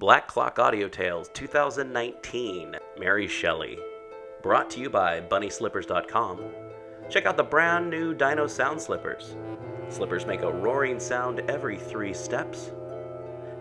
Black 0.00 0.28
Clock 0.28 0.58
Audio 0.58 0.88
Tales 0.88 1.28
2019, 1.34 2.74
Mary 2.98 3.28
Shelley. 3.28 3.78
Brought 4.42 4.70
to 4.70 4.80
you 4.80 4.88
by 4.88 5.20
BunnySlippers.com. 5.20 6.40
Check 7.10 7.26
out 7.26 7.36
the 7.36 7.42
brand 7.42 7.90
new 7.90 8.14
Dino 8.14 8.46
Sound 8.46 8.80
Slippers. 8.80 9.36
Slippers 9.90 10.24
make 10.24 10.40
a 10.40 10.50
roaring 10.50 10.98
sound 10.98 11.40
every 11.50 11.76
three 11.76 12.14
steps. 12.14 12.72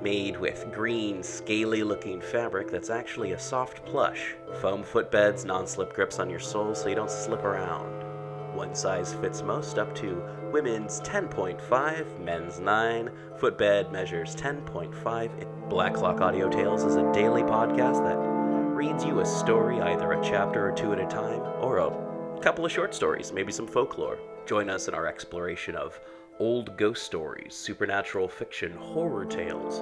Made 0.01 0.39
with 0.39 0.71
green, 0.71 1.23
scaly 1.23 1.83
looking 1.83 2.21
fabric 2.21 2.71
that's 2.71 2.89
actually 2.89 3.33
a 3.33 3.39
soft 3.39 3.83
plush. 3.83 4.33
Foam 4.61 4.81
footbeds, 4.81 5.43
non 5.43 5.67
slip 5.67 5.91
grips 5.93 6.19
on 6.19 6.29
your 6.29 6.39
soles 6.39 6.81
so 6.81 6.87
you 6.87 6.95
don't 6.95 7.11
slip 7.11 7.43
around. 7.43 8.05
One 8.55 8.73
size 8.73 9.13
fits 9.15 9.41
most 9.41 9.77
up 9.77 9.93
to 9.95 10.23
women's 10.53 11.01
10.5, 11.01 12.19
men's 12.21 12.61
9. 12.61 13.11
Footbed 13.37 13.91
measures 13.91 14.37
10.5. 14.37 15.48
Black 15.69 15.93
Clock 15.93 16.19
Audio 16.19 16.49
Tales 16.49 16.83
is 16.83 16.95
a 16.95 17.11
daily 17.13 17.43
podcast 17.43 18.03
that 18.03 18.17
reads 18.75 19.05
you 19.05 19.19
a 19.19 19.25
story, 19.25 19.79
either 19.79 20.13
a 20.13 20.23
chapter 20.23 20.67
or 20.67 20.71
two 20.71 20.93
at 20.93 20.99
a 20.99 21.05
time, 21.05 21.41
or 21.61 21.77
a 21.77 22.39
couple 22.41 22.65
of 22.65 22.71
short 22.71 22.95
stories, 22.95 23.31
maybe 23.31 23.51
some 23.51 23.67
folklore. 23.67 24.17
Join 24.47 24.67
us 24.67 24.87
in 24.87 24.95
our 24.95 25.05
exploration 25.05 25.75
of 25.75 25.99
old 26.39 26.75
ghost 26.75 27.03
stories, 27.03 27.53
supernatural 27.53 28.27
fiction, 28.27 28.71
horror 28.71 29.25
tales, 29.25 29.81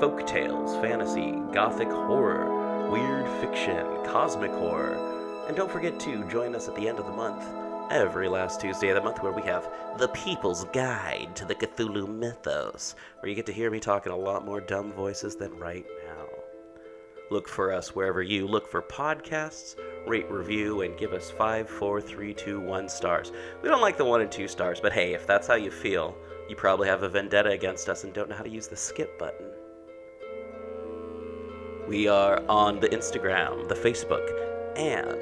folk 0.00 0.26
tales, 0.26 0.74
fantasy, 0.82 1.30
gothic 1.52 1.88
horror, 1.88 2.90
weird 2.90 3.28
fiction, 3.40 3.86
cosmic 4.04 4.50
horror. 4.50 5.46
And 5.46 5.56
don't 5.56 5.70
forget 5.70 6.00
to 6.00 6.28
join 6.28 6.56
us 6.56 6.66
at 6.66 6.74
the 6.74 6.88
end 6.88 6.98
of 6.98 7.06
the 7.06 7.12
month 7.12 7.44
every 7.90 8.28
last 8.28 8.60
Tuesday 8.60 8.88
of 8.90 8.94
the 8.94 9.00
month 9.00 9.20
where 9.20 9.32
we 9.32 9.42
have 9.42 9.68
The 9.98 10.08
People's 10.08 10.64
Guide 10.72 11.34
to 11.34 11.44
the 11.44 11.56
Cthulhu 11.56 12.06
Mythos, 12.06 12.94
where 13.18 13.28
you 13.28 13.34
get 13.34 13.46
to 13.46 13.52
hear 13.52 13.68
me 13.68 13.80
talking 13.80 14.12
a 14.12 14.16
lot 14.16 14.44
more 14.44 14.60
dumb 14.60 14.92
voices 14.92 15.34
than 15.34 15.58
right 15.58 15.84
now. 16.06 16.26
Look 17.32 17.48
for 17.48 17.72
us 17.72 17.94
wherever 17.94 18.22
you 18.22 18.46
look 18.46 18.70
for 18.70 18.80
podcasts, 18.80 19.74
rate, 20.06 20.30
review, 20.30 20.82
and 20.82 20.96
give 20.96 21.12
us 21.12 21.32
five, 21.32 21.68
four, 21.68 22.00
three, 22.00 22.32
two, 22.32 22.60
one 22.60 22.88
stars. 22.88 23.32
We 23.60 23.68
don't 23.68 23.80
like 23.80 23.98
the 23.98 24.04
one 24.04 24.20
and 24.20 24.30
two 24.30 24.46
stars, 24.46 24.80
but 24.80 24.92
hey, 24.92 25.12
if 25.12 25.26
that's 25.26 25.48
how 25.48 25.54
you 25.54 25.72
feel, 25.72 26.16
you 26.48 26.54
probably 26.54 26.86
have 26.86 27.02
a 27.02 27.08
vendetta 27.08 27.50
against 27.50 27.88
us 27.88 28.04
and 28.04 28.12
don't 28.12 28.28
know 28.28 28.36
how 28.36 28.44
to 28.44 28.48
use 28.48 28.68
the 28.68 28.76
skip 28.76 29.18
button. 29.18 29.46
We 31.88 32.06
are 32.06 32.40
on 32.48 32.78
the 32.78 32.88
Instagram, 32.88 33.68
the 33.68 33.74
Facebook, 33.74 34.28
and 34.76 35.18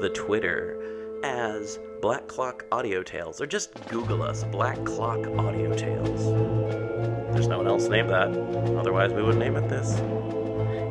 the 0.00 0.10
Twitter 0.14 0.84
as 1.24 1.78
Black 2.02 2.28
Clock 2.28 2.66
Audio 2.70 3.02
Tales, 3.02 3.40
or 3.40 3.46
just 3.46 3.72
Google 3.88 4.22
us, 4.22 4.44
Black 4.44 4.84
Clock 4.84 5.26
Audio 5.38 5.74
Tales. 5.74 6.26
There's 7.32 7.48
no 7.48 7.56
one 7.56 7.66
else 7.66 7.88
named 7.88 8.10
that, 8.10 8.28
otherwise, 8.78 9.10
we 9.14 9.22
would 9.22 9.38
name 9.38 9.56
it 9.56 9.66
this. 9.70 9.94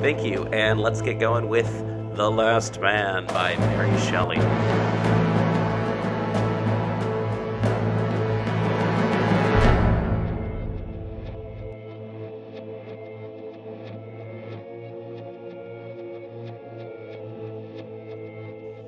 Thank 0.01 0.23
you, 0.23 0.45
and 0.47 0.81
let's 0.81 1.03
get 1.03 1.19
going 1.19 1.49
with 1.49 1.71
The 2.15 2.31
Last 2.31 2.81
Man 2.81 3.27
by 3.27 3.55
Mary 3.57 3.95
Shelley. 4.01 4.39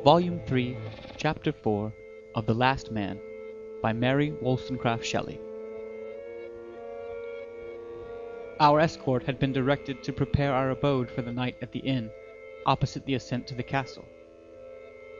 Volume 0.03 0.39
3, 0.45 0.77
Chapter 1.25 1.53
4 1.53 1.91
of 2.35 2.45
The 2.45 2.53
Last 2.53 2.91
Man 2.91 3.19
by 3.81 3.93
Mary 3.93 4.33
Wollstonecraft 4.41 5.03
Shelley. 5.03 5.41
Our 8.59 8.79
escort 8.79 9.23
had 9.23 9.39
been 9.39 9.51
directed 9.51 10.03
to 10.03 10.13
prepare 10.13 10.53
our 10.53 10.69
abode 10.69 11.09
for 11.09 11.23
the 11.23 11.31
night 11.31 11.55
at 11.63 11.71
the 11.71 11.79
inn, 11.79 12.11
opposite 12.67 13.07
the 13.07 13.15
ascent 13.15 13.47
to 13.47 13.55
the 13.55 13.63
castle. 13.63 14.05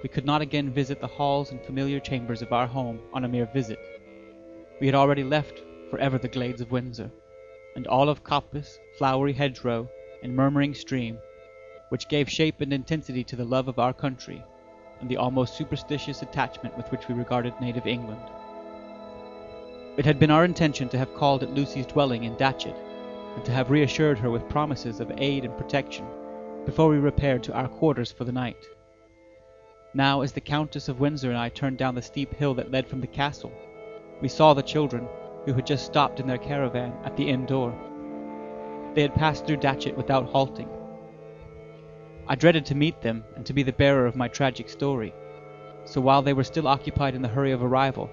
We 0.03 0.09
could 0.09 0.25
not 0.25 0.44
again 0.44 0.70
visit 0.70 1.00
the 1.00 1.08
halls 1.08 1.50
and 1.50 1.59
familiar 1.66 2.00
chambers 2.00 2.44
of 2.44 2.53
our 2.53 2.68
home 2.68 3.02
on 3.12 3.25
a 3.25 3.28
mere 3.28 3.47
visit. 3.47 3.79
We 4.79 4.85
had 4.85 4.94
already 4.94 5.24
left 5.24 5.63
for 5.90 5.97
ever 5.97 6.19
the 6.19 6.28
glades 6.28 6.62
of 6.62 6.69
Windsor, 6.72 7.09
and 7.75 7.88
all 7.88 8.09
of 8.09 8.24
coppice, 8.24 8.78
flowery 9.00 9.34
hedgerow, 9.34 9.90
and 10.22 10.35
murmuring 10.35 10.75
stream, 10.75 11.18
which 11.90 12.09
gave 12.09 12.29
shape 12.29 12.62
and 12.62 12.72
intensity 12.72 13.24
to 13.24 13.35
the 13.35 13.44
love 13.44 13.68
of 13.68 13.79
our 13.79 13.91
country 13.91 14.44
and 15.00 15.09
the 15.09 15.17
almost 15.17 15.56
superstitious 15.56 16.22
attachment 16.22 16.75
with 16.78 16.91
which 16.91 17.07
we 17.07 17.16
regarded 17.16 17.53
native 17.59 17.85
England. 17.85 18.22
It 19.97 20.06
had 20.06 20.19
been 20.19 20.31
our 20.31 20.44
intention 20.44 20.89
to 20.89 20.97
have 20.97 21.13
called 21.16 21.44
at 21.44 21.53
Lucy's 21.53 21.85
dwelling 21.85 22.23
in 22.23 22.35
Datchet, 22.35 22.75
and 23.35 23.45
to 23.45 23.51
have 23.51 23.72
reassured 23.72 24.19
her 24.19 24.29
with 24.29 24.50
promises 24.50 25.00
of 25.00 25.11
aid 25.17 25.45
and 25.45 25.57
protection 25.57 26.05
before 26.66 26.89
we 26.89 26.97
repaired 26.97 27.44
to 27.44 27.53
our 27.53 27.67
quarters 27.67 28.11
for 28.11 28.23
the 28.23 28.31
night. 28.31 28.57
Now, 29.94 30.22
as 30.22 30.34
the 30.34 30.41
Countess 30.41 30.89
of 30.89 31.00
Windsor 31.00 31.29
and 31.29 31.38
I 31.38 31.50
turned 31.50 31.78
down 31.78 31.95
the 31.95 32.01
steep 32.01 32.34
hill 32.34 32.53
that 32.55 32.72
led 32.72 32.88
from 32.88 33.00
the 33.01 33.07
castle, 33.07 33.51
we 34.22 34.28
saw 34.28 34.53
the 34.53 34.61
children, 34.61 35.07
who 35.45 35.53
had 35.53 35.66
just 35.66 35.85
stopped 35.85 36.19
in 36.19 36.28
their 36.28 36.38
caravan 36.38 36.94
at 37.03 37.16
the 37.16 37.29
inn 37.29 37.45
door. 37.45 37.73
They 38.95 39.03
had 39.03 39.16
passed 39.16 39.45
through 39.45 39.57
Datchet 39.57 39.95
without 39.95 40.25
halting, 40.25 40.69
I 42.28 42.34
dreaded 42.34 42.66
to 42.66 42.75
meet 42.75 43.02
them 43.02 43.24
and 43.36 43.46
to 43.46 43.53
be 43.53 43.62
the 43.62 43.72
bearer 43.72 44.08
of 44.08 44.16
my 44.16 44.28
tragic 44.28 44.68
story, 44.68 45.13
so 45.86 46.02
while 46.02 46.24
they 46.24 46.34
were 46.34 46.44
still 46.44 46.68
occupied 46.68 47.13
in 47.13 47.22
the 47.22 47.28
hurry 47.28 47.52
of 47.52 47.62
arrival, 47.62 48.09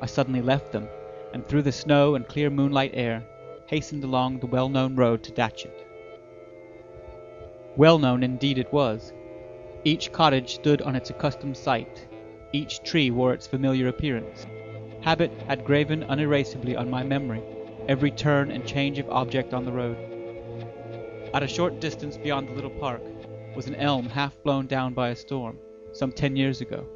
I 0.00 0.06
suddenly 0.06 0.40
left 0.40 0.70
them, 0.70 0.88
and 1.32 1.44
through 1.44 1.62
the 1.62 1.72
snow 1.72 2.14
and 2.14 2.28
clear 2.28 2.50
moonlight 2.50 2.92
air, 2.94 3.24
hastened 3.66 4.04
along 4.04 4.38
the 4.38 4.46
well-known 4.46 4.94
road 4.94 5.24
to 5.24 5.32
Datchet. 5.32 5.86
Well 7.76 7.98
known 7.98 8.22
indeed 8.22 8.58
it 8.58 8.72
was. 8.72 9.12
Each 9.82 10.12
cottage 10.12 10.54
stood 10.54 10.80
on 10.82 10.94
its 10.94 11.10
accustomed 11.10 11.56
site, 11.56 12.06
each 12.52 12.82
tree 12.84 13.10
wore 13.10 13.34
its 13.34 13.48
familiar 13.48 13.88
appearance. 13.88 14.46
Habit 15.00 15.32
had 15.48 15.64
graven 15.64 16.04
unerasably 16.08 16.76
on 16.76 16.88
my 16.88 17.02
memory 17.02 17.42
every 17.88 18.12
turn 18.12 18.52
and 18.52 18.64
change 18.64 19.00
of 19.00 19.10
object 19.10 19.52
on 19.52 19.64
the 19.64 19.72
road. 19.72 19.96
At 21.34 21.42
a 21.42 21.48
short 21.48 21.80
distance 21.80 22.16
beyond 22.16 22.48
the 22.48 22.52
little 22.52 22.70
park, 22.70 23.02
was 23.58 23.66
an 23.66 23.74
elm 23.74 24.08
half 24.08 24.40
blown 24.44 24.68
down 24.68 24.94
by 24.94 25.08
a 25.08 25.16
storm, 25.16 25.58
some 25.92 26.12
ten 26.12 26.36
years 26.36 26.60
ago, 26.60 26.86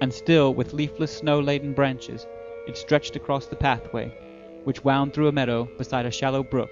and 0.00 0.14
still 0.14 0.54
with 0.54 0.72
leafless 0.72 1.10
snow-laden 1.10 1.72
branches 1.72 2.24
it 2.68 2.76
stretched 2.76 3.16
across 3.16 3.46
the 3.46 3.56
pathway, 3.56 4.08
which 4.62 4.84
wound 4.84 5.12
through 5.12 5.26
a 5.26 5.32
meadow 5.32 5.68
beside 5.76 6.06
a 6.06 6.10
shallow 6.12 6.44
brook, 6.44 6.70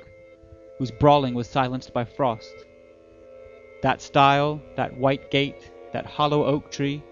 whose 0.78 0.92
brawling 0.92 1.34
was 1.34 1.48
silenced 1.48 1.92
by 1.92 2.04
frost. 2.04 2.54
That 3.82 4.00
stile, 4.00 4.62
that 4.76 4.96
white 4.96 5.28
gate, 5.28 5.72
that 5.92 6.06
hollow 6.06 6.44
oak 6.44 6.70
tree, 6.70 7.02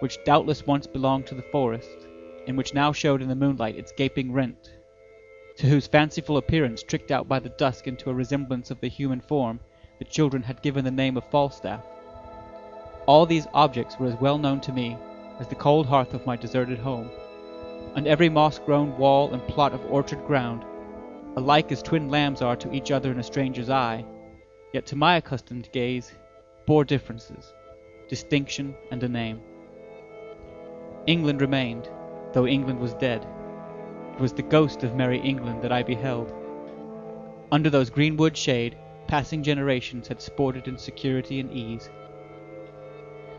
which 0.00 0.22
doubtless 0.24 0.66
once 0.66 0.86
belonged 0.86 1.26
to 1.28 1.34
the 1.34 1.40
forest, 1.40 2.06
and 2.46 2.58
which 2.58 2.74
now 2.74 2.92
showed 2.92 3.22
in 3.22 3.30
the 3.30 3.34
moonlight 3.34 3.76
its 3.76 3.92
gaping 3.92 4.30
rent, 4.30 4.70
to 5.56 5.66
whose 5.68 5.86
fanciful 5.86 6.36
appearance 6.36 6.82
tricked 6.82 7.10
out 7.10 7.28
by 7.28 7.38
the 7.38 7.48
dusk 7.48 7.86
into 7.86 8.10
a 8.10 8.14
resemblance 8.14 8.70
of 8.70 8.78
the 8.80 8.88
human 8.88 9.22
form, 9.22 9.58
the 10.02 10.08
children 10.08 10.42
had 10.42 10.60
given 10.62 10.84
the 10.84 10.90
name 10.90 11.16
of 11.16 11.22
Falstaff. 11.30 11.84
All 13.06 13.24
these 13.24 13.46
objects 13.54 14.00
were 14.00 14.08
as 14.08 14.20
well 14.20 14.36
known 14.36 14.60
to 14.62 14.72
me 14.72 14.98
as 15.38 15.46
the 15.46 15.54
cold 15.54 15.86
hearth 15.86 16.12
of 16.12 16.26
my 16.26 16.34
deserted 16.34 16.80
home, 16.80 17.08
and 17.94 18.08
every 18.08 18.28
moss-grown 18.28 18.98
wall 18.98 19.32
and 19.32 19.46
plot 19.46 19.72
of 19.72 19.84
orchard 19.86 20.26
ground, 20.26 20.64
alike 21.36 21.70
as 21.70 21.84
twin 21.84 22.08
lambs 22.08 22.42
are 22.42 22.56
to 22.56 22.74
each 22.74 22.90
other 22.90 23.12
in 23.12 23.20
a 23.20 23.22
stranger's 23.22 23.70
eye, 23.70 24.04
yet 24.72 24.86
to 24.86 24.96
my 24.96 25.18
accustomed 25.18 25.68
gaze 25.70 26.10
bore 26.66 26.84
differences, 26.84 27.54
distinction, 28.08 28.74
and 28.90 29.04
a 29.04 29.08
name. 29.08 29.40
England 31.06 31.40
remained, 31.40 31.88
though 32.32 32.48
England 32.48 32.80
was 32.80 32.94
dead. 32.94 33.24
It 34.14 34.20
was 34.20 34.32
the 34.32 34.42
ghost 34.42 34.82
of 34.82 34.96
merry 34.96 35.20
England 35.20 35.62
that 35.62 35.70
I 35.70 35.84
beheld. 35.84 36.32
Under 37.52 37.70
those 37.70 37.88
greenwood 37.88 38.36
shade 38.36 38.76
passing 39.12 39.42
generations 39.42 40.08
had 40.08 40.22
sported 40.22 40.66
in 40.66 40.78
security 40.78 41.38
and 41.38 41.52
ease. 41.52 41.90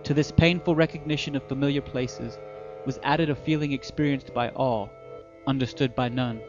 To 0.04 0.14
this 0.14 0.30
painful 0.30 0.76
recognition 0.76 1.36
of 1.36 1.42
familiar 1.48 1.82
places 1.82 2.38
was 2.86 3.00
added 3.02 3.32
a 3.32 3.36
feeling 3.36 3.72
experienced 3.72 4.36
by 4.36 4.50
all, 4.50 4.92
understood 5.48 5.96
by 5.96 6.10
none. 6.10 6.42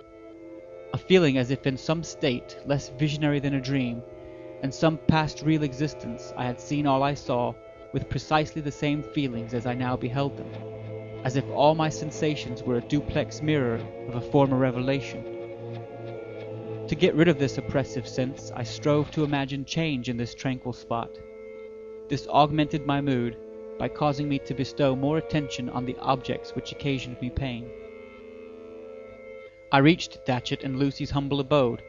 A 0.92 0.98
feeling 0.98 1.38
as 1.38 1.50
if 1.50 1.66
in 1.66 1.78
some 1.78 2.04
state 2.04 2.58
less 2.66 2.90
visionary 2.90 3.40
than 3.40 3.54
a 3.54 3.62
dream, 3.62 4.02
and 4.62 4.74
some 4.74 4.98
past 5.08 5.40
real 5.40 5.62
existence, 5.62 6.34
I 6.36 6.44
had 6.44 6.60
seen 6.60 6.86
all 6.86 7.02
I 7.02 7.14
saw 7.14 7.54
with 7.94 8.10
precisely 8.10 8.60
the 8.60 8.70
same 8.70 9.02
feelings 9.02 9.54
as 9.54 9.64
I 9.64 9.72
now 9.72 9.96
beheld 9.96 10.36
them, 10.36 10.50
as 11.24 11.36
if 11.36 11.48
all 11.48 11.74
my 11.74 11.88
sensations 11.88 12.62
were 12.62 12.76
a 12.76 12.82
duplex 12.82 13.40
mirror 13.40 13.80
of 14.06 14.16
a 14.16 14.20
former 14.20 14.58
revelation. 14.58 15.33
To 16.88 16.94
get 16.94 17.14
rid 17.14 17.28
of 17.28 17.38
this 17.38 17.56
oppressive 17.56 18.06
sense, 18.06 18.52
I 18.54 18.62
strove 18.62 19.10
to 19.12 19.24
imagine 19.24 19.64
change 19.64 20.10
in 20.10 20.18
this 20.18 20.34
tranquil 20.34 20.74
spot. 20.74 21.18
This 22.08 22.28
augmented 22.28 22.84
my 22.84 23.00
mood 23.00 23.38
by 23.78 23.88
causing 23.88 24.28
me 24.28 24.38
to 24.40 24.52
bestow 24.54 24.94
more 24.94 25.16
attention 25.16 25.70
on 25.70 25.86
the 25.86 25.96
objects 26.00 26.54
which 26.54 26.72
occasioned 26.72 27.18
me 27.22 27.30
pain. 27.30 27.70
I 29.72 29.78
reached 29.78 30.26
Datchet 30.26 30.62
and 30.62 30.78
Lucy's 30.78 31.10
humble 31.10 31.40
abode, 31.40 31.80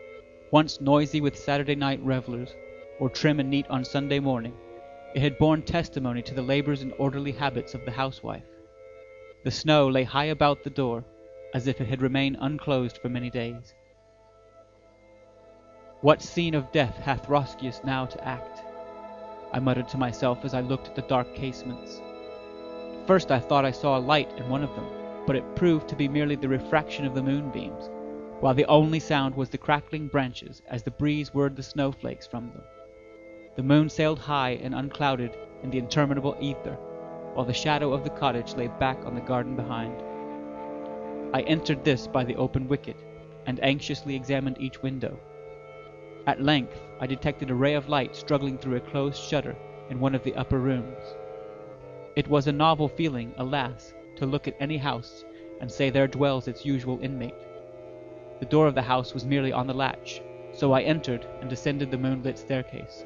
Once 0.50 0.80
noisy 0.80 1.20
with 1.20 1.38
Saturday 1.38 1.76
night 1.76 2.00
revellers, 2.02 2.56
or 2.98 3.10
trim 3.10 3.42
and 3.42 3.50
neat 3.50 3.70
on 3.70 3.84
Sunday 3.84 4.20
morning, 4.20 4.54
it 5.14 5.22
had 5.22 5.38
borne 5.38 5.62
testimony 5.62 6.22
to 6.22 6.34
the 6.34 6.42
labours 6.42 6.82
and 6.82 6.94
orderly 6.98 7.34
habits 7.34 7.74
of 7.74 7.84
the 7.84 7.92
housewife. 7.92 8.48
The 9.44 9.52
snow 9.52 9.90
lay 9.90 10.04
high 10.04 10.26
about 10.26 10.64
the 10.64 10.70
door, 10.70 11.04
as 11.54 11.68
if 11.68 11.82
it 11.82 11.88
had 11.88 12.02
remained 12.02 12.38
unclosed 12.40 12.98
for 12.98 13.10
many 13.10 13.30
days. 13.30 13.74
What 16.06 16.22
scene 16.22 16.54
of 16.54 16.72
death 16.72 17.00
hath 17.00 17.28
Roscius 17.28 17.82
now 17.84 18.06
to 18.06 18.24
act? 18.24 18.62
I 19.52 19.58
muttered 19.58 19.88
to 19.88 19.98
myself 19.98 20.46
as 20.46 20.54
I 20.54 20.62
looked 20.62 20.88
at 20.88 20.94
the 20.94 21.02
dark 21.02 21.34
casements. 21.34 22.00
First 23.08 23.32
I 23.32 23.40
thought 23.40 23.66
I 23.66 23.72
saw 23.72 23.98
a 23.98 24.08
light 24.14 24.32
in 24.38 24.48
one 24.48 24.62
of 24.62 24.76
them, 24.76 24.86
but 25.26 25.36
it 25.36 25.56
proved 25.56 25.88
to 25.88 25.96
be 25.96 26.08
merely 26.08 26.36
the 26.36 26.48
refraction 26.48 27.08
of 27.08 27.16
the 27.16 27.24
moonbeams, 27.24 27.90
while 28.40 28.54
the 28.54 28.68
only 28.68 29.00
sound 29.00 29.34
was 29.34 29.50
the 29.50 29.58
crackling 29.58 30.08
branches 30.08 30.62
as 30.68 30.84
the 30.84 30.92
breeze 30.92 31.30
whirred 31.30 31.56
the 31.56 31.64
snowflakes 31.64 32.28
from 32.28 32.52
them. 32.52 32.62
The 33.56 33.64
moon 33.64 33.90
sailed 33.90 34.20
high 34.20 34.60
and 34.62 34.76
unclouded 34.76 35.36
in 35.64 35.72
the 35.72 35.80
interminable 35.80 36.38
ether, 36.40 36.78
while 37.34 37.48
the 37.48 37.52
shadow 37.52 37.94
of 37.94 38.04
the 38.04 38.12
cottage 38.12 38.54
lay 38.54 38.68
back 38.68 39.04
on 39.08 39.16
the 39.16 39.22
garden 39.22 39.56
behind. 39.56 40.00
I 41.34 41.42
entered 41.42 41.84
this 41.84 42.06
by 42.06 42.24
the 42.24 42.36
open 42.36 42.68
wicket, 42.68 42.98
and 43.48 43.60
anxiously 43.64 44.16
examined 44.16 44.58
each 44.60 44.84
window. 44.84 45.20
At 46.28 46.42
length 46.42 46.82
I 47.00 47.06
detected 47.06 47.52
a 47.52 47.56
ray 47.56 47.76
of 47.76 47.88
light 47.88 48.16
struggling 48.16 48.58
through 48.58 48.78
a 48.78 48.80
closed 48.80 49.22
shutter 49.22 49.56
in 49.92 50.00
one 50.00 50.16
of 50.16 50.24
the 50.24 50.34
upper 50.36 50.60
rooms. 50.60 51.16
It 52.16 52.28
was 52.28 52.48
a 52.48 52.52
novel 52.52 52.88
feeling, 52.88 53.34
alas, 53.38 53.94
to 54.16 54.26
look 54.26 54.48
at 54.48 54.56
any 54.60 54.78
house 54.78 55.24
and 55.62 55.70
say 55.72 55.92
there 55.92 56.08
dwells 56.08 56.48
its 56.48 56.66
usual 56.66 57.00
inmate. 57.02 57.36
The 58.40 58.48
door 58.48 58.66
of 58.66 58.74
the 58.74 58.82
house 58.82 59.14
was 59.14 59.24
merely 59.24 59.54
on 59.54 59.68
the 59.68 59.74
latch, 59.76 60.22
so 60.52 60.72
I 60.72 60.82
entered 60.82 61.28
and 61.42 61.50
descended 61.50 61.92
the 61.92 61.98
moonlit 61.98 62.40
staircase. 62.40 63.06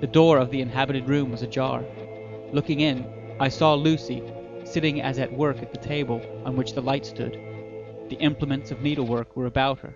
The 0.00 0.06
door 0.06 0.38
of 0.38 0.50
the 0.50 0.60
inhabited 0.60 1.08
room 1.08 1.30
was 1.30 1.42
ajar. 1.42 1.84
Looking 2.52 2.80
in, 2.80 3.06
I 3.40 3.48
saw 3.48 3.72
Lucy 3.74 4.22
sitting 4.64 5.00
as 5.00 5.18
at 5.18 5.32
work 5.32 5.62
at 5.62 5.72
the 5.72 5.78
table 5.78 6.20
on 6.44 6.54
which 6.54 6.74
the 6.74 6.82
light 6.82 7.06
stood. 7.06 7.32
The 8.10 8.16
implements 8.16 8.70
of 8.70 8.82
needlework 8.82 9.34
were 9.34 9.46
about 9.46 9.78
her, 9.78 9.94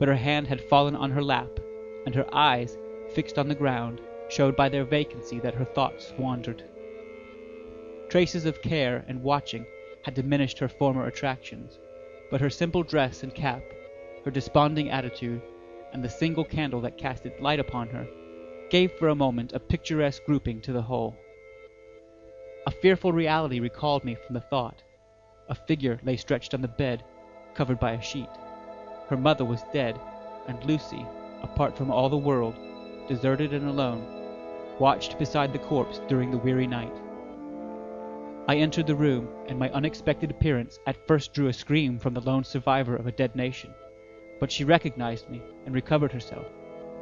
but 0.00 0.08
her 0.08 0.16
hand 0.16 0.48
had 0.48 0.62
fallen 0.62 0.96
on 0.96 1.10
her 1.10 1.22
lap, 1.22 1.60
and 2.06 2.14
her 2.14 2.26
eyes, 2.34 2.76
fixed 3.14 3.38
on 3.38 3.46
the 3.46 3.54
ground, 3.54 4.00
showed 4.28 4.56
by 4.56 4.68
their 4.68 4.84
vacancy 4.84 5.38
that 5.38 5.54
her 5.54 5.64
thoughts 5.64 6.14
wandered. 6.18 6.64
Traces 8.08 8.46
of 8.46 8.62
care 8.62 9.04
and 9.06 9.22
watching 9.22 9.66
had 10.02 10.14
diminished 10.14 10.58
her 10.58 10.68
former 10.68 11.06
attractions, 11.06 11.78
but 12.30 12.40
her 12.40 12.48
simple 12.48 12.82
dress 12.82 13.22
and 13.22 13.34
cap, 13.34 13.62
her 14.24 14.30
desponding 14.30 14.88
attitude, 14.90 15.42
and 15.92 16.02
the 16.02 16.08
single 16.08 16.44
candle 16.44 16.80
that 16.80 16.96
cast 16.96 17.26
its 17.26 17.38
light 17.38 17.60
upon 17.60 17.88
her, 17.88 18.06
gave 18.70 18.90
for 18.92 19.08
a 19.08 19.14
moment 19.14 19.52
a 19.52 19.60
picturesque 19.60 20.24
grouping 20.24 20.62
to 20.62 20.72
the 20.72 20.82
whole. 20.82 21.14
A 22.66 22.70
fearful 22.70 23.12
reality 23.12 23.60
recalled 23.60 24.04
me 24.04 24.14
from 24.14 24.32
the 24.34 24.40
thought. 24.40 24.82
A 25.48 25.54
figure 25.54 26.00
lay 26.04 26.16
stretched 26.16 26.54
on 26.54 26.62
the 26.62 26.68
bed, 26.68 27.04
covered 27.54 27.78
by 27.78 27.92
a 27.92 28.00
sheet. 28.02 28.28
Her 29.10 29.16
mother 29.16 29.44
was 29.44 29.64
dead, 29.72 30.00
and 30.46 30.64
Lucy, 30.64 31.04
apart 31.42 31.76
from 31.76 31.90
all 31.90 32.08
the 32.08 32.16
world, 32.16 32.54
deserted 33.08 33.52
and 33.52 33.68
alone, 33.68 34.06
watched 34.78 35.18
beside 35.18 35.52
the 35.52 35.58
corpse 35.58 36.00
during 36.06 36.30
the 36.30 36.38
weary 36.38 36.68
night. 36.68 36.94
I 38.46 38.58
entered 38.58 38.86
the 38.86 38.94
room, 38.94 39.26
and 39.48 39.58
my 39.58 39.68
unexpected 39.70 40.30
appearance 40.30 40.78
at 40.86 41.08
first 41.08 41.32
drew 41.32 41.48
a 41.48 41.52
scream 41.52 41.98
from 41.98 42.14
the 42.14 42.20
lone 42.20 42.44
survivor 42.44 42.94
of 42.94 43.08
a 43.08 43.12
dead 43.12 43.34
nation, 43.34 43.74
but 44.38 44.52
she 44.52 44.62
recognized 44.62 45.28
me 45.28 45.42
and 45.66 45.74
recovered 45.74 46.12
herself, 46.12 46.46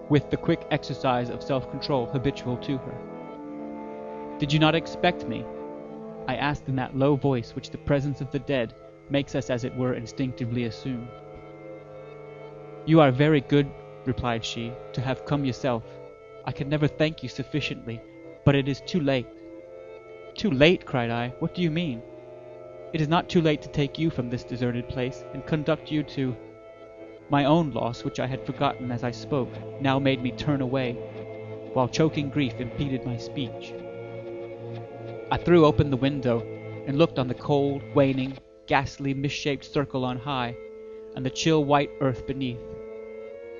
with 0.09 0.31
the 0.31 0.39
quick 0.39 0.67
exercise 0.71 1.29
of 1.29 1.43
self-control 1.43 2.07
habitual 2.07 2.57
to 2.57 2.79
her. 2.79 4.39
Did 4.39 4.51
you 4.51 4.59
not 4.59 4.75
expect 4.75 5.29
me? 5.29 5.45
I 6.27 6.37
asked 6.37 6.71
in 6.71 6.77
that 6.77 6.97
low 6.97 7.17
voice 7.17 7.55
which 7.55 7.69
the 7.69 7.77
presence 7.77 8.23
of 8.23 8.31
the 8.31 8.39
dead 8.39 8.73
makes 9.11 9.35
us 9.35 9.51
as 9.51 9.65
it 9.65 9.77
were 9.77 9.93
instinctively 9.93 10.65
assume. 10.65 11.07
You 12.89 13.03
are 13.03 13.11
very 13.11 13.43
good, 13.43 13.71
replied 14.07 14.43
she, 14.43 14.73
to 14.95 15.03
have 15.03 15.27
come 15.27 15.45
yourself. 15.45 15.85
I 16.47 16.53
can 16.53 16.71
never 16.71 16.89
thank 16.89 17.23
you 17.23 17.29
sufficiently, 17.29 18.01
but 18.47 18.55
it 18.55 18.67
is 18.67 18.81
too 18.81 19.01
late. 19.01 19.27
Too 20.35 20.51
late, 20.51 20.87
cried 20.87 21.11
I. 21.11 21.35
What 21.39 21.55
do 21.55 21.61
you 21.61 21.71
mean? 21.71 22.01
It 22.95 23.03
is 23.03 23.09
not 23.09 23.29
too 23.29 23.43
late 23.43 23.61
to 23.61 23.69
take 23.69 23.99
you 23.99 24.09
from 24.09 24.31
this 24.31 24.43
deserted 24.43 24.89
place 24.89 25.23
and 25.35 25.45
conduct 25.45 25.91
you 25.91 26.03
to. 26.05 26.35
My 27.29 27.45
own 27.45 27.73
loss, 27.73 28.05
which 28.05 28.21
I 28.21 28.27
had 28.27 28.47
forgotten 28.47 28.91
as 28.91 29.05
I 29.05 29.11
spoke, 29.11 29.53
now 29.83 29.99
made 29.99 30.23
me 30.23 30.31
turn 30.31 30.63
away, 30.63 30.95
while 31.75 31.89
choking 31.89 32.31
grief 32.31 32.55
impeded 32.59 33.05
my 33.05 33.19
speech. 33.19 33.75
I 35.31 35.37
threw 35.37 35.67
open 35.67 35.91
the 35.91 35.99
window 35.99 36.41
and 36.87 36.97
looked 36.97 37.19
on 37.19 37.29
the 37.29 37.35
cold, 37.35 37.83
waning, 37.95 38.39
ghastly, 38.67 39.13
misshaped 39.13 39.67
circle 39.67 40.07
on 40.07 40.17
high, 40.17 40.57
and 41.15 41.27
the 41.27 41.29
chill 41.29 41.67
white 41.67 41.91
earth 42.01 42.27
beneath. 42.27 42.57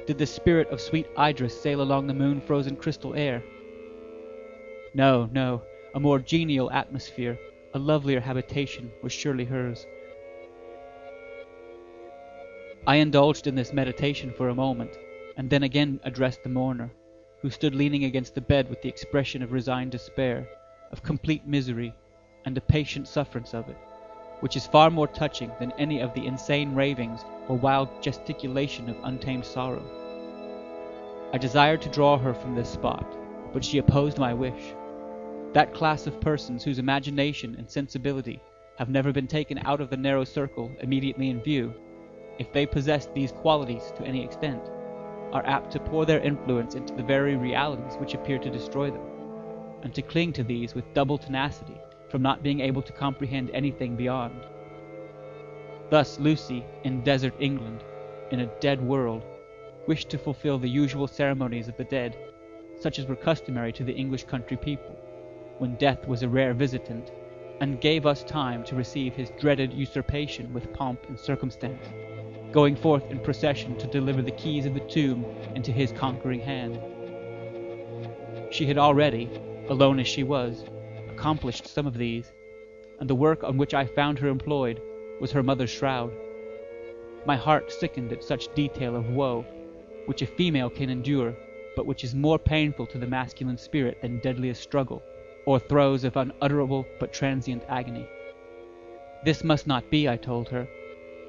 Did 0.09 0.17
the 0.17 0.25
spirit 0.25 0.71
of 0.71 0.81
sweet 0.81 1.07
Idris 1.19 1.61
sail 1.61 1.83
along 1.83 2.07
the 2.07 2.15
moon 2.15 2.41
frozen 2.41 2.77
crystal 2.77 3.15
air? 3.15 3.43
No, 4.95 5.29
no, 5.35 5.61
a 5.93 6.01
more 6.01 6.19
genial 6.19 6.71
atmosphere, 6.71 7.39
a 7.75 7.79
lovelier 7.79 8.21
habitation, 8.21 8.91
was 9.03 9.13
surely 9.13 9.45
hers. 9.45 9.87
I 12.87 12.97
indulged 12.97 13.47
in 13.47 13.55
this 13.55 13.75
meditation 13.75 14.33
for 14.33 14.49
a 14.49 14.55
moment, 14.55 14.97
and 15.37 15.51
then 15.51 15.63
again 15.63 16.01
addressed 16.05 16.43
the 16.43 16.49
mourner, 16.49 16.91
who 17.43 17.51
stood 17.51 17.75
leaning 17.75 18.05
against 18.05 18.35
the 18.35 18.41
bed 18.41 18.71
with 18.71 18.81
the 18.81 18.89
expression 18.89 19.43
of 19.43 19.53
resigned 19.53 19.91
despair, 19.91 20.49
of 20.91 21.03
complete 21.03 21.47
misery, 21.47 21.93
and 22.47 22.57
a 22.57 22.63
patient 22.63 23.07
sufferance 23.09 23.53
of 23.53 23.69
it, 23.69 23.77
which 24.41 24.57
is 24.57 24.67
far 24.67 24.91
more 24.91 25.09
touching 25.09 25.51
than 25.59 25.73
any 25.79 26.01
of 26.01 26.15
the 26.15 26.27
insane 26.27 26.75
ravings 26.75 27.25
or 27.49 27.57
wild 27.57 27.89
gesticulation 28.03 28.89
of 28.89 28.97
untamed 29.05 29.45
sorrow. 29.45 29.83
I 31.33 31.39
desired 31.39 31.83
to 31.83 31.91
draw 31.91 32.17
her 32.19 32.33
from 32.35 32.55
this 32.55 32.71
spot, 32.71 33.07
but 33.53 33.65
she 33.65 33.79
opposed 33.79 34.19
my 34.19 34.33
wish. 34.33 34.75
That 35.53 35.75
class 35.75 36.07
of 36.07 36.21
persons 36.21 36.63
whose 36.63 36.79
imagination 36.79 37.57
and 37.59 37.71
sensibility 37.71 38.41
have 38.79 38.89
never 38.89 39.13
been 39.13 39.27
taken 39.27 39.59
out 39.65 39.81
of 39.81 39.91
the 39.91 39.97
narrow 39.97 40.25
circle 40.25 40.71
immediately 40.81 41.31
in 41.31 41.43
view, 41.43 41.75
if 42.39 42.53
they 42.53 42.65
possess 42.65 43.07
these 43.07 43.33
qualities 43.33 43.93
to 43.97 44.05
any 44.05 44.25
extent, 44.25 44.63
are 45.33 45.45
apt 45.45 45.73
to 45.73 45.81
pour 45.81 46.07
their 46.07 46.21
influence 46.21 46.75
into 46.75 46.95
the 46.95 47.03
very 47.03 47.37
realities 47.37 47.97
which 47.97 48.15
appear 48.15 48.39
to 48.39 48.51
destroy 48.51 48.91
them, 48.91 49.05
and 49.83 49.93
to 49.95 50.03
cling 50.03 50.33
to 50.33 50.45
these 50.45 50.75
with 50.75 50.95
double 50.95 51.19
tenacity 51.19 51.75
from 52.09 52.23
not 52.23 52.43
being 52.43 52.61
able 52.61 52.83
to 52.83 52.93
comprehend 52.93 53.51
anything 53.51 53.97
beyond. 53.97 54.41
Thus 55.91 56.19
Lucy, 56.19 56.65
in 56.85 57.03
desert 57.03 57.35
England, 57.39 57.83
in 58.31 58.41
a 58.41 58.51
dead 58.61 58.81
world, 58.81 59.23
wished 59.87 60.11
to 60.11 60.19
fulfill 60.19 60.59
the 60.59 60.69
usual 60.69 61.07
ceremonies 61.07 61.69
of 61.69 61.77
the 61.77 61.85
dead, 61.85 62.17
such 62.79 62.99
as 62.99 63.07
were 63.07 63.17
customary 63.17 63.73
to 63.73 63.85
the 63.85 63.95
English 63.95 64.25
country 64.25 64.57
people 64.57 64.97
when 65.59 65.75
death 65.75 66.07
was 66.07 66.23
a 66.23 66.29
rare 66.29 66.55
visitant, 66.55 67.11
and 67.61 67.81
gave 67.81 68.07
us 68.07 68.23
time 68.23 68.63
to 68.63 68.77
receive 68.77 69.15
his 69.15 69.31
dreaded 69.41 69.73
usurpation 69.73 70.53
with 70.53 70.73
pomp 70.73 71.01
and 71.09 71.19
circumstance, 71.19 71.85
going 72.53 72.77
forth 72.77 73.11
in 73.11 73.19
procession 73.19 73.77
to 73.77 73.87
deliver 73.89 74.23
the 74.23 74.31
keys 74.33 74.67
of 74.67 74.75
the 74.75 74.81
tomb 74.81 75.25
into 75.57 75.73
his 75.73 75.91
conquering 75.93 76.41
hand. 76.41 76.79
She 78.51 78.67
had 78.67 78.79
already, 78.79 79.29
alone 79.69 79.99
as 79.99 80.07
she 80.07 80.23
was, 80.23 80.65
accomplished 81.19 81.67
some 81.67 81.85
of 81.85 81.99
these, 81.99 82.33
and 83.01 83.11
the 83.11 83.15
work 83.15 83.43
on 83.43 83.59
which 83.59 83.75
I 83.75 83.87
found 83.87 84.21
her 84.21 84.29
employed 84.29 84.81
was 85.21 85.33
her 85.33 85.43
mother's 85.43 85.69
shroud. 85.69 86.13
My 87.27 87.35
heart 87.35 87.73
sickened 87.73 88.13
at 88.13 88.23
such 88.23 88.55
detail 88.55 88.95
of 88.95 89.11
woe, 89.11 89.45
which 90.07 90.23
a 90.23 90.27
female 90.29 90.71
can 90.71 90.89
endure, 90.89 91.35
but 91.75 91.87
which 91.87 92.05
is 92.05 92.15
more 92.15 92.39
painful 92.39 92.87
to 92.87 92.99
the 92.99 93.07
masculine 93.09 93.59
spirit 93.59 94.01
than 94.01 94.21
deadliest 94.21 94.63
struggle 94.63 95.03
or 95.45 95.59
throes 95.59 96.05
of 96.05 96.17
unutterable 96.17 96.87
but 97.01 97.13
transient 97.13 97.65
agony. 97.69 98.07
This 99.25 99.43
must 99.43 99.67
not 99.67 99.91
be, 99.91 100.09
I 100.09 100.17
told 100.17 100.49
her, 100.51 100.69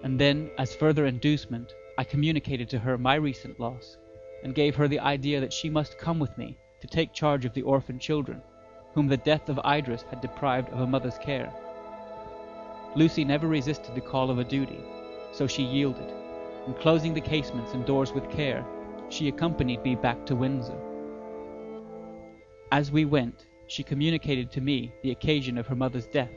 and 0.04 0.20
then, 0.20 0.52
as 0.60 0.76
further 0.76 1.08
inducement, 1.08 1.74
I 1.98 2.04
communicated 2.04 2.70
to 2.70 2.80
her 2.80 2.96
my 3.00 3.16
recent 3.16 3.60
loss, 3.60 3.98
and 4.44 4.54
gave 4.54 4.76
her 4.76 4.88
the 4.88 5.00
idea 5.00 5.40
that 5.40 5.52
she 5.52 5.68
must 5.68 5.98
come 5.98 6.20
with 6.20 6.38
me 6.38 6.58
to 6.82 6.88
take 6.88 7.12
charge 7.12 7.44
of 7.44 7.56
the 7.56 7.64
orphan 7.64 7.98
children, 7.98 8.44
whom 9.00 9.08
the 9.08 9.16
death 9.16 9.48
of 9.48 9.58
Idris 9.66 10.04
had 10.10 10.20
deprived 10.20 10.68
of 10.74 10.82
a 10.82 10.86
mother's 10.86 11.18
care. 11.20 11.50
Lucy 12.98 13.24
never 13.24 13.48
resisted 13.48 13.96
the 13.96 14.02
call 14.02 14.30
of 14.30 14.40
a 14.40 14.44
duty, 14.44 14.82
so 15.32 15.48
she 15.48 15.64
yielded, 15.64 16.14
and 16.66 16.78
closing 16.80 17.14
the 17.14 17.22
casements 17.22 17.72
and 17.72 17.86
doors 17.86 18.12
with 18.12 18.30
care, 18.30 18.66
she 19.08 19.30
accompanied 19.30 19.82
me 19.84 19.96
back 19.96 20.26
to 20.26 20.36
Windsor. 20.36 20.78
As 22.74 22.92
we 22.92 23.06
went, 23.06 23.46
she 23.68 23.84
communicated 23.84 24.52
to 24.52 24.60
me 24.60 24.92
the 25.02 25.12
occasion 25.12 25.58
of 25.58 25.66
her 25.68 25.76
mother's 25.76 26.08
death. 26.08 26.36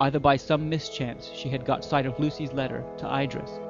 Either 0.00 0.18
by 0.18 0.34
some 0.36 0.68
mischance 0.68 1.30
she 1.32 1.48
had 1.48 1.64
got 1.64 1.84
sight 1.84 2.04
of 2.04 2.18
Lucy's 2.18 2.52
letter 2.52 2.84
to 2.98 3.06
Idris, 3.16 3.60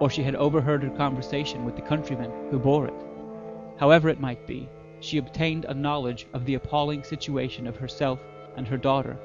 or 0.00 0.10
she 0.10 0.24
had 0.24 0.34
overheard 0.34 0.82
her 0.82 0.90
conversation 0.90 1.64
with 1.64 1.76
the 1.76 1.82
countryman 1.82 2.32
who 2.50 2.58
bore 2.58 2.88
it. 2.88 3.04
However 3.78 4.08
it 4.08 4.18
might 4.18 4.44
be, 4.44 4.68
she 5.00 5.18
obtained 5.18 5.64
a 5.64 5.74
knowledge 5.74 6.26
of 6.32 6.44
the 6.44 6.54
appalling 6.54 7.02
situation 7.02 7.66
of 7.66 7.76
herself 7.76 8.20
and 8.56 8.66
her 8.66 8.76
daughter. 8.76 9.18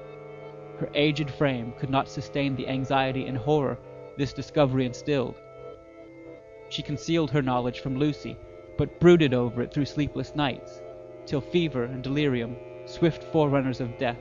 Her 0.80 0.90
aged 0.94 1.30
frame 1.30 1.74
could 1.78 1.90
not 1.90 2.10
sustain 2.10 2.56
the 2.56 2.68
anxiety 2.68 3.26
and 3.26 3.38
horror 3.38 3.78
this 4.18 4.34
discovery 4.34 4.86
instilled. 4.86 5.36
She 6.70 6.82
concealed 6.82 7.32
her 7.32 7.42
knowledge 7.42 7.80
from 7.80 7.98
Lucy, 7.98 8.38
but 8.78 9.00
brooded 9.00 9.34
over 9.34 9.62
it 9.62 9.72
through 9.72 9.86
sleepless 9.86 10.36
nights, 10.36 10.82
till 11.26 11.42
fever 11.42 11.84
and 11.84 12.04
delirium, 12.04 12.56
swift 12.86 13.24
forerunners 13.24 13.80
of 13.80 13.98
death, 13.98 14.20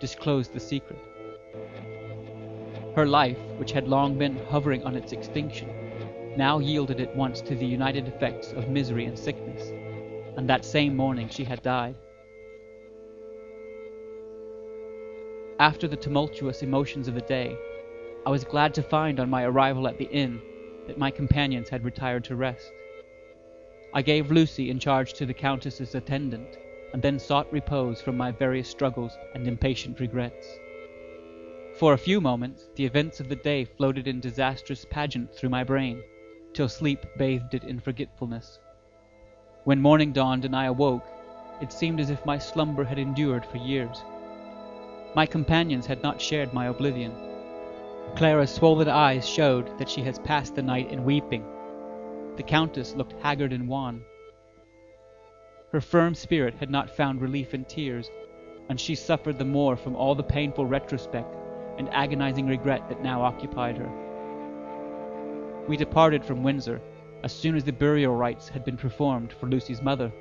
disclosed 0.00 0.52
the 0.52 0.60
secret. 0.60 0.98
Her 2.94 3.06
life, 3.06 3.38
which 3.56 3.72
had 3.72 3.88
long 3.88 4.18
been 4.18 4.36
hovering 4.50 4.84
on 4.84 4.96
its 4.96 5.12
extinction, 5.12 5.68
now 6.36 6.58
yielded 6.58 7.00
at 7.00 7.14
once 7.14 7.40
to 7.42 7.54
the 7.54 7.66
united 7.66 8.08
effects 8.08 8.52
of 8.52 8.68
misery 8.68 9.04
and 9.04 9.18
sickness, 9.18 9.72
and 10.36 10.48
that 10.48 10.64
same 10.64 10.96
morning 10.96 11.28
she 11.28 11.44
had 11.44 11.62
died. 11.62 11.96
After 15.58 15.86
the 15.86 15.96
tumultuous 15.96 16.62
emotions 16.62 17.08
of 17.08 17.14
the 17.14 17.20
day, 17.20 17.56
I 18.26 18.30
was 18.30 18.44
glad 18.44 18.74
to 18.74 18.82
find 18.82 19.20
on 19.20 19.30
my 19.30 19.44
arrival 19.44 19.86
at 19.86 19.98
the 19.98 20.08
inn 20.10 20.40
that 20.86 20.98
my 20.98 21.10
companions 21.10 21.68
had 21.68 21.84
retired 21.84 22.24
to 22.24 22.36
rest. 22.36 22.72
I 23.94 24.02
gave 24.02 24.30
Lucy 24.30 24.70
in 24.70 24.78
charge 24.78 25.12
to 25.14 25.26
the 25.26 25.34
Countess's 25.34 25.94
attendant, 25.94 26.58
and 26.92 27.02
then 27.02 27.18
sought 27.18 27.52
repose 27.52 28.00
from 28.00 28.16
my 28.16 28.30
various 28.30 28.68
struggles 28.68 29.16
and 29.34 29.46
impatient 29.46 30.00
regrets. 30.00 30.58
For 31.78 31.92
a 31.92 31.98
few 31.98 32.20
moments 32.20 32.68
the 32.74 32.84
events 32.84 33.20
of 33.20 33.28
the 33.28 33.36
day 33.36 33.64
floated 33.64 34.06
in 34.06 34.20
disastrous 34.20 34.84
pageant 34.84 35.34
through 35.34 35.50
my 35.50 35.64
brain, 35.64 36.02
till 36.54 36.68
sleep 36.68 37.04
bathed 37.16 37.54
it 37.54 37.64
in 37.64 37.80
forgetfulness. 37.80 38.58
When 39.64 39.80
morning 39.80 40.10
dawned 40.10 40.44
and 40.44 40.56
I 40.56 40.64
awoke, 40.64 41.04
it 41.60 41.72
seemed 41.72 42.00
as 42.00 42.10
if 42.10 42.26
my 42.26 42.36
slumber 42.36 42.82
had 42.82 42.98
endured 42.98 43.46
for 43.46 43.58
years. 43.58 44.02
My 45.14 45.24
companions 45.24 45.86
had 45.86 46.02
not 46.02 46.20
shared 46.20 46.52
my 46.52 46.66
oblivion. 46.66 47.12
Clara's 48.16 48.50
swollen 48.52 48.88
eyes 48.88 49.28
showed 49.28 49.78
that 49.78 49.88
she 49.88 50.02
has 50.02 50.18
passed 50.18 50.56
the 50.56 50.62
night 50.62 50.90
in 50.90 51.04
weeping. 51.04 51.44
The 52.34 52.42
Countess 52.42 52.96
looked 52.96 53.12
haggard 53.22 53.52
and 53.52 53.68
wan. 53.68 54.02
Her 55.70 55.80
firm 55.80 56.16
spirit 56.16 56.54
had 56.54 56.70
not 56.70 56.90
found 56.90 57.20
relief 57.20 57.54
in 57.54 57.64
tears, 57.64 58.10
and 58.68 58.80
she 58.80 58.96
suffered 58.96 59.38
the 59.38 59.44
more 59.44 59.76
from 59.76 59.94
all 59.94 60.16
the 60.16 60.24
painful 60.24 60.66
retrospect 60.66 61.36
and 61.78 61.88
agonizing 61.90 62.48
regret 62.48 62.88
that 62.88 63.00
now 63.02 63.22
occupied 63.22 63.76
her. 63.78 63.88
We 65.68 65.76
departed 65.76 66.24
from 66.24 66.42
Windsor 66.42 66.80
as 67.22 67.32
soon 67.32 67.54
as 67.56 67.64
the 67.64 67.72
burial 67.72 68.14
rites 68.14 68.48
had 68.48 68.64
been 68.64 68.76
performed 68.76 69.32
for 69.32 69.46
Lucy's 69.46 69.82
mother, 69.82 70.12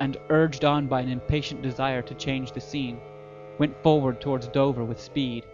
and 0.00 0.16
urged 0.30 0.64
on 0.64 0.86
by 0.86 1.00
an 1.00 1.10
impatient 1.10 1.60
desire 1.60 2.00
to 2.02 2.14
change 2.14 2.52
the 2.52 2.60
scene, 2.60 2.98
went 3.58 3.76
forward 3.82 4.20
towards 4.20 4.48
Dover 4.48 4.84
with 4.84 5.00
speed, 5.00 5.44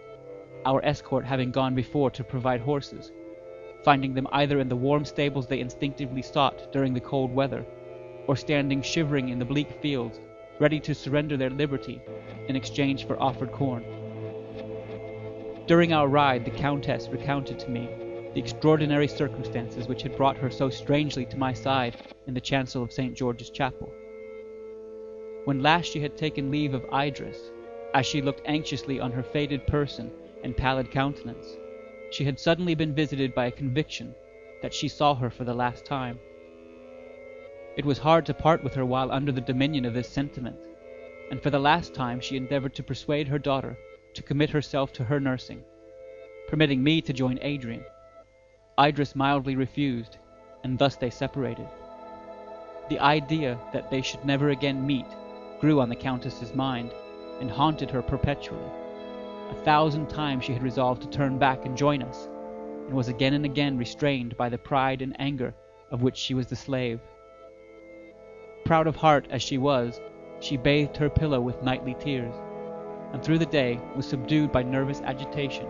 our 0.65 0.83
escort 0.85 1.25
having 1.25 1.51
gone 1.51 1.75
before 1.75 2.09
to 2.11 2.23
provide 2.23 2.61
horses, 2.61 3.11
finding 3.83 4.13
them 4.13 4.27
either 4.31 4.59
in 4.59 4.69
the 4.69 4.75
warm 4.75 5.03
stables 5.03 5.47
they 5.47 5.59
instinctively 5.59 6.21
sought 6.21 6.71
during 6.71 6.93
the 6.93 7.01
cold 7.01 7.33
weather, 7.33 7.65
or 8.27 8.35
standing 8.35 8.81
shivering 8.81 9.29
in 9.29 9.39
the 9.39 9.45
bleak 9.45 9.71
fields, 9.81 10.21
ready 10.59 10.79
to 10.79 10.95
surrender 10.95 11.35
their 11.37 11.49
liberty 11.49 12.01
in 12.47 12.55
exchange 12.55 13.05
for 13.05 13.21
offered 13.21 13.51
corn. 13.51 13.83
During 15.67 15.91
our 15.91 16.07
ride 16.07 16.45
the 16.45 16.51
Countess 16.51 17.09
recounted 17.09 17.59
to 17.59 17.69
me 17.69 17.89
the 18.37 18.43
extraordinary 18.43 19.07
circumstances 19.07 19.87
which 19.87 20.03
had 20.03 20.15
brought 20.15 20.37
her 20.37 20.51
so 20.51 20.69
strangely 20.69 21.25
to 21.25 21.39
my 21.39 21.51
side 21.51 21.97
in 22.27 22.35
the 22.35 22.39
chancel 22.39 22.83
of 22.83 22.91
St. 22.91 23.15
George's 23.15 23.49
Chapel. 23.49 23.91
When 25.45 25.63
last 25.63 25.91
she 25.91 25.99
had 25.99 26.15
taken 26.15 26.51
leave 26.51 26.75
of 26.75 26.85
Idris, 26.93 27.49
as 27.95 28.05
she 28.05 28.21
looked 28.21 28.43
anxiously 28.45 28.99
on 28.99 29.11
her 29.11 29.23
faded 29.23 29.65
person 29.65 30.11
and 30.43 30.55
pallid 30.55 30.91
countenance, 30.91 31.57
she 32.11 32.25
had 32.25 32.39
suddenly 32.39 32.75
been 32.75 32.93
visited 32.93 33.33
by 33.33 33.47
a 33.47 33.51
conviction 33.51 34.13
that 34.61 34.71
she 34.71 34.87
saw 34.87 35.15
her 35.15 35.31
for 35.31 35.43
the 35.43 35.55
last 35.55 35.83
time. 35.83 36.19
It 37.75 37.85
was 37.85 37.97
hard 37.97 38.27
to 38.27 38.35
part 38.35 38.63
with 38.63 38.75
her 38.75 38.85
while 38.85 39.11
under 39.11 39.31
the 39.31 39.41
dominion 39.41 39.83
of 39.83 39.95
this 39.95 40.09
sentiment, 40.09 40.59
and 41.31 41.41
for 41.41 41.49
the 41.49 41.57
last 41.57 41.95
time 41.95 42.19
she 42.19 42.37
endeavored 42.37 42.75
to 42.75 42.83
persuade 42.83 43.29
her 43.29 43.39
daughter 43.39 43.75
to 44.13 44.21
commit 44.21 44.51
herself 44.51 44.93
to 44.93 45.05
her 45.05 45.19
nursing, 45.19 45.63
permitting 46.47 46.83
me 46.83 47.01
to 47.01 47.13
join 47.13 47.39
Adrian. 47.41 47.83
Idris 48.79 49.15
mildly 49.15 49.55
refused, 49.55 50.17
and 50.63 50.77
thus 50.77 50.95
they 50.97 51.09
separated. 51.09 51.67
The 52.89 52.99
idea 52.99 53.57
that 53.73 53.89
they 53.89 54.03
should 54.03 54.23
never 54.23 54.49
again 54.49 54.85
meet 54.85 55.07
grew 55.59 55.81
on 55.81 55.89
the 55.89 55.95
Countess's 55.95 56.53
mind, 56.53 56.91
and 57.39 57.49
haunted 57.49 57.89
her 57.89 58.03
perpetually. 58.03 58.69
A 59.49 59.55
thousand 59.65 60.09
times 60.09 60.43
she 60.43 60.53
had 60.53 60.61
resolved 60.61 61.01
to 61.01 61.09
turn 61.09 61.39
back 61.39 61.65
and 61.65 61.75
join 61.75 62.03
us, 62.03 62.27
and 62.85 62.93
was 62.95 63.07
again 63.07 63.33
and 63.33 63.45
again 63.45 63.79
restrained 63.79 64.37
by 64.37 64.47
the 64.47 64.59
pride 64.59 65.01
and 65.01 65.19
anger 65.19 65.55
of 65.89 66.03
which 66.03 66.15
she 66.17 66.35
was 66.35 66.45
the 66.45 66.55
slave. 66.55 66.99
Proud 68.63 68.85
of 68.85 68.95
heart 68.95 69.25
as 69.31 69.41
she 69.41 69.57
was, 69.57 69.99
she 70.39 70.55
bathed 70.55 70.97
her 70.97 71.09
pillow 71.09 71.41
with 71.41 71.63
nightly 71.63 71.95
tears, 71.99 72.35
and 73.11 73.23
through 73.23 73.39
the 73.39 73.45
day 73.47 73.79
was 73.95 74.05
subdued 74.05 74.51
by 74.51 74.61
nervous 74.61 75.01
agitation 75.01 75.65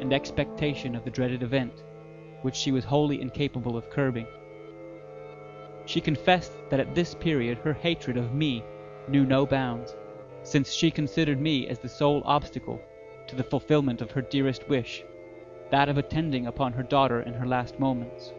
and 0.00 0.12
expectation 0.12 0.94
of 0.94 1.02
the 1.04 1.10
dreaded 1.10 1.42
event 1.42 1.72
which 2.42 2.54
she 2.54 2.72
was 2.72 2.84
wholly 2.84 3.20
incapable 3.20 3.76
of 3.76 3.88
curbing. 3.90 4.26
She 5.86 6.00
confessed 6.00 6.52
that 6.70 6.80
at 6.80 6.94
this 6.94 7.14
period 7.14 7.58
her 7.58 7.72
hatred 7.72 8.16
of 8.16 8.34
me 8.34 8.62
knew 9.08 9.24
no 9.24 9.46
bounds, 9.46 9.96
since 10.42 10.72
she 10.72 10.90
considered 10.90 11.40
me 11.40 11.66
as 11.68 11.78
the 11.78 11.88
sole 11.88 12.22
obstacle 12.24 12.80
to 13.26 13.36
the 13.36 13.44
fulfillment 13.44 14.00
of 14.00 14.10
her 14.10 14.22
dearest 14.22 14.68
wish, 14.68 15.02
that 15.70 15.88
of 15.88 15.98
attending 15.98 16.46
upon 16.46 16.72
her 16.72 16.82
daughter 16.82 17.22
in 17.22 17.34
her 17.34 17.46
last 17.46 17.78
moments. 17.78 18.32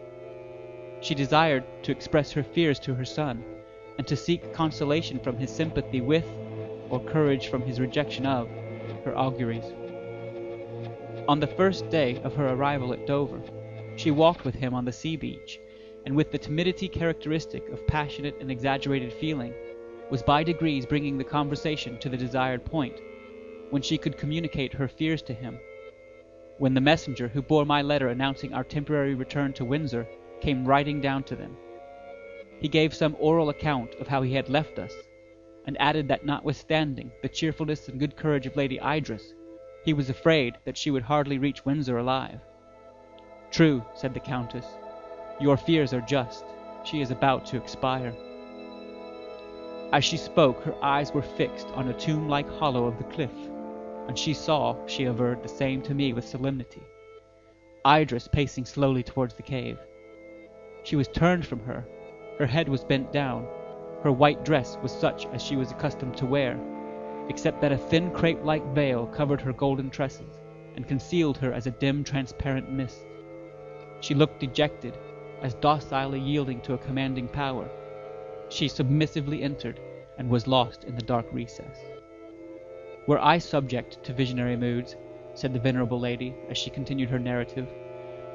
She 1.00 1.14
desired 1.14 1.64
to 1.82 1.92
express 1.92 2.32
her 2.32 2.42
fears 2.42 2.78
to 2.80 2.94
her 2.94 3.04
son, 3.04 3.44
and 3.98 4.06
to 4.06 4.16
seek 4.16 4.52
consolation 4.52 5.18
from 5.18 5.36
his 5.36 5.50
sympathy 5.50 6.00
with, 6.00 6.26
or 6.90 7.00
courage 7.00 7.48
from 7.48 7.62
his 7.62 7.80
rejection 7.80 8.24
of, 8.26 8.48
her 9.04 9.16
auguries. 9.16 9.64
On 11.28 11.40
the 11.40 11.46
first 11.46 11.90
day 11.90 12.20
of 12.22 12.34
her 12.34 12.48
arrival 12.48 12.92
at 12.92 13.06
Dover, 13.06 13.42
she 13.96 14.10
walked 14.10 14.44
with 14.44 14.54
him 14.54 14.74
on 14.74 14.84
the 14.84 14.92
sea 14.92 15.16
beach, 15.16 15.60
and 16.04 16.16
with 16.16 16.30
the 16.30 16.38
timidity 16.38 16.88
characteristic 16.88 17.68
of 17.68 17.86
passionate 17.86 18.34
and 18.40 18.50
exaggerated 18.50 19.12
feeling, 19.12 19.54
was 20.10 20.22
by 20.22 20.42
degrees 20.42 20.84
bringing 20.84 21.16
the 21.16 21.24
conversation 21.24 21.98
to 21.98 22.08
the 22.08 22.16
desired 22.16 22.64
point, 22.64 23.00
when 23.70 23.82
she 23.82 23.96
could 23.96 24.18
communicate 24.18 24.72
her 24.72 24.88
fears 24.88 25.22
to 25.22 25.32
him. 25.32 25.58
When 26.58 26.74
the 26.74 26.80
messenger 26.80 27.28
who 27.28 27.42
bore 27.42 27.64
my 27.64 27.82
letter 27.82 28.08
announcing 28.08 28.52
our 28.52 28.64
temporary 28.64 29.14
return 29.14 29.52
to 29.54 29.64
Windsor 29.64 30.06
came 30.40 30.64
riding 30.64 31.00
down 31.00 31.22
to 31.24 31.36
them, 31.36 31.56
he 32.60 32.68
gave 32.68 32.94
some 32.94 33.16
oral 33.18 33.48
account 33.48 33.94
of 33.96 34.06
how 34.06 34.22
he 34.22 34.34
had 34.34 34.48
left 34.48 34.78
us, 34.78 34.94
and 35.66 35.80
added 35.80 36.08
that 36.08 36.26
notwithstanding 36.26 37.10
the 37.22 37.28
cheerfulness 37.28 37.88
and 37.88 37.98
good 37.98 38.16
courage 38.16 38.46
of 38.46 38.56
Lady 38.56 38.78
Idris, 38.78 39.32
he 39.84 39.92
was 39.92 40.10
afraid 40.10 40.54
that 40.64 40.76
she 40.76 40.90
would 40.90 41.02
hardly 41.02 41.38
reach 41.38 41.64
Windsor 41.64 41.98
alive. 41.98 42.40
True, 43.54 43.84
said 43.94 44.14
the 44.14 44.18
Countess, 44.18 44.66
your 45.38 45.56
fears 45.56 45.94
are 45.94 46.00
just. 46.00 46.44
She 46.82 47.00
is 47.00 47.12
about 47.12 47.46
to 47.46 47.56
expire. 47.56 48.12
As 49.92 50.04
she 50.04 50.16
spoke, 50.16 50.64
her 50.64 50.74
eyes 50.82 51.14
were 51.14 51.22
fixed 51.22 51.68
on 51.68 51.86
a 51.86 51.92
tomb-like 51.92 52.48
hollow 52.58 52.86
of 52.86 52.98
the 52.98 53.04
cliff, 53.04 53.30
and 54.08 54.18
she 54.18 54.34
saw, 54.34 54.74
she 54.88 55.04
averred, 55.04 55.44
the 55.44 55.48
same 55.48 55.82
to 55.82 55.94
me 55.94 56.12
with 56.12 56.26
solemnity. 56.26 56.82
Idris 57.86 58.26
pacing 58.26 58.64
slowly 58.64 59.04
towards 59.04 59.34
the 59.34 59.42
cave. 59.42 59.78
She 60.82 60.96
was 60.96 61.06
turned 61.06 61.46
from 61.46 61.60
her, 61.60 61.86
her 62.40 62.46
head 62.46 62.68
was 62.68 62.82
bent 62.82 63.12
down, 63.12 63.46
her 64.02 64.10
white 64.10 64.44
dress 64.44 64.76
was 64.82 64.90
such 64.90 65.26
as 65.26 65.40
she 65.40 65.54
was 65.54 65.70
accustomed 65.70 66.16
to 66.16 66.26
wear, 66.26 66.58
except 67.28 67.60
that 67.60 67.70
a 67.70 67.78
thin 67.78 68.10
crape-like 68.10 68.74
veil 68.74 69.06
covered 69.06 69.40
her 69.42 69.52
golden 69.52 69.90
tresses, 69.90 70.40
and 70.74 70.88
concealed 70.88 71.38
her 71.38 71.52
as 71.52 71.68
a 71.68 71.70
dim 71.70 72.02
transparent 72.02 72.68
mist. 72.68 73.06
She 74.04 74.12
looked 74.14 74.40
dejected, 74.40 74.98
as 75.40 75.54
docilely 75.54 76.20
yielding 76.20 76.60
to 76.60 76.74
a 76.74 76.78
commanding 76.86 77.26
power. 77.26 77.70
She 78.50 78.68
submissively 78.68 79.42
entered, 79.42 79.80
and 80.18 80.28
was 80.28 80.46
lost 80.46 80.84
in 80.84 80.94
the 80.94 81.00
dark 81.00 81.24
recess. 81.32 81.78
Were 83.06 83.18
I 83.18 83.38
subject 83.38 84.04
to 84.04 84.12
visionary 84.12 84.58
moods, 84.58 84.96
said 85.32 85.54
the 85.54 85.58
venerable 85.58 85.98
lady, 85.98 86.34
as 86.50 86.58
she 86.58 86.68
continued 86.68 87.08
her 87.08 87.18
narrative, 87.18 87.66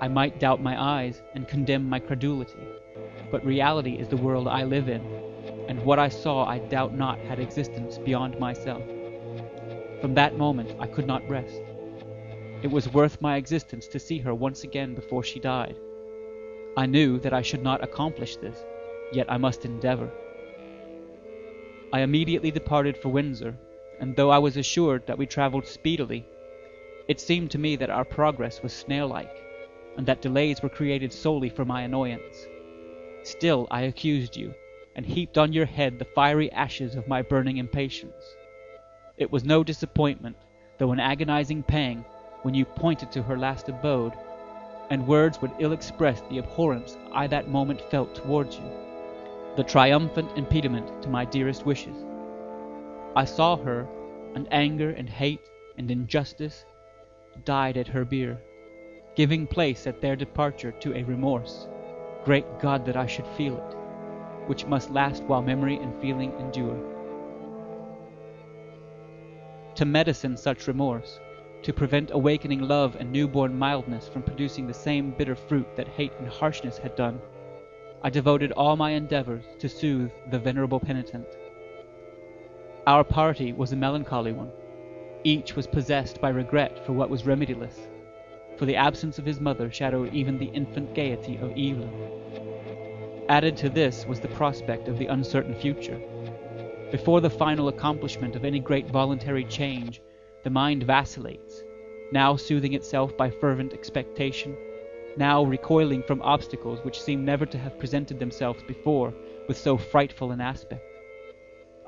I 0.02 0.08
might 0.08 0.40
doubt 0.40 0.60
my 0.60 0.76
eyes 0.82 1.22
and 1.36 1.48
condemn 1.48 1.88
my 1.88 2.00
credulity. 2.00 2.68
But 3.30 3.46
reality 3.46 4.00
is 4.00 4.08
the 4.08 4.18
world 4.18 4.48
I 4.48 4.64
live 4.64 4.90
in, 4.90 5.04
and 5.68 5.86
what 5.86 6.00
I 6.00 6.10
saw 6.10 6.48
I 6.48 6.58
doubt 6.58 6.96
not 6.96 7.20
had 7.20 7.38
existence 7.38 8.00
beyond 8.00 8.40
myself. 8.40 8.82
From 10.02 10.16
that 10.16 10.36
moment 10.36 10.76
I 10.80 10.88
could 10.88 11.06
not 11.06 11.30
rest. 11.30 11.62
It 12.62 12.72
was 12.72 12.92
worth 12.92 13.22
my 13.22 13.38
existence 13.38 13.88
to 13.88 14.00
see 14.00 14.20
her 14.20 14.36
once 14.36 14.64
again 14.64 14.94
before 14.94 15.24
she 15.24 15.40
died. 15.40 15.78
I 16.76 16.86
knew 16.86 17.20
that 17.20 17.34
I 17.34 17.42
should 17.42 17.64
not 17.64 17.84
accomplish 17.84 18.36
this, 18.36 18.64
yet 19.14 19.32
I 19.32 19.38
must 19.38 19.66
endeavour. 19.66 20.12
I 21.94 22.02
immediately 22.02 22.52
departed 22.52 22.98
for 22.98 23.10
Windsor, 23.10 23.58
and 24.00 24.16
though 24.16 24.30
I 24.30 24.38
was 24.40 24.58
assured 24.58 25.08
that 25.08 25.18
we 25.18 25.26
travelled 25.26 25.66
speedily, 25.66 26.26
it 27.08 27.20
seemed 27.20 27.50
to 27.52 27.58
me 27.58 27.76
that 27.78 27.90
our 27.90 28.06
progress 28.06 28.62
was 28.62 28.74
snail-like, 28.74 29.36
and 29.98 30.06
that 30.06 30.22
delays 30.22 30.62
were 30.62 30.70
created 30.70 31.12
solely 31.12 31.50
for 31.50 31.66
my 31.66 31.82
annoyance. 31.82 32.46
Still 33.24 33.68
I 33.72 33.82
accused 33.82 34.36
you, 34.36 34.54
and 34.96 35.06
heaped 35.06 35.38
on 35.38 35.54
your 35.54 35.66
head 35.66 35.98
the 35.98 36.06
fiery 36.06 36.52
ashes 36.52 36.96
of 36.96 37.08
my 37.08 37.22
burning 37.22 37.58
impatience. 37.58 38.36
It 39.18 39.32
was 39.32 39.44
no 39.44 39.64
disappointment, 39.64 40.36
though 40.78 40.92
an 40.92 41.00
agonizing 41.00 41.64
pang, 41.64 42.06
when 42.44 42.54
you 42.54 42.66
pointed 42.66 43.12
to 43.12 43.24
her 43.24 43.38
last 43.38 43.70
abode, 43.70 44.14
and 44.90 45.08
words 45.08 45.42
would 45.42 45.52
ill 45.60 45.72
express 45.72 46.22
the 46.30 46.38
abhorrence 46.38 46.98
I 47.12 47.28
that 47.28 47.50
moment 47.50 47.82
felt 47.82 48.16
towards 48.16 48.58
you, 48.58 48.70
the 49.56 49.64
triumphant 49.64 50.32
impediment 50.38 51.02
to 51.04 51.10
my 51.10 51.26
dearest 51.26 51.66
wishes. 51.66 51.98
I 53.16 53.26
saw 53.26 53.58
her, 53.58 53.88
and 54.36 54.48
anger 54.52 54.92
and 54.92 55.10
hate 55.10 55.50
and 55.78 55.90
injustice 55.90 56.66
died 57.46 57.78
at 57.78 57.88
her 57.88 58.06
bier, 58.06 58.38
giving 59.16 59.48
place 59.48 59.88
at 59.88 60.02
their 60.02 60.16
departure 60.16 60.72
to 60.72 60.96
a 60.96 61.04
remorse 61.04 61.68
great 62.26 62.60
God 62.60 62.86
that 62.86 62.98
I 62.98 63.08
should 63.08 63.28
feel 63.38 63.58
it 63.58 63.76
which 64.50 64.66
must 64.66 64.90
last 64.90 65.22
while 65.26 65.44
memory 65.44 65.78
and 65.78 65.94
feeling 66.02 66.34
endure. 66.40 66.76
To 69.76 69.86
medicine 69.86 70.36
such 70.38 70.68
remorse, 70.68 71.20
to 71.64 71.74
prevent 71.74 72.12
awakening 72.12 72.62
love 72.62 72.96
and 73.00 73.12
newborn 73.12 73.58
mildness 73.58 74.08
from 74.08 74.24
producing 74.24 74.68
the 74.68 74.74
same 74.74 75.12
bitter 75.12 75.36
fruit 75.36 75.68
that 75.76 75.88
hate 75.88 76.14
and 76.20 76.28
harshness 76.28 76.78
had 76.78 76.96
done, 76.96 77.22
I 78.02 78.10
devoted 78.10 78.54
all 78.54 78.78
my 78.78 78.92
endeavours 78.92 79.44
to 79.60 79.68
soothe 79.68 80.12
the 80.32 80.40
venerable 80.40 80.80
penitent. 80.80 81.28
Our 82.88 83.04
party 83.04 83.52
was 83.52 83.74
a 83.74 83.76
melancholy 83.76 84.32
one. 84.32 84.52
Each 85.26 85.56
was 85.56 85.68
possessed 85.68 86.22
by 86.22 86.30
regret 86.30 86.86
for 86.86 86.94
what 86.94 87.10
was 87.10 87.24
remediless, 87.24 87.78
for 88.58 88.66
the 88.66 88.78
absence 88.78 89.20
of 89.20 89.26
his 89.26 89.42
mother 89.42 89.70
shadowed 89.70 90.14
even 90.14 90.40
the 90.40 90.52
infant 90.54 90.94
gaiety 90.94 91.36
of 91.38 91.52
Evelyn. 91.52 91.92
Added 93.28 93.58
to 93.58 93.70
this 93.70 94.06
was 94.06 94.22
the 94.22 94.30
prospect 94.30 94.88
of 94.88 94.98
the 94.98 95.08
uncertain 95.08 95.56
future. 95.56 96.00
Before 96.90 97.20
the 97.20 97.30
final 97.30 97.68
accomplishment 97.68 98.36
of 98.36 98.46
any 98.46 98.60
great 98.60 98.88
voluntary 98.88 99.44
change, 99.44 100.02
the 100.44 100.50
mind 100.50 100.84
vacillates, 100.84 101.64
now 102.12 102.36
soothing 102.36 102.74
itself 102.74 103.16
by 103.18 103.30
fervent 103.30 103.74
expectation, 103.74 104.56
now 105.18 105.44
recoiling 105.44 106.02
from 106.04 106.22
obstacles 106.22 106.84
which 106.84 107.02
seem 107.02 107.26
never 107.26 107.46
to 107.46 107.58
have 107.58 107.80
presented 107.80 108.20
themselves 108.20 108.64
before 108.64 109.14
with 109.48 109.58
so 109.58 109.78
frightful 109.78 110.32
an 110.32 110.40
aspect. 110.40 110.84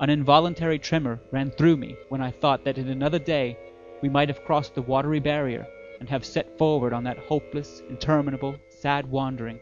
An 0.00 0.10
involuntary 0.10 0.78
tremor 0.78 1.20
ran 1.30 1.50
through 1.50 1.76
me 1.76 1.96
when 2.08 2.20
I 2.20 2.30
thought 2.30 2.64
that 2.64 2.78
in 2.78 2.88
another 2.88 3.18
day 3.18 3.56
we 4.02 4.08
might 4.08 4.28
have 4.28 4.44
crossed 4.44 4.74
the 4.74 4.82
watery 4.82 5.20
barrier 5.20 5.66
and 6.00 6.08
have 6.08 6.24
set 6.24 6.58
forward 6.58 6.92
on 6.92 7.04
that 7.04 7.18
hopeless, 7.18 7.82
interminable, 7.88 8.56
sad 8.68 9.08
wandering, 9.08 9.60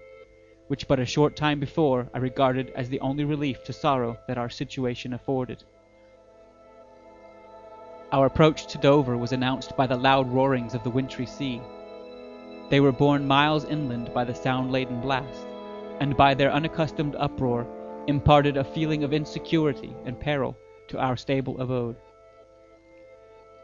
which 0.68 0.88
but 0.88 0.98
a 0.98 1.04
short 1.04 1.36
time 1.36 1.60
before 1.60 2.08
I 2.14 2.18
regarded 2.18 2.72
as 2.74 2.88
the 2.88 3.00
only 3.00 3.24
relief 3.24 3.62
to 3.64 3.72
sorrow 3.72 4.16
that 4.26 4.38
our 4.38 4.48
situation 4.48 5.12
afforded. 5.12 5.62
Our 8.12 8.26
approach 8.26 8.66
to 8.66 8.78
Dover 8.78 9.16
was 9.16 9.30
announced 9.30 9.76
by 9.76 9.86
the 9.86 9.96
loud 9.96 10.32
roarings 10.32 10.74
of 10.74 10.82
the 10.82 10.90
wintry 10.90 11.26
sea. 11.26 11.62
They 12.68 12.80
were 12.80 12.90
borne 12.90 13.24
miles 13.24 13.64
inland 13.64 14.12
by 14.12 14.24
the 14.24 14.34
sound-laden 14.34 15.00
blast, 15.00 15.46
and 16.00 16.16
by 16.16 16.34
their 16.34 16.52
unaccustomed 16.52 17.14
uproar 17.14 17.68
imparted 18.08 18.56
a 18.56 18.64
feeling 18.64 19.04
of 19.04 19.12
insecurity 19.12 19.94
and 20.04 20.18
peril 20.18 20.56
to 20.88 20.98
our 20.98 21.16
stable 21.16 21.60
abode. 21.60 21.94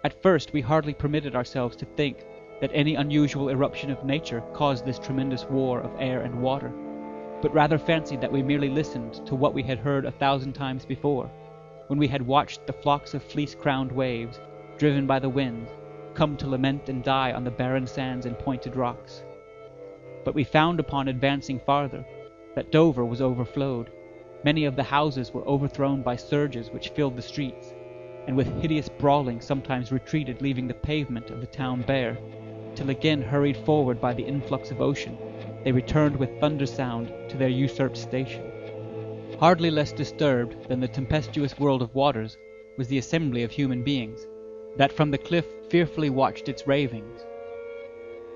At 0.05 0.23
first 0.23 0.53
we 0.53 0.61
hardly 0.61 0.95
permitted 0.95 1.35
ourselves 1.35 1.75
to 1.79 1.85
think 1.85 2.25
that 2.61 2.71
any 2.73 2.95
unusual 2.95 3.49
eruption 3.49 3.91
of 3.91 4.05
nature 4.05 4.45
caused 4.53 4.87
this 4.87 5.01
tremendous 5.01 5.45
war 5.47 5.81
of 5.81 6.01
air 6.01 6.21
and 6.21 6.41
water, 6.41 6.73
but 7.43 7.53
rather 7.53 7.79
fancied 7.79 8.21
that 8.21 8.31
we 8.31 8.45
merely 8.45 8.69
listened 8.69 9.27
to 9.27 9.35
what 9.35 9.55
we 9.55 9.65
had 9.65 9.79
heard 9.79 10.05
a 10.05 10.13
thousand 10.13 10.53
times 10.53 10.85
before, 10.85 11.29
when 11.87 11.99
we 11.99 12.09
had 12.09 12.23
watched 12.23 12.67
the 12.67 12.73
flocks 12.73 13.15
of 13.15 13.23
fleece-crowned 13.23 13.93
waves, 13.93 14.41
driven 14.79 15.07
by 15.07 15.19
the 15.19 15.29
wind, 15.29 15.69
come 16.15 16.37
to 16.37 16.49
lament 16.49 16.89
and 16.89 17.05
die 17.05 17.33
on 17.33 17.45
the 17.45 17.51
barren 17.51 17.87
sands 17.87 18.27
and 18.27 18.39
pointed 18.39 18.75
rocks. 18.77 19.23
But 20.25 20.35
we 20.35 20.45
found 20.45 20.81
upon 20.81 21.09
advancing 21.09 21.61
farther 21.61 22.05
that 22.55 22.73
Dover 22.73 23.05
was 23.05 23.21
overflowed. 23.21 23.91
Many 24.45 24.65
of 24.65 24.77
the 24.77 24.83
houses 24.83 25.33
were 25.33 25.47
overthrown 25.47 26.03
by 26.03 26.17
surges 26.17 26.71
which 26.71 26.89
filled 26.91 27.17
the 27.17 27.23
streets, 27.23 27.75
and 28.27 28.37
with 28.37 28.61
hideous 28.61 28.89
brawling 28.89 29.41
sometimes 29.41 29.93
retreated, 29.93 30.43
leaving 30.43 30.67
the 30.67 30.75
pavement 30.75 31.31
of 31.31 31.41
the 31.41 31.47
town 31.47 31.83
bare, 31.83 32.19
till 32.75 32.91
again 32.91 33.23
hurried 33.23 33.57
forward 33.59 34.01
by 34.01 34.13
the 34.13 34.25
influx 34.25 34.71
of 34.71 34.81
ocean, 34.81 35.17
they 35.65 35.73
returned 35.73 36.17
with 36.17 36.41
thunder 36.41 36.67
sound 36.67 37.13
to 37.29 37.37
their 37.37 37.49
usurped 37.49 37.97
station. 37.97 38.43
Hardly 39.39 39.71
less 39.71 39.93
disturbed 39.93 40.67
than 40.67 40.81
the 40.81 40.89
tempestuous 40.89 41.59
world 41.59 41.83
of 41.83 41.95
waters 41.95 42.39
was 42.79 42.89
the 42.89 42.97
assembly 42.97 43.43
of 43.43 43.51
human 43.51 43.83
beings, 43.83 44.27
that 44.79 44.91
from 44.91 45.11
the 45.11 45.19
cliff 45.19 45.45
fearfully 45.69 46.09
watched 46.09 46.49
its 46.49 46.67
ravings. 46.67 47.21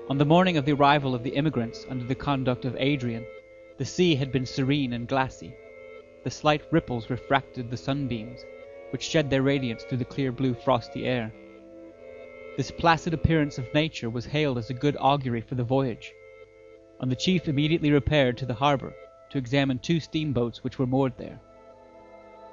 On 0.09 0.19
the 0.19 0.25
morning 0.25 0.57
of 0.57 0.65
the 0.65 0.73
arrival 0.73 1.15
of 1.15 1.23
the 1.23 1.35
emigrants 1.35 1.87
under 1.89 2.05
the 2.05 2.13
conduct 2.13 2.65
of 2.65 2.75
Adrian, 2.77 3.25
the 3.79 3.85
sea 3.85 4.13
had 4.13 4.31
been 4.31 4.45
serene 4.45 4.93
and 4.93 5.07
glassy. 5.07 5.55
The 6.23 6.29
slight 6.29 6.61
ripples 6.69 7.09
refracted 7.09 7.71
the 7.71 7.77
sunbeams, 7.77 8.45
which 8.91 9.01
shed 9.01 9.31
their 9.31 9.41
radiance 9.41 9.83
through 9.83 9.97
the 9.97 10.05
clear 10.05 10.31
blue 10.31 10.53
frosty 10.53 11.07
air. 11.07 11.33
This 12.57 12.69
placid 12.69 13.15
appearance 13.15 13.57
of 13.57 13.73
nature 13.73 14.11
was 14.11 14.27
hailed 14.27 14.59
as 14.59 14.69
a 14.69 14.75
good 14.75 14.97
augury 14.99 15.41
for 15.41 15.55
the 15.55 15.63
voyage, 15.63 16.13
and 16.99 17.11
the 17.11 17.15
chief 17.15 17.47
immediately 17.47 17.91
repaired 17.91 18.37
to 18.37 18.45
the 18.45 18.53
harbour 18.53 18.93
to 19.31 19.37
examine 19.37 19.79
two 19.79 19.99
steamboats 19.99 20.63
which 20.63 20.77
were 20.77 20.85
moored 20.85 21.13
there. 21.17 21.39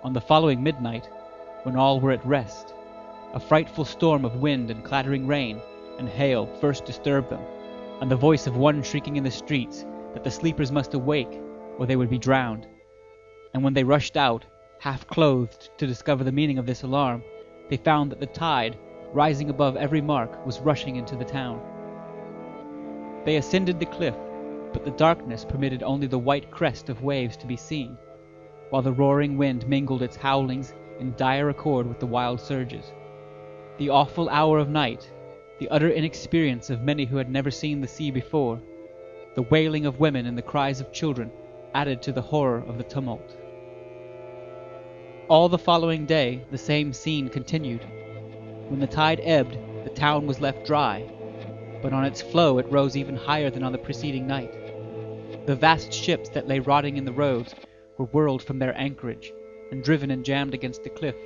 On 0.04 0.12
the 0.12 0.20
following 0.20 0.62
midnight, 0.62 1.08
when 1.64 1.76
all 1.76 2.00
were 2.00 2.12
at 2.12 2.24
rest, 2.24 2.72
a 3.34 3.40
frightful 3.40 3.84
storm 3.84 4.24
of 4.24 4.36
wind 4.36 4.70
and 4.70 4.84
clattering 4.84 5.26
rain 5.26 5.60
and 5.98 6.08
hail 6.08 6.46
first 6.60 6.84
disturbed 6.84 7.28
them, 7.30 7.42
and 8.00 8.08
the 8.08 8.16
voice 8.16 8.46
of 8.46 8.56
one 8.56 8.82
shrieking 8.82 9.16
in 9.16 9.24
the 9.24 9.30
streets 9.30 9.84
that 10.14 10.22
the 10.22 10.30
sleepers 10.30 10.70
must 10.70 10.94
awake 10.94 11.40
or 11.78 11.86
they 11.86 11.96
would 11.96 12.10
be 12.10 12.18
drowned. 12.18 12.66
And 13.54 13.64
when 13.64 13.74
they 13.74 13.84
rushed 13.84 14.16
out, 14.16 14.44
half 14.78 15.06
clothed, 15.08 15.70
to 15.78 15.86
discover 15.86 16.22
the 16.22 16.32
meaning 16.32 16.58
of 16.58 16.66
this 16.66 16.84
alarm, 16.84 17.24
they 17.68 17.76
found 17.76 18.12
that 18.12 18.20
the 18.20 18.26
tide, 18.26 18.78
rising 19.12 19.50
above 19.50 19.76
every 19.76 20.00
mark, 20.00 20.46
was 20.46 20.60
rushing 20.60 20.94
into 20.94 21.16
the 21.16 21.24
town. 21.24 21.60
They 23.24 23.36
ascended 23.36 23.80
the 23.80 23.86
cliff, 23.86 24.14
but 24.72 24.84
the 24.84 24.90
darkness 24.92 25.44
permitted 25.44 25.82
only 25.82 26.06
the 26.06 26.18
white 26.18 26.50
crest 26.50 26.88
of 26.88 27.02
waves 27.02 27.36
to 27.36 27.46
be 27.46 27.56
seen, 27.56 27.96
while 28.70 28.82
the 28.82 28.92
roaring 28.92 29.36
wind 29.36 29.66
mingled 29.68 30.02
its 30.02 30.16
howlings 30.16 30.74
in 31.00 31.14
dire 31.16 31.48
accord 31.48 31.86
with 31.86 32.00
the 32.00 32.06
wild 32.06 32.40
surges. 32.40 32.92
The 33.78 33.90
awful 33.90 34.28
hour 34.28 34.58
of 34.58 34.68
night, 34.68 35.10
the 35.58 35.68
utter 35.68 35.90
inexperience 35.90 36.70
of 36.70 36.82
many 36.82 37.04
who 37.04 37.16
had 37.16 37.30
never 37.30 37.50
seen 37.50 37.80
the 37.80 37.88
sea 37.88 38.10
before, 38.10 38.60
the 39.34 39.42
wailing 39.42 39.86
of 39.86 40.00
women 40.00 40.26
and 40.26 40.36
the 40.36 40.42
cries 40.42 40.80
of 40.80 40.92
children 40.92 41.30
added 41.74 42.02
to 42.02 42.12
the 42.12 42.22
horror 42.22 42.64
of 42.66 42.78
the 42.78 42.84
tumult. 42.84 43.36
All 45.28 45.48
the 45.48 45.58
following 45.58 46.06
day 46.06 46.44
the 46.50 46.58
same 46.58 46.92
scene 46.92 47.28
continued. 47.28 47.84
When 48.68 48.80
the 48.80 48.86
tide 48.86 49.20
ebbed, 49.22 49.56
the 49.84 49.90
town 49.90 50.26
was 50.26 50.40
left 50.40 50.66
dry, 50.66 51.04
but 51.82 51.92
on 51.92 52.04
its 52.04 52.20
flow 52.20 52.58
it 52.58 52.70
rose 52.72 52.96
even 52.96 53.16
higher 53.16 53.50
than 53.50 53.62
on 53.62 53.72
the 53.72 53.78
preceding 53.78 54.26
night. 54.26 54.57
The 55.48 55.56
vast 55.56 55.94
ships 55.94 56.28
that 56.28 56.46
lay 56.46 56.58
rotting 56.58 56.98
in 56.98 57.06
the 57.06 57.12
roads 57.12 57.54
were 57.96 58.04
whirled 58.04 58.42
from 58.42 58.58
their 58.58 58.76
anchorage 58.76 59.32
and 59.70 59.82
driven 59.82 60.10
and 60.10 60.22
jammed 60.22 60.52
against 60.52 60.82
the 60.84 60.90
cliff. 60.90 61.16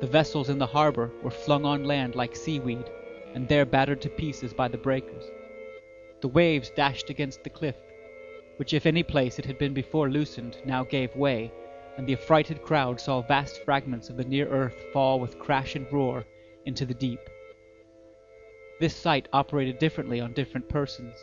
The 0.00 0.06
vessels 0.06 0.48
in 0.48 0.56
the 0.56 0.64
harbor 0.64 1.10
were 1.22 1.30
flung 1.30 1.66
on 1.66 1.84
land 1.84 2.14
like 2.14 2.34
seaweed, 2.34 2.88
and 3.34 3.46
there 3.46 3.66
battered 3.66 4.00
to 4.00 4.08
pieces 4.08 4.54
by 4.54 4.68
the 4.68 4.78
breakers. 4.78 5.24
The 6.22 6.28
waves 6.28 6.70
dashed 6.70 7.10
against 7.10 7.44
the 7.44 7.50
cliff, 7.50 7.76
which 8.56 8.72
if 8.72 8.86
any 8.86 9.02
place 9.02 9.38
it 9.38 9.44
had 9.44 9.58
been 9.58 9.74
before 9.74 10.08
loosened 10.08 10.56
now 10.64 10.84
gave 10.84 11.14
way, 11.14 11.52
and 11.98 12.06
the 12.06 12.14
affrighted 12.14 12.62
crowd 12.62 13.02
saw 13.02 13.20
vast 13.20 13.62
fragments 13.66 14.08
of 14.08 14.16
the 14.16 14.24
near 14.24 14.48
earth 14.48 14.82
fall 14.94 15.20
with 15.20 15.38
crash 15.38 15.76
and 15.76 15.92
roar 15.92 16.24
into 16.64 16.86
the 16.86 16.94
deep. 16.94 17.20
This 18.80 18.96
sight 18.96 19.28
operated 19.30 19.78
differently 19.78 20.22
on 20.22 20.32
different 20.32 20.70
persons. 20.70 21.22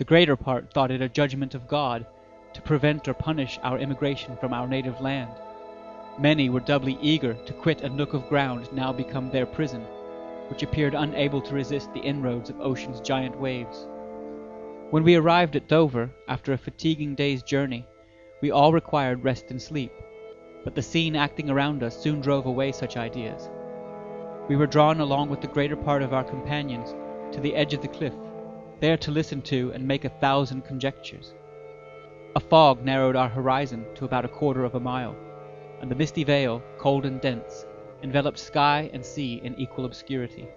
The 0.00 0.04
greater 0.04 0.34
part 0.34 0.72
thought 0.72 0.90
it 0.90 1.02
a 1.02 1.10
judgment 1.10 1.54
of 1.54 1.68
God 1.68 2.06
to 2.54 2.62
prevent 2.62 3.06
or 3.06 3.12
punish 3.12 3.58
our 3.62 3.78
immigration 3.78 4.34
from 4.38 4.54
our 4.54 4.66
native 4.66 4.98
land. 5.02 5.30
Many 6.18 6.48
were 6.48 6.60
doubly 6.60 6.96
eager 7.02 7.34
to 7.34 7.52
quit 7.52 7.82
a 7.82 7.90
nook 7.90 8.14
of 8.14 8.26
ground 8.30 8.72
now 8.72 8.94
become 8.94 9.28
their 9.28 9.44
prison, 9.44 9.82
which 10.48 10.62
appeared 10.62 10.94
unable 10.94 11.42
to 11.42 11.54
resist 11.54 11.92
the 11.92 12.00
inroads 12.00 12.48
of 12.48 12.58
ocean's 12.62 13.02
giant 13.02 13.38
waves. 13.38 13.86
When 14.88 15.04
we 15.04 15.16
arrived 15.16 15.54
at 15.54 15.68
Dover, 15.68 16.08
after 16.28 16.54
a 16.54 16.56
fatiguing 16.56 17.14
day's 17.14 17.42
journey, 17.42 17.86
we 18.40 18.50
all 18.50 18.72
required 18.72 19.22
rest 19.22 19.50
and 19.50 19.60
sleep, 19.60 19.92
but 20.64 20.74
the 20.74 20.80
scene 20.80 21.14
acting 21.14 21.50
around 21.50 21.82
us 21.82 21.94
soon 21.94 22.22
drove 22.22 22.46
away 22.46 22.72
such 22.72 22.96
ideas. 22.96 23.50
We 24.48 24.56
were 24.56 24.66
drawn 24.66 24.98
along 24.98 25.28
with 25.28 25.42
the 25.42 25.48
greater 25.48 25.76
part 25.76 26.00
of 26.00 26.14
our 26.14 26.24
companions 26.24 26.94
to 27.34 27.40
the 27.42 27.54
edge 27.54 27.74
of 27.74 27.82
the 27.82 27.88
cliff, 27.88 28.14
there 28.80 28.96
to 28.96 29.10
listen 29.10 29.42
to 29.42 29.70
and 29.72 29.86
make 29.86 30.04
a 30.04 30.08
thousand 30.08 30.62
conjectures. 30.62 31.34
A 32.36 32.40
fog 32.40 32.84
narrowed 32.84 33.16
our 33.16 33.28
horizon 33.28 33.84
to 33.94 34.04
about 34.04 34.24
a 34.24 34.28
quarter 34.28 34.64
of 34.64 34.74
a 34.74 34.80
mile, 34.80 35.16
and 35.80 35.90
the 35.90 35.94
misty 35.94 36.24
veil, 36.24 36.62
cold 36.78 37.04
and 37.04 37.20
dense, 37.20 37.66
enveloped 38.02 38.38
sky 38.38 38.90
and 38.92 39.04
sea 39.04 39.40
in 39.44 39.54
equal 39.58 39.84
obscurity. 39.84 40.48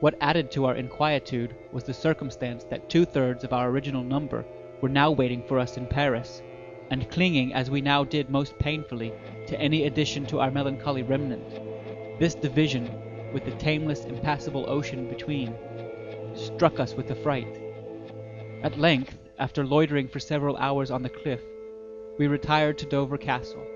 What 0.00 0.16
added 0.20 0.50
to 0.52 0.66
our 0.66 0.74
inquietude 0.74 1.54
was 1.72 1.84
the 1.84 1.94
circumstance 1.94 2.64
that 2.64 2.88
two 2.90 3.04
thirds 3.04 3.44
of 3.44 3.52
our 3.52 3.70
original 3.70 4.04
number 4.04 4.44
were 4.80 4.88
now 4.88 5.10
waiting 5.10 5.42
for 5.42 5.58
us 5.58 5.76
in 5.76 5.86
Paris, 5.86 6.42
and 6.90 7.10
clinging 7.10 7.54
as 7.54 7.70
we 7.70 7.80
now 7.80 8.04
did 8.04 8.28
most 8.28 8.58
painfully 8.58 9.12
to 9.46 9.58
any 9.58 9.86
addition 9.86 10.26
to 10.26 10.40
our 10.40 10.50
melancholy 10.50 11.02
remnant. 11.02 11.60
This 12.20 12.34
division, 12.34 12.90
with 13.32 13.44
the 13.44 13.52
tameless, 13.52 14.04
impassable 14.04 14.66
ocean 14.68 15.08
between, 15.08 15.54
struck 16.34 16.80
us 16.80 16.94
with 16.94 17.10
affright. 17.10 17.60
At 18.62 18.78
length, 18.78 19.18
after 19.38 19.64
loitering 19.64 20.08
for 20.08 20.20
several 20.20 20.56
hours 20.56 20.90
on 20.90 21.02
the 21.02 21.08
cliff, 21.08 21.40
we 22.18 22.26
retired 22.26 22.78
to 22.78 22.86
Dover 22.86 23.18
Castle, 23.18 23.66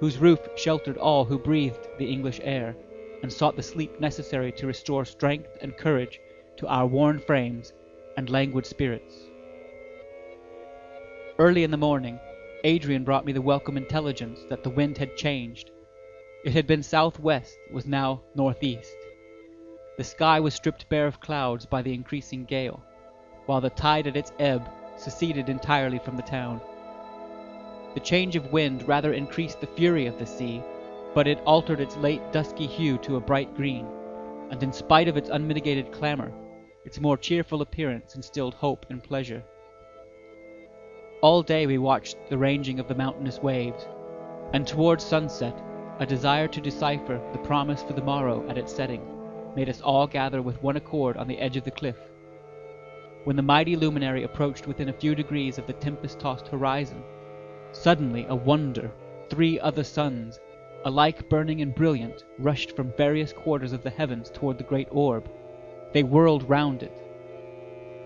whose 0.00 0.18
roof 0.18 0.40
sheltered 0.56 0.98
all 0.98 1.24
who 1.24 1.38
breathed 1.38 1.88
the 1.98 2.10
English 2.10 2.40
air 2.42 2.76
and 3.22 3.32
sought 3.32 3.56
the 3.56 3.62
sleep 3.62 4.00
necessary 4.00 4.52
to 4.52 4.66
restore 4.66 5.04
strength 5.04 5.56
and 5.60 5.76
courage 5.76 6.20
to 6.56 6.66
our 6.66 6.86
worn 6.86 7.18
frames 7.18 7.72
and 8.16 8.28
languid 8.28 8.66
spirits. 8.66 9.14
Early 11.38 11.64
in 11.64 11.70
the 11.70 11.76
morning, 11.76 12.20
Adrian 12.64 13.04
brought 13.04 13.24
me 13.24 13.32
the 13.32 13.40
welcome 13.40 13.76
intelligence 13.76 14.40
that 14.48 14.62
the 14.62 14.70
wind 14.70 14.98
had 14.98 15.16
changed. 15.16 15.70
It 16.44 16.52
had 16.52 16.66
been 16.66 16.82
southwest, 16.82 17.56
was 17.72 17.86
now 17.86 18.22
northeast. 18.34 18.94
The 19.98 20.04
sky 20.04 20.40
was 20.40 20.54
stripped 20.54 20.88
bare 20.88 21.06
of 21.06 21.20
clouds 21.20 21.66
by 21.66 21.82
the 21.82 21.92
increasing 21.92 22.44
gale, 22.44 22.82
while 23.44 23.60
the 23.60 23.68
tide 23.68 24.06
at 24.06 24.16
its 24.16 24.32
ebb 24.38 24.66
seceded 24.96 25.50
entirely 25.50 25.98
from 25.98 26.16
the 26.16 26.22
town. 26.22 26.62
The 27.92 28.00
change 28.00 28.34
of 28.34 28.52
wind 28.52 28.88
rather 28.88 29.12
increased 29.12 29.60
the 29.60 29.66
fury 29.66 30.06
of 30.06 30.18
the 30.18 30.26
sea 30.26 30.62
but 31.14 31.26
it 31.26 31.42
altered 31.44 31.78
its 31.78 31.96
late 31.98 32.22
dusky 32.32 32.66
hue 32.66 32.96
to 32.96 33.16
a 33.16 33.20
bright 33.20 33.54
green, 33.54 33.86
and 34.50 34.62
in 34.62 34.72
spite 34.72 35.08
of 35.08 35.18
its 35.18 35.28
unmitigated 35.28 35.92
clamor, 35.92 36.32
its 36.86 36.98
more 36.98 37.18
cheerful 37.18 37.60
appearance 37.60 38.14
instilled 38.14 38.54
hope 38.54 38.86
and 38.88 39.04
pleasure. 39.04 39.44
All 41.20 41.42
day 41.42 41.66
we 41.66 41.76
watched 41.76 42.16
the 42.30 42.38
ranging 42.38 42.80
of 42.80 42.88
the 42.88 42.94
mountainous 42.94 43.40
waves, 43.40 43.86
and 44.54 44.66
towards 44.66 45.04
sunset 45.04 45.54
a 45.98 46.06
desire 46.06 46.48
to 46.48 46.62
decipher 46.62 47.20
the 47.32 47.38
promise 47.40 47.82
for 47.82 47.92
the 47.92 48.02
morrow 48.02 48.48
at 48.48 48.56
its 48.56 48.74
setting 48.74 49.06
made 49.54 49.68
us 49.68 49.80
all 49.80 50.06
gather 50.06 50.42
with 50.42 50.62
one 50.62 50.76
accord 50.76 51.16
on 51.16 51.28
the 51.28 51.38
edge 51.38 51.56
of 51.56 51.64
the 51.64 51.70
cliff. 51.70 51.96
When 53.24 53.36
the 53.36 53.42
mighty 53.42 53.76
luminary 53.76 54.24
approached 54.24 54.66
within 54.66 54.88
a 54.88 54.92
few 54.92 55.14
degrees 55.14 55.58
of 55.58 55.66
the 55.66 55.74
tempest-tossed 55.74 56.48
horizon, 56.48 57.02
suddenly 57.72 58.26
a 58.28 58.34
wonder, 58.34 58.90
three 59.30 59.60
other 59.60 59.84
suns, 59.84 60.40
alike 60.84 61.28
burning 61.28 61.62
and 61.62 61.74
brilliant, 61.74 62.24
rushed 62.38 62.74
from 62.74 62.92
various 62.96 63.32
quarters 63.32 63.72
of 63.72 63.82
the 63.82 63.90
heavens 63.90 64.30
toward 64.30 64.58
the 64.58 64.64
great 64.64 64.88
orb. 64.90 65.30
They 65.92 66.02
whirled 66.02 66.48
round 66.48 66.82
it. 66.82 66.92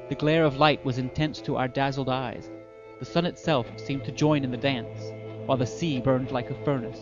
The 0.09 0.15
glare 0.15 0.45
of 0.45 0.59
light 0.59 0.85
was 0.85 0.99
intense 0.99 1.41
to 1.43 1.57
our 1.57 1.69
dazzled 1.69 2.09
eyes. 2.09 2.51
The 2.99 3.05
sun 3.05 3.27
itself 3.27 3.67
seemed 3.77 4.05
to 4.05 4.13
join 4.13 4.45
in 4.45 4.51
the 4.51 4.57
dance, 4.57 5.13
while 5.47 5.59
the 5.59 5.67
sea 5.67 6.01
burned 6.01 6.31
like 6.31 6.51
a 6.51 6.65
furnace, 6.65 7.01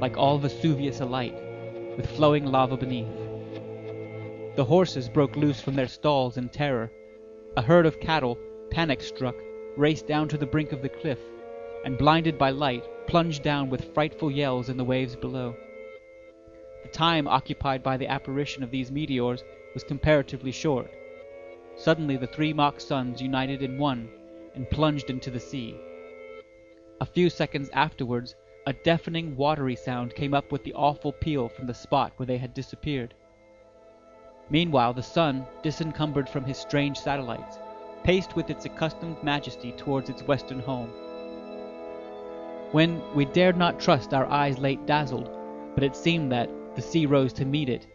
like 0.00 0.16
all 0.16 0.38
Vesuvius 0.38 1.00
alight, 1.00 1.34
with 1.96 2.10
flowing 2.10 2.46
lava 2.46 2.76
beneath. 2.76 3.23
The 4.56 4.64
horses 4.64 5.08
broke 5.08 5.34
loose 5.34 5.60
from 5.60 5.74
their 5.74 5.88
stalls 5.88 6.36
in 6.36 6.48
terror. 6.48 6.92
A 7.56 7.62
herd 7.62 7.86
of 7.86 7.98
cattle, 7.98 8.38
panic 8.70 9.02
struck, 9.02 9.34
raced 9.76 10.06
down 10.06 10.28
to 10.28 10.38
the 10.38 10.46
brink 10.46 10.70
of 10.70 10.80
the 10.80 10.88
cliff, 10.88 11.18
and 11.84 11.98
blinded 11.98 12.38
by 12.38 12.50
light, 12.50 12.84
plunged 13.08 13.42
down 13.42 13.68
with 13.68 13.92
frightful 13.92 14.30
yells 14.30 14.68
in 14.68 14.76
the 14.76 14.84
waves 14.84 15.16
below. 15.16 15.56
The 16.84 16.88
time 16.88 17.26
occupied 17.26 17.82
by 17.82 17.96
the 17.96 18.06
apparition 18.06 18.62
of 18.62 18.70
these 18.70 18.92
meteors 18.92 19.42
was 19.74 19.82
comparatively 19.82 20.52
short. 20.52 20.88
Suddenly 21.74 22.16
the 22.16 22.28
three 22.28 22.52
mock 22.52 22.80
suns 22.80 23.20
united 23.20 23.60
in 23.60 23.76
one 23.76 24.08
and 24.54 24.70
plunged 24.70 25.10
into 25.10 25.32
the 25.32 25.40
sea. 25.40 25.74
A 27.00 27.06
few 27.06 27.28
seconds 27.28 27.70
afterwards 27.72 28.36
a 28.68 28.72
deafening 28.72 29.34
watery 29.36 29.74
sound 29.74 30.14
came 30.14 30.32
up 30.32 30.52
with 30.52 30.62
the 30.62 30.74
awful 30.74 31.10
peal 31.12 31.48
from 31.48 31.66
the 31.66 31.74
spot 31.74 32.12
where 32.16 32.26
they 32.26 32.38
had 32.38 32.54
disappeared. 32.54 33.14
Meanwhile 34.50 34.92
the 34.92 35.02
sun, 35.02 35.46
disencumbered 35.62 36.28
from 36.28 36.44
his 36.44 36.58
strange 36.58 36.98
satellites, 36.98 37.58
paced 38.02 38.36
with 38.36 38.50
its 38.50 38.64
accustomed 38.66 39.22
majesty 39.22 39.72
towards 39.72 40.10
its 40.10 40.22
western 40.22 40.60
home. 40.60 40.90
When 42.72 43.00
we 43.14 43.24
dared 43.24 43.56
not 43.56 43.80
trust 43.80 44.12
our 44.12 44.26
eyes 44.26 44.58
late 44.58 44.84
dazzled, 44.84 45.30
but 45.74 45.84
it 45.84 45.96
seemed 45.96 46.30
that 46.32 46.50
the 46.76 46.82
sea 46.82 47.06
rose 47.06 47.32
to 47.34 47.44
meet 47.44 47.68
it, 47.68 47.86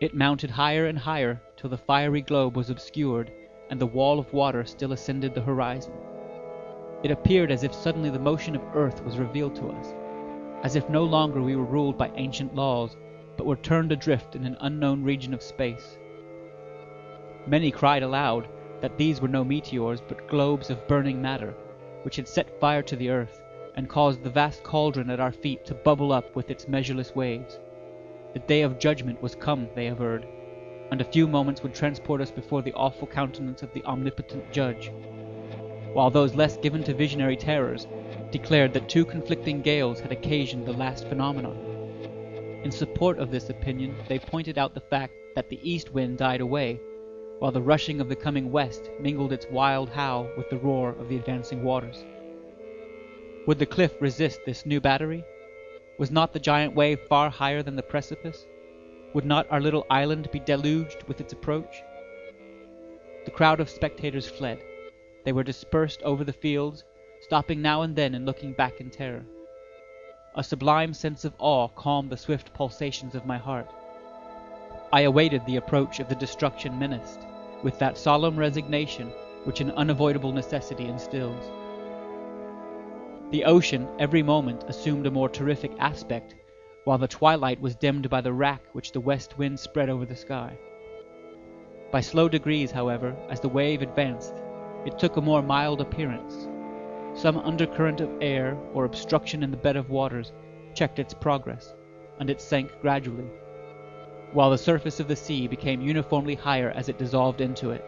it 0.00 0.14
mounted 0.14 0.50
higher 0.50 0.86
and 0.86 0.98
higher 0.98 1.40
till 1.56 1.70
the 1.70 1.78
fiery 1.78 2.20
globe 2.20 2.56
was 2.56 2.68
obscured 2.68 3.30
and 3.70 3.80
the 3.80 3.86
wall 3.86 4.18
of 4.18 4.32
water 4.32 4.64
still 4.64 4.92
ascended 4.92 5.34
the 5.34 5.40
horizon. 5.40 5.92
It 7.02 7.10
appeared 7.10 7.50
as 7.50 7.62
if 7.64 7.72
suddenly 7.72 8.10
the 8.10 8.18
motion 8.18 8.54
of 8.54 8.62
earth 8.74 9.02
was 9.04 9.18
revealed 9.18 9.54
to 9.56 9.70
us, 9.70 9.94
as 10.62 10.76
if 10.76 10.88
no 10.90 11.04
longer 11.04 11.40
we 11.40 11.56
were 11.56 11.64
ruled 11.64 11.96
by 11.96 12.10
ancient 12.16 12.54
laws, 12.54 12.96
but 13.36 13.46
were 13.46 13.56
turned 13.56 13.92
adrift 13.92 14.36
in 14.36 14.44
an 14.44 14.56
unknown 14.60 15.02
region 15.02 15.34
of 15.34 15.42
space. 15.42 15.98
Many 17.46 17.70
cried 17.70 18.02
aloud 18.02 18.48
that 18.80 18.96
these 18.96 19.20
were 19.20 19.28
no 19.28 19.44
meteors, 19.44 20.00
but 20.00 20.28
globes 20.28 20.70
of 20.70 20.86
burning 20.88 21.20
matter, 21.20 21.54
which 22.02 22.16
had 22.16 22.28
set 22.28 22.60
fire 22.60 22.82
to 22.82 22.96
the 22.96 23.10
earth 23.10 23.40
and 23.76 23.88
caused 23.88 24.22
the 24.22 24.30
vast 24.30 24.62
cauldron 24.62 25.10
at 25.10 25.20
our 25.20 25.32
feet 25.32 25.64
to 25.66 25.74
bubble 25.74 26.12
up 26.12 26.34
with 26.36 26.50
its 26.50 26.68
measureless 26.68 27.14
waves. 27.14 27.58
The 28.32 28.38
day 28.40 28.62
of 28.62 28.78
judgment 28.78 29.20
was 29.22 29.34
come, 29.34 29.68
they 29.74 29.88
averred, 29.88 30.26
and 30.90 31.00
a 31.00 31.04
few 31.04 31.26
moments 31.26 31.62
would 31.62 31.74
transport 31.74 32.20
us 32.20 32.30
before 32.30 32.62
the 32.62 32.72
awful 32.74 33.06
countenance 33.06 33.62
of 33.62 33.72
the 33.72 33.84
omnipotent 33.84 34.52
judge, 34.52 34.92
while 35.92 36.10
those 36.10 36.34
less 36.34 36.56
given 36.56 36.82
to 36.84 36.94
visionary 36.94 37.36
terrors 37.36 37.86
declared 38.30 38.72
that 38.72 38.88
two 38.88 39.04
conflicting 39.04 39.62
gales 39.62 40.00
had 40.00 40.12
occasioned 40.12 40.66
the 40.66 40.72
last 40.72 41.06
phenomenon. 41.08 41.73
In 42.64 42.70
support 42.70 43.18
of 43.18 43.30
this 43.30 43.50
opinion, 43.50 43.94
they 44.08 44.18
pointed 44.18 44.56
out 44.56 44.72
the 44.72 44.80
fact 44.80 45.12
that 45.34 45.50
the 45.50 45.60
east 45.62 45.92
wind 45.92 46.16
died 46.16 46.40
away, 46.40 46.80
while 47.38 47.52
the 47.52 47.60
rushing 47.60 48.00
of 48.00 48.08
the 48.08 48.16
coming 48.16 48.50
west 48.50 48.88
mingled 48.98 49.34
its 49.34 49.46
wild 49.50 49.90
howl 49.90 50.30
with 50.34 50.48
the 50.48 50.56
roar 50.56 50.92
of 50.92 51.10
the 51.10 51.16
advancing 51.16 51.62
waters. 51.62 52.06
Would 53.46 53.58
the 53.58 53.66
cliff 53.66 53.92
resist 54.00 54.46
this 54.46 54.64
new 54.64 54.80
battery? 54.80 55.22
Was 55.98 56.10
not 56.10 56.32
the 56.32 56.40
giant 56.40 56.74
wave 56.74 57.00
far 57.00 57.28
higher 57.28 57.62
than 57.62 57.76
the 57.76 57.82
precipice? 57.82 58.46
Would 59.12 59.26
not 59.26 59.46
our 59.50 59.60
little 59.60 59.86
island 59.90 60.30
be 60.32 60.40
deluged 60.40 61.02
with 61.02 61.20
its 61.20 61.34
approach? 61.34 61.82
The 63.26 63.30
crowd 63.30 63.60
of 63.60 63.68
spectators 63.68 64.26
fled. 64.26 64.58
They 65.26 65.32
were 65.32 65.44
dispersed 65.44 66.02
over 66.02 66.24
the 66.24 66.32
fields, 66.32 66.82
stopping 67.20 67.60
now 67.60 67.82
and 67.82 67.94
then 67.94 68.14
and 68.14 68.24
looking 68.24 68.54
back 68.54 68.80
in 68.80 68.88
terror. 68.88 69.26
A 70.36 70.42
sublime 70.42 70.92
sense 70.94 71.24
of 71.24 71.34
awe 71.38 71.68
calmed 71.68 72.10
the 72.10 72.16
swift 72.16 72.52
pulsations 72.54 73.14
of 73.14 73.24
my 73.24 73.38
heart. 73.38 73.72
I 74.92 75.02
awaited 75.02 75.46
the 75.46 75.56
approach 75.56 76.00
of 76.00 76.08
the 76.08 76.16
destruction 76.16 76.76
menaced, 76.76 77.20
with 77.62 77.78
that 77.78 77.96
solemn 77.96 78.36
resignation 78.36 79.12
which 79.44 79.60
an 79.60 79.70
unavoidable 79.72 80.32
necessity 80.32 80.86
instills. 80.86 81.44
The 83.30 83.44
ocean 83.44 83.88
every 84.00 84.24
moment 84.24 84.64
assumed 84.66 85.06
a 85.06 85.10
more 85.10 85.28
terrific 85.28 85.70
aspect, 85.78 86.34
while 86.82 86.98
the 86.98 87.06
twilight 87.06 87.60
was 87.60 87.76
dimmed 87.76 88.10
by 88.10 88.20
the 88.20 88.32
wrack 88.32 88.62
which 88.72 88.90
the 88.90 89.00
west 89.00 89.38
wind 89.38 89.60
spread 89.60 89.88
over 89.88 90.04
the 90.04 90.16
sky. 90.16 90.58
By 91.92 92.00
slow 92.00 92.28
degrees, 92.28 92.72
however, 92.72 93.16
as 93.30 93.38
the 93.38 93.48
wave 93.48 93.82
advanced, 93.82 94.34
it 94.84 94.98
took 94.98 95.16
a 95.16 95.20
more 95.20 95.42
mild 95.42 95.80
appearance. 95.80 96.48
Some 97.14 97.38
undercurrent 97.38 98.00
of 98.00 98.10
air 98.20 98.58
or 98.74 98.84
obstruction 98.84 99.44
in 99.44 99.52
the 99.52 99.56
bed 99.56 99.76
of 99.76 99.88
waters 99.88 100.32
checked 100.74 100.98
its 100.98 101.14
progress, 101.14 101.72
and 102.18 102.28
it 102.28 102.40
sank 102.40 102.72
gradually, 102.80 103.28
while 104.32 104.50
the 104.50 104.58
surface 104.58 104.98
of 104.98 105.06
the 105.06 105.14
sea 105.14 105.46
became 105.46 105.80
uniformly 105.80 106.34
higher 106.34 106.70
as 106.70 106.88
it 106.88 106.98
dissolved 106.98 107.40
into 107.40 107.70
it. 107.70 107.84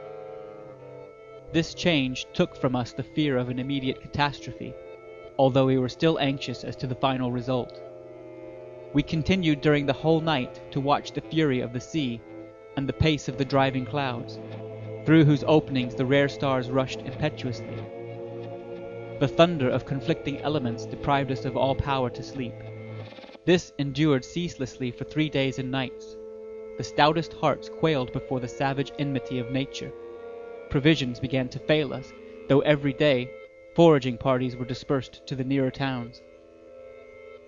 This 1.52 1.74
change 1.74 2.26
took 2.32 2.54
from 2.54 2.76
us 2.76 2.92
the 2.92 3.02
fear 3.02 3.36
of 3.36 3.48
an 3.48 3.58
immediate 3.58 4.00
catastrophe, 4.00 4.72
although 5.38 5.66
we 5.66 5.78
were 5.78 5.88
still 5.88 6.20
anxious 6.20 6.62
as 6.62 6.76
to 6.76 6.86
the 6.86 6.94
final 6.94 7.32
result. 7.32 7.80
We 8.92 9.02
continued 9.02 9.60
during 9.60 9.86
the 9.86 9.92
whole 9.92 10.20
night 10.20 10.60
to 10.70 10.80
watch 10.80 11.12
the 11.12 11.20
fury 11.20 11.60
of 11.60 11.72
the 11.72 11.80
sea 11.80 12.20
and 12.76 12.88
the 12.88 12.92
pace 12.92 13.28
of 13.28 13.38
the 13.38 13.44
driving 13.44 13.86
clouds, 13.86 14.38
through 15.04 15.24
whose 15.24 15.44
openings 15.48 15.96
the 15.96 16.06
rare 16.06 16.28
stars 16.28 16.70
rushed 16.70 17.00
impetuously. 17.00 17.76
The 19.18 19.28
thunder 19.28 19.70
of 19.70 19.86
conflicting 19.86 20.42
elements 20.42 20.84
deprived 20.84 21.32
us 21.32 21.46
of 21.46 21.56
all 21.56 21.74
power 21.74 22.10
to 22.10 22.22
sleep. 22.22 22.52
This 23.46 23.72
endured 23.78 24.26
ceaselessly 24.26 24.90
for 24.90 25.04
three 25.04 25.30
days 25.30 25.58
and 25.58 25.70
nights. 25.70 26.16
The 26.76 26.84
stoutest 26.84 27.32
hearts 27.32 27.70
quailed 27.70 28.12
before 28.12 28.40
the 28.40 28.48
savage 28.48 28.92
enmity 28.98 29.38
of 29.38 29.50
nature. 29.50 29.90
Provisions 30.68 31.18
began 31.18 31.48
to 31.48 31.58
fail 31.58 31.94
us, 31.94 32.12
though 32.48 32.60
every 32.60 32.92
day 32.92 33.30
foraging 33.74 34.18
parties 34.18 34.54
were 34.54 34.66
dispersed 34.66 35.26
to 35.26 35.34
the 35.34 35.44
nearer 35.44 35.70
towns. 35.70 36.20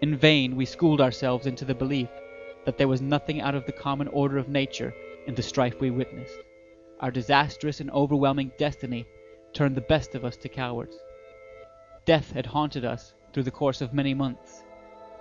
In 0.01 0.17
vain 0.17 0.57
we 0.57 0.65
schooled 0.65 1.03
ourselves 1.03 1.47
into 1.47 1.67
the 1.67 1.75
belief 1.75 2.09
that 2.65 2.79
there 2.79 2.89
was 2.89 3.03
nothing 3.03 3.43
out 3.43 3.55
of 3.55 3.67
the 3.67 3.73
common 3.73 4.09
order 4.09 4.39
of 4.39 4.49
nature 4.49 4.95
in 5.27 5.35
the 5.35 5.43
strife 5.43 5.79
we 5.81 5.91
witnessed. 5.91 6.39
Our 7.01 7.11
disastrous 7.11 7.81
and 7.81 7.91
overwhelming 7.91 8.53
destiny 8.57 9.05
turned 9.53 9.77
the 9.77 9.83
best 9.83 10.15
of 10.15 10.25
us 10.25 10.39
to 10.39 10.49
cowards. 10.49 10.99
Death 12.09 12.33
had 12.33 12.47
haunted 12.47 12.87
us 12.87 13.13
through 13.35 13.43
the 13.43 13.51
course 13.51 13.83
of 13.83 13.93
many 13.93 14.15
months, 14.15 14.65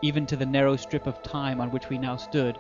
even 0.02 0.26
to 0.26 0.38
the 0.38 0.46
narrow 0.46 0.78
strip 0.78 1.06
of 1.06 1.22
time 1.22 1.60
on 1.60 1.70
which 1.70 1.90
we 1.90 1.98
now 1.98 2.16
stood. 2.16 2.58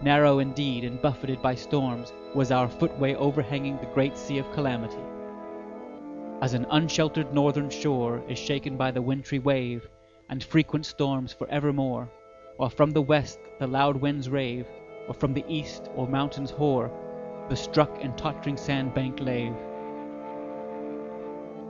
Narrow 0.00 0.38
indeed 0.38 0.84
and 0.84 1.02
buffeted 1.02 1.42
by 1.42 1.54
storms 1.54 2.14
was 2.34 2.50
our 2.50 2.66
footway 2.66 3.14
overhanging 3.14 3.76
the 3.76 3.92
great 3.92 4.16
sea 4.16 4.38
of 4.38 4.50
calamity. 4.52 5.02
As 6.40 6.54
an 6.54 6.64
unsheltered 6.70 7.34
northern 7.34 7.68
shore 7.68 8.22
is 8.26 8.38
shaken 8.38 8.78
by 8.78 8.90
the 8.90 9.02
wintry 9.02 9.38
wave, 9.38 9.86
and 10.30 10.42
frequent 10.42 10.86
storms 10.86 11.34
for 11.34 11.46
evermore, 11.50 12.08
while 12.56 12.70
from 12.70 12.92
the 12.92 13.02
west 13.02 13.38
the 13.58 13.66
loud 13.66 13.96
winds 13.96 14.30
rave, 14.30 14.66
or 15.08 15.12
from 15.12 15.34
the 15.34 15.44
east 15.46 15.90
o'er 15.94 16.06
mountains 16.06 16.52
hoar, 16.52 16.90
the 17.50 17.56
struck 17.56 18.02
and 18.02 18.16
tottering 18.16 18.56
sand 18.56 18.94
bank 18.94 19.20
lave. 19.20 19.54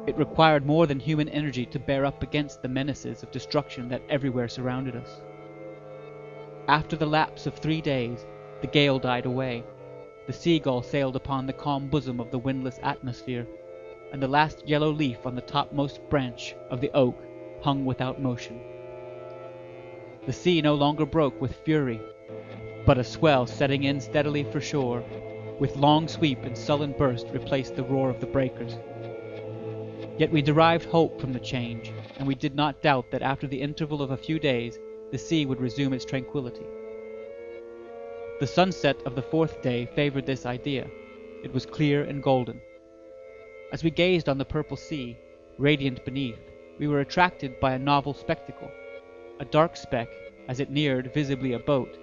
It 0.06 0.16
required 0.16 0.64
more 0.64 0.86
than 0.86 1.00
human 1.00 1.28
energy 1.28 1.66
to 1.66 1.80
bear 1.80 2.06
up 2.06 2.22
against 2.22 2.62
the 2.62 2.68
menaces 2.68 3.24
of 3.24 3.32
destruction 3.32 3.88
that 3.88 4.02
everywhere 4.08 4.46
surrounded 4.48 4.94
us. 4.94 5.20
After 6.68 6.94
the 6.94 7.06
lapse 7.06 7.46
of 7.46 7.54
three 7.54 7.80
days, 7.80 8.24
the 8.60 8.68
gale 8.68 9.00
died 9.00 9.26
away. 9.26 9.64
The 10.28 10.32
seagull 10.32 10.82
sailed 10.82 11.16
upon 11.16 11.46
the 11.46 11.52
calm 11.52 11.88
bosom 11.88 12.20
of 12.20 12.30
the 12.30 12.38
windless 12.38 12.78
atmosphere, 12.84 13.46
and 14.12 14.22
the 14.22 14.28
last 14.28 14.66
yellow 14.66 14.92
leaf 14.92 15.26
on 15.26 15.34
the 15.34 15.42
topmost 15.42 16.00
branch 16.08 16.54
of 16.70 16.80
the 16.80 16.90
oak 16.94 17.20
hung 17.60 17.84
without 17.84 18.22
motion. 18.22 18.60
The 20.24 20.32
sea 20.32 20.62
no 20.62 20.74
longer 20.74 21.04
broke 21.04 21.40
with 21.40 21.54
fury, 21.64 22.00
but 22.84 22.98
a 22.98 23.04
swell 23.04 23.46
setting 23.46 23.82
in 23.82 24.00
steadily 24.00 24.44
for 24.44 24.60
shore, 24.60 25.02
with 25.58 25.76
long 25.76 26.06
sweep 26.06 26.44
and 26.44 26.56
sullen 26.56 26.92
burst 26.92 27.26
replaced 27.32 27.74
the 27.74 27.82
roar 27.82 28.08
of 28.08 28.20
the 28.20 28.26
breakers. 28.26 28.76
Yet 30.18 30.32
we 30.32 30.40
derived 30.40 30.86
hope 30.86 31.20
from 31.20 31.32
the 31.32 31.40
change, 31.40 31.92
and 32.18 32.26
we 32.26 32.34
did 32.34 32.54
not 32.54 32.80
doubt 32.82 33.10
that 33.10 33.22
after 33.22 33.46
the 33.46 33.60
interval 33.60 34.00
of 34.00 34.10
a 34.10 34.16
few 34.16 34.38
days 34.38 34.78
the 35.12 35.18
sea 35.18 35.44
would 35.44 35.60
resume 35.60 35.92
its 35.92 36.04
tranquillity. 36.04 36.64
The 38.40 38.46
sunset 38.46 38.96
of 39.04 39.14
the 39.14 39.22
fourth 39.22 39.62
day 39.62 39.86
favored 39.94 40.26
this 40.26 40.46
idea. 40.46 40.88
It 41.44 41.52
was 41.52 41.66
clear 41.66 42.04
and 42.04 42.22
golden. 42.22 42.60
As 43.72 43.84
we 43.84 43.90
gazed 43.90 44.28
on 44.28 44.38
the 44.38 44.44
purple 44.44 44.76
sea, 44.76 45.16
radiant 45.58 46.04
beneath, 46.04 46.40
we 46.78 46.88
were 46.88 47.00
attracted 47.00 47.60
by 47.60 47.72
a 47.72 47.78
novel 47.78 48.14
spectacle. 48.14 48.70
A 49.40 49.44
dark 49.44 49.76
speck, 49.76 50.08
as 50.48 50.60
it 50.60 50.70
neared 50.70 51.12
visibly 51.12 51.52
a 51.52 51.58
boat, 51.58 51.98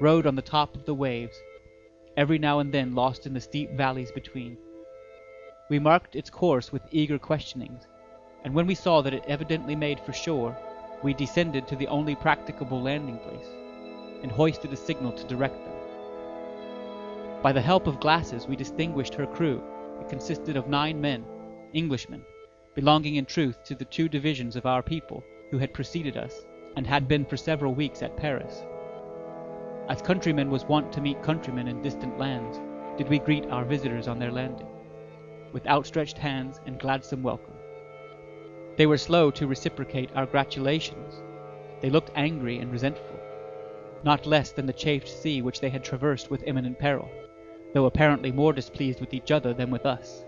rode 0.00 0.26
on 0.26 0.34
the 0.34 0.42
top 0.42 0.74
of 0.74 0.84
the 0.84 0.94
waves, 0.94 1.36
every 2.16 2.38
now 2.38 2.58
and 2.58 2.72
then 2.72 2.94
lost 2.94 3.26
in 3.26 3.32
the 3.32 3.40
steep 3.40 3.70
valleys 3.72 4.12
between. 4.12 4.58
We 5.68 5.80
marked 5.80 6.14
its 6.14 6.30
course 6.30 6.70
with 6.70 6.86
eager 6.92 7.18
questionings, 7.18 7.88
and 8.44 8.54
when 8.54 8.68
we 8.68 8.76
saw 8.76 9.02
that 9.02 9.12
it 9.12 9.24
evidently 9.26 9.74
made 9.74 9.98
for 9.98 10.12
shore, 10.12 10.56
we 11.02 11.12
descended 11.12 11.66
to 11.66 11.74
the 11.74 11.88
only 11.88 12.14
practicable 12.14 12.80
landing 12.80 13.18
place, 13.18 13.48
and 14.22 14.30
hoisted 14.30 14.72
a 14.72 14.76
signal 14.76 15.10
to 15.10 15.26
direct 15.26 15.56
them. 15.64 15.74
By 17.42 17.50
the 17.50 17.60
help 17.60 17.88
of 17.88 17.98
glasses 17.98 18.46
we 18.46 18.54
distinguished 18.54 19.14
her 19.14 19.26
crew. 19.26 19.60
It 20.00 20.08
consisted 20.08 20.56
of 20.56 20.68
nine 20.68 21.00
men, 21.00 21.24
Englishmen, 21.74 22.22
belonging 22.76 23.16
in 23.16 23.24
truth 23.24 23.64
to 23.64 23.74
the 23.74 23.86
two 23.86 24.08
divisions 24.08 24.54
of 24.54 24.66
our 24.66 24.84
people 24.84 25.24
who 25.50 25.58
had 25.58 25.74
preceded 25.74 26.16
us, 26.16 26.46
and 26.76 26.86
had 26.86 27.08
been 27.08 27.24
for 27.24 27.36
several 27.36 27.74
weeks 27.74 28.02
at 28.02 28.16
Paris. 28.16 28.62
As 29.88 30.00
countrymen 30.00 30.48
was 30.48 30.64
wont 30.64 30.92
to 30.92 31.00
meet 31.00 31.24
countrymen 31.24 31.66
in 31.66 31.82
distant 31.82 32.18
lands, 32.18 32.60
did 32.96 33.08
we 33.08 33.18
greet 33.18 33.46
our 33.46 33.64
visitors 33.64 34.06
on 34.06 34.20
their 34.20 34.30
landing 34.30 34.68
with 35.56 35.66
outstretched 35.68 36.18
hands 36.18 36.60
and 36.66 36.78
gladsome 36.78 37.22
welcome. 37.22 37.54
They 38.76 38.84
were 38.84 38.98
slow 38.98 39.30
to 39.30 39.46
reciprocate 39.46 40.10
our 40.14 40.26
gratulations. 40.26 41.22
They 41.80 41.88
looked 41.88 42.10
angry 42.14 42.58
and 42.58 42.70
resentful, 42.70 43.18
not 44.04 44.26
less 44.26 44.52
than 44.52 44.66
the 44.66 44.74
chafed 44.74 45.08
sea 45.08 45.40
which 45.40 45.60
they 45.60 45.70
had 45.70 45.82
traversed 45.82 46.30
with 46.30 46.46
imminent 46.46 46.78
peril, 46.78 47.08
though 47.72 47.86
apparently 47.86 48.30
more 48.30 48.52
displeased 48.52 49.00
with 49.00 49.14
each 49.14 49.30
other 49.30 49.54
than 49.54 49.70
with 49.70 49.86
us. 49.86 50.26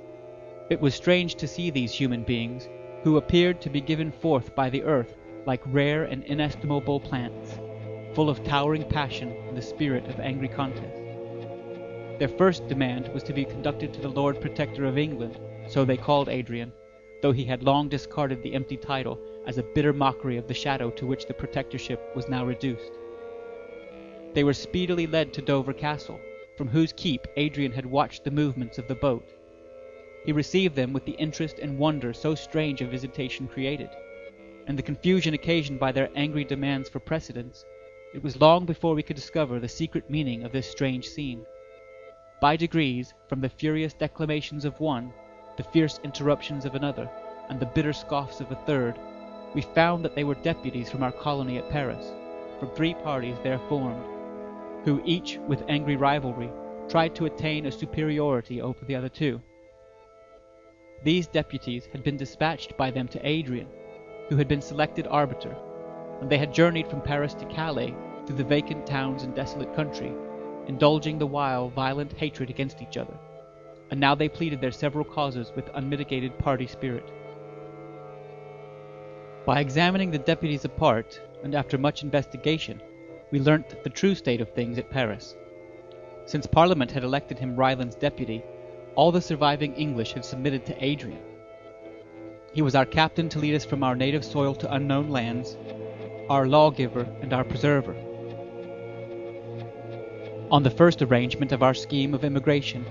It 0.70 0.80
was 0.80 0.94
strange 0.94 1.34
to 1.34 1.46
see 1.46 1.68
these 1.68 1.92
human 1.92 2.22
beings, 2.22 2.66
who 3.04 3.18
appeared 3.18 3.60
to 3.60 3.68
be 3.68 3.82
given 3.82 4.10
forth 4.10 4.54
by 4.54 4.70
the 4.70 4.82
earth 4.82 5.14
like 5.44 5.60
rare 5.66 6.04
and 6.04 6.24
inestimable 6.24 7.00
plants, 7.00 7.60
full 8.14 8.30
of 8.30 8.42
towering 8.44 8.88
passion 8.88 9.36
and 9.46 9.58
the 9.58 9.60
spirit 9.60 10.08
of 10.08 10.20
angry 10.20 10.48
contest. 10.48 11.07
Their 12.18 12.26
first 12.26 12.66
demand 12.66 13.06
was 13.14 13.22
to 13.24 13.32
be 13.32 13.44
conducted 13.44 13.94
to 13.94 14.00
the 14.00 14.08
Lord 14.08 14.40
Protector 14.40 14.84
of 14.84 14.98
England, 14.98 15.38
so 15.68 15.84
they 15.84 15.96
called 15.96 16.28
Adrian, 16.28 16.72
though 17.22 17.30
he 17.30 17.44
had 17.44 17.62
long 17.62 17.88
discarded 17.88 18.42
the 18.42 18.54
empty 18.54 18.76
title 18.76 19.20
as 19.46 19.56
a 19.56 19.62
bitter 19.62 19.92
mockery 19.92 20.36
of 20.36 20.48
the 20.48 20.54
shadow 20.54 20.90
to 20.90 21.06
which 21.06 21.26
the 21.26 21.34
protectorship 21.34 22.00
was 22.16 22.28
now 22.28 22.44
reduced. 22.44 22.90
They 24.34 24.42
were 24.42 24.52
speedily 24.52 25.06
led 25.06 25.32
to 25.34 25.42
Dover 25.42 25.72
Castle, 25.72 26.18
from 26.56 26.66
whose 26.66 26.92
keep 26.92 27.28
Adrian 27.36 27.70
had 27.70 27.86
watched 27.86 28.24
the 28.24 28.32
movements 28.32 28.78
of 28.78 28.88
the 28.88 28.96
boat. 28.96 29.28
He 30.24 30.32
received 30.32 30.74
them 30.74 30.92
with 30.92 31.04
the 31.04 31.12
interest 31.12 31.60
and 31.60 31.78
wonder 31.78 32.12
so 32.12 32.34
strange 32.34 32.80
a 32.80 32.86
visitation 32.86 33.46
created, 33.46 33.90
and 34.66 34.76
the 34.76 34.82
confusion 34.82 35.34
occasioned 35.34 35.78
by 35.78 35.92
their 35.92 36.10
angry 36.16 36.42
demands 36.42 36.88
for 36.88 36.98
precedence. 36.98 37.64
It 38.12 38.24
was 38.24 38.40
long 38.40 38.66
before 38.66 38.96
we 38.96 39.04
could 39.04 39.14
discover 39.14 39.60
the 39.60 39.68
secret 39.68 40.10
meaning 40.10 40.42
of 40.42 40.50
this 40.50 40.68
strange 40.68 41.08
scene. 41.08 41.46
By 42.40 42.54
degrees, 42.54 43.14
from 43.26 43.40
the 43.40 43.48
furious 43.48 43.94
declamations 43.94 44.64
of 44.64 44.78
one, 44.78 45.12
the 45.56 45.64
fierce 45.64 45.98
interruptions 46.04 46.64
of 46.64 46.76
another, 46.76 47.10
and 47.48 47.58
the 47.58 47.66
bitter 47.66 47.92
scoffs 47.92 48.40
of 48.40 48.52
a 48.52 48.54
third, 48.54 48.96
we 49.54 49.62
found 49.62 50.04
that 50.04 50.14
they 50.14 50.22
were 50.22 50.36
deputies 50.36 50.88
from 50.88 51.02
our 51.02 51.10
colony 51.10 51.58
at 51.58 51.68
Paris, 51.68 52.12
from 52.60 52.70
three 52.70 52.94
parties 52.94 53.36
there 53.42 53.58
formed, 53.68 54.04
who 54.84 55.02
each, 55.04 55.38
with 55.48 55.64
angry 55.66 55.96
rivalry, 55.96 56.48
tried 56.88 57.16
to 57.16 57.26
attain 57.26 57.66
a 57.66 57.72
superiority 57.72 58.62
over 58.62 58.84
the 58.84 58.94
other 58.94 59.08
two. 59.08 59.42
These 61.02 61.26
deputies 61.26 61.88
had 61.90 62.04
been 62.04 62.16
dispatched 62.16 62.76
by 62.76 62.92
them 62.92 63.08
to 63.08 63.26
Adrian, 63.26 63.66
who 64.28 64.36
had 64.36 64.46
been 64.46 64.62
selected 64.62 65.08
arbiter, 65.08 65.56
and 66.20 66.30
they 66.30 66.38
had 66.38 66.54
journeyed 66.54 66.86
from 66.86 67.00
Paris 67.02 67.34
to 67.34 67.46
Calais 67.46 67.96
through 68.26 68.36
the 68.36 68.44
vacant 68.44 68.86
towns 68.86 69.24
and 69.24 69.34
desolate 69.34 69.74
country 69.74 70.12
indulging 70.68 71.18
the 71.18 71.26
while 71.26 71.68
violent 71.70 72.12
hatred 72.12 72.50
against 72.50 72.80
each 72.80 72.96
other, 72.96 73.14
and 73.90 73.98
now 73.98 74.14
they 74.14 74.28
pleaded 74.28 74.60
their 74.60 74.70
several 74.70 75.04
causes 75.04 75.50
with 75.56 75.70
unmitigated 75.74 76.38
party 76.38 76.66
spirit. 76.66 77.10
By 79.44 79.60
examining 79.60 80.10
the 80.10 80.18
deputies 80.18 80.66
apart, 80.66 81.20
and 81.42 81.54
after 81.54 81.78
much 81.78 82.02
investigation, 82.02 82.82
we 83.30 83.40
learnt 83.40 83.82
the 83.82 83.90
true 83.90 84.14
state 84.14 84.40
of 84.40 84.50
things 84.50 84.78
at 84.78 84.90
Paris. 84.90 85.36
Since 86.26 86.46
Parliament 86.46 86.90
had 86.90 87.04
elected 87.04 87.38
him 87.38 87.56
Ryland's 87.56 87.96
deputy, 87.96 88.42
all 88.94 89.10
the 89.10 89.22
surviving 89.22 89.74
English 89.74 90.12
had 90.12 90.24
submitted 90.24 90.66
to 90.66 90.84
Adrian. 90.84 91.22
He 92.52 92.60
was 92.60 92.74
our 92.74 92.84
captain 92.84 93.28
to 93.30 93.38
lead 93.38 93.54
us 93.54 93.64
from 93.64 93.82
our 93.82 93.94
native 93.94 94.24
soil 94.24 94.54
to 94.56 94.74
unknown 94.74 95.08
lands, 95.08 95.56
our 96.28 96.46
lawgiver 96.46 97.08
and 97.22 97.32
our 97.32 97.44
preserver. 97.44 97.94
On 100.50 100.62
the 100.62 100.70
first 100.70 101.02
arrangement 101.02 101.52
of 101.52 101.62
our 101.62 101.74
scheme 101.74 102.14
of 102.14 102.24
immigration, 102.24 102.86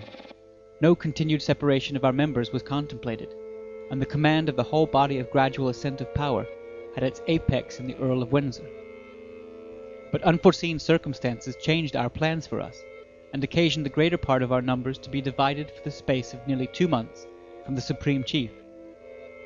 no 0.80 0.93
continued 0.93 1.41
separation 1.41 1.96
of 1.96 2.06
our 2.06 2.13
members 2.13 2.52
was 2.54 2.62
contemplated, 2.62 3.34
and 3.89 4.00
the 4.00 4.06
command 4.06 4.48
of 4.48 4.56
the 4.56 4.63
whole 4.63 4.86
body 4.86 5.17
of 5.17 5.32
gradual 5.32 5.70
ascent 5.70 6.00
of 6.00 6.13
power 6.13 6.46
had 6.93 7.04
its 7.04 7.24
apex 7.26 7.80
in 7.80 7.88
the 7.88 7.96
Earl 7.96 8.22
of 8.22 8.32
Windsor. 8.32 8.70
But 10.12 10.22
unforeseen 10.22 10.78
circumstances 10.78 11.56
changed 11.56 11.96
our 11.96 12.12
plans 12.12 12.46
for 12.46 12.62
us, 12.62 12.84
and 13.34 13.43
occasioned 13.43 13.88
the 13.88 13.98
greater 13.98 14.20
part 14.20 14.43
of 14.43 14.52
our 14.52 14.62
numbers 14.62 15.00
to 15.00 15.10
be 15.10 15.20
divided 15.20 15.72
for 15.72 15.82
the 15.82 15.89
space 15.89 16.36
of 16.36 16.48
nearly 16.48 16.67
two 16.67 16.88
months 16.88 17.26
from 17.65 17.74
the 17.74 17.82
supreme 17.82 18.24
chief. 18.24 18.52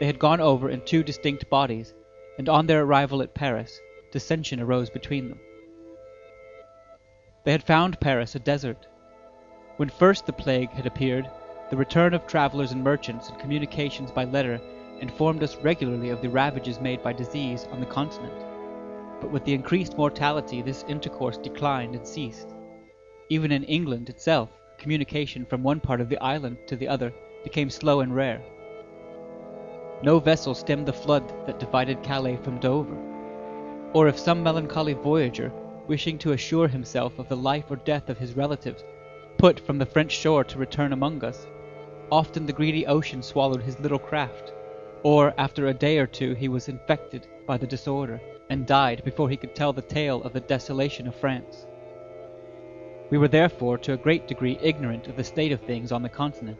They 0.02 0.06
had 0.06 0.20
gone 0.20 0.42
over 0.42 0.70
in 0.70 0.82
two 0.82 1.02
distinct 1.02 1.50
bodies, 1.50 1.94
and 2.38 2.50
on 2.50 2.68
their 2.68 2.84
arrival 2.84 3.22
at 3.22 3.34
Paris, 3.34 3.80
dissension 4.12 4.60
arose 4.60 4.90
between 4.90 5.30
them. 5.30 5.40
They 7.44 7.52
had 7.52 7.64
found 7.64 8.00
Paris 8.00 8.36
a 8.36 8.40
desert. 8.40 8.88
When 9.78 9.90
first 9.90 10.28
the 10.28 10.34
plague 10.34 10.70
had 10.72 10.86
appeared, 10.86 11.30
The 11.72 11.78
return 11.78 12.14
of 12.14 12.28
travellers 12.28 12.72
and 12.72 12.84
merchants 12.84 13.30
and 13.30 13.40
communications 13.40 14.12
by 14.12 14.26
letter 14.26 14.60
informed 15.00 15.42
us 15.42 15.56
regularly 15.56 16.10
of 16.10 16.22
the 16.22 16.30
ravages 16.30 16.80
made 16.80 17.02
by 17.02 17.14
disease 17.14 17.66
on 17.72 17.80
the 17.80 17.86
continent. 17.86 18.34
But 19.20 19.32
with 19.32 19.46
the 19.46 19.54
increased 19.54 19.98
mortality 19.98 20.62
this 20.62 20.86
intercourse 20.88 21.38
declined 21.38 21.96
and 21.96 22.06
ceased. 22.06 22.54
Even 23.30 23.52
in 23.52 23.64
England 23.64 24.10
itself, 24.10 24.50
communication 24.78 25.46
from 25.46 25.64
one 25.64 25.80
part 25.80 26.02
of 26.02 26.10
the 26.10 26.22
island 26.22 26.58
to 26.68 26.76
the 26.76 26.88
other 26.88 27.12
became 27.44 27.70
slow 27.70 28.02
and 28.02 28.16
rare. 28.16 28.42
No 30.04 30.20
vessel 30.20 30.54
stemmed 30.54 30.86
the 30.86 30.94
flood 30.94 31.28
that 31.48 31.60
divided 31.60 32.04
Calais 32.04 32.38
from 32.44 32.60
Dover. 32.60 32.98
Or 33.94 34.08
if 34.08 34.20
some 34.20 34.44
melancholy 34.44 34.94
voyager, 34.94 35.52
wishing 35.88 36.18
to 36.18 36.32
assure 36.32 36.68
himself 36.68 37.18
of 37.20 37.28
the 37.28 37.36
life 37.36 37.66
or 37.70 37.76
death 37.78 38.10
of 38.10 38.18
his 38.18 38.36
relatives, 38.36 38.84
put 39.38 39.60
from 39.60 39.78
the 39.78 39.86
French 39.86 40.12
shore 40.12 40.44
to 40.44 40.58
return 40.58 40.94
among 40.94 41.24
us, 41.24 41.48
often 42.12 42.46
the 42.46 42.54
greedy 42.54 42.86
ocean 42.86 43.22
swallowed 43.22 43.62
his 43.62 43.80
little 43.80 44.00
craft, 44.00 44.54
or 45.04 45.34
after 45.38 45.68
a 45.68 45.74
day 45.74 45.98
or 45.98 46.08
two 46.08 46.34
he 46.34 46.48
was 46.48 46.70
infected 46.70 47.28
by 47.48 47.58
the 47.58 47.68
disorder, 47.68 48.22
and 48.50 48.68
died 48.68 49.04
before 49.04 49.30
he 49.30 49.38
could 49.38 49.56
tell 49.56 49.74
the 49.74 49.82
tale 49.82 50.22
of 50.24 50.34
the 50.34 50.42
desolation 50.42 51.08
of 51.08 51.16
France. 51.16 51.66
We 53.10 53.18
were 53.18 53.28
therefore 53.28 53.78
to 53.80 53.94
a 53.94 53.98
great 53.98 54.28
degree 54.28 54.58
ignorant 54.62 55.08
of 55.08 55.16
the 55.16 55.24
state 55.24 55.52
of 55.52 55.62
things 55.62 55.92
on 55.92 56.02
the 56.02 56.10
continent 56.10 56.60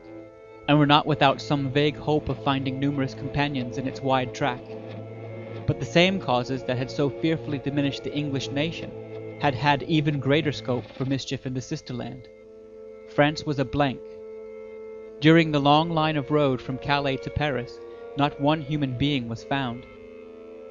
and 0.68 0.78
were 0.78 0.86
not 0.86 1.06
without 1.06 1.42
some 1.42 1.72
vague 1.72 1.98
hope 1.98 2.30
of 2.30 2.44
finding 2.44 2.80
numerous 2.80 3.14
companions 3.14 3.78
in 3.78 3.88
its 3.88 4.02
wide 4.02 4.34
track. 4.34 4.62
But 5.66 5.80
the 5.80 5.86
same 5.86 6.20
causes 6.20 6.64
that 6.64 6.78
had 6.78 6.92
so 6.92 7.10
fearfully 7.10 7.60
diminished 7.60 8.04
the 8.04 8.14
English 8.14 8.50
nation 8.50 8.92
had 9.42 9.56
had 9.56 9.82
even 9.84 10.20
greater 10.20 10.52
scope 10.52 10.86
for 10.86 11.04
mischief 11.04 11.48
in 11.48 11.54
the 11.56 11.60
sisterland. 11.60 12.28
France 13.08 13.44
was 13.44 13.58
a 13.58 13.66
blank. 13.66 14.00
During 15.20 15.52
the 15.52 15.60
long 15.60 15.90
line 15.90 16.16
of 16.16 16.30
road 16.30 16.62
from 16.62 16.78
Calais 16.78 17.18
to 17.18 17.32
Paris, 17.32 17.80
not 18.18 18.40
one 18.40 18.62
human 18.62 18.96
being 19.00 19.28
was 19.28 19.44
found. 19.44 19.84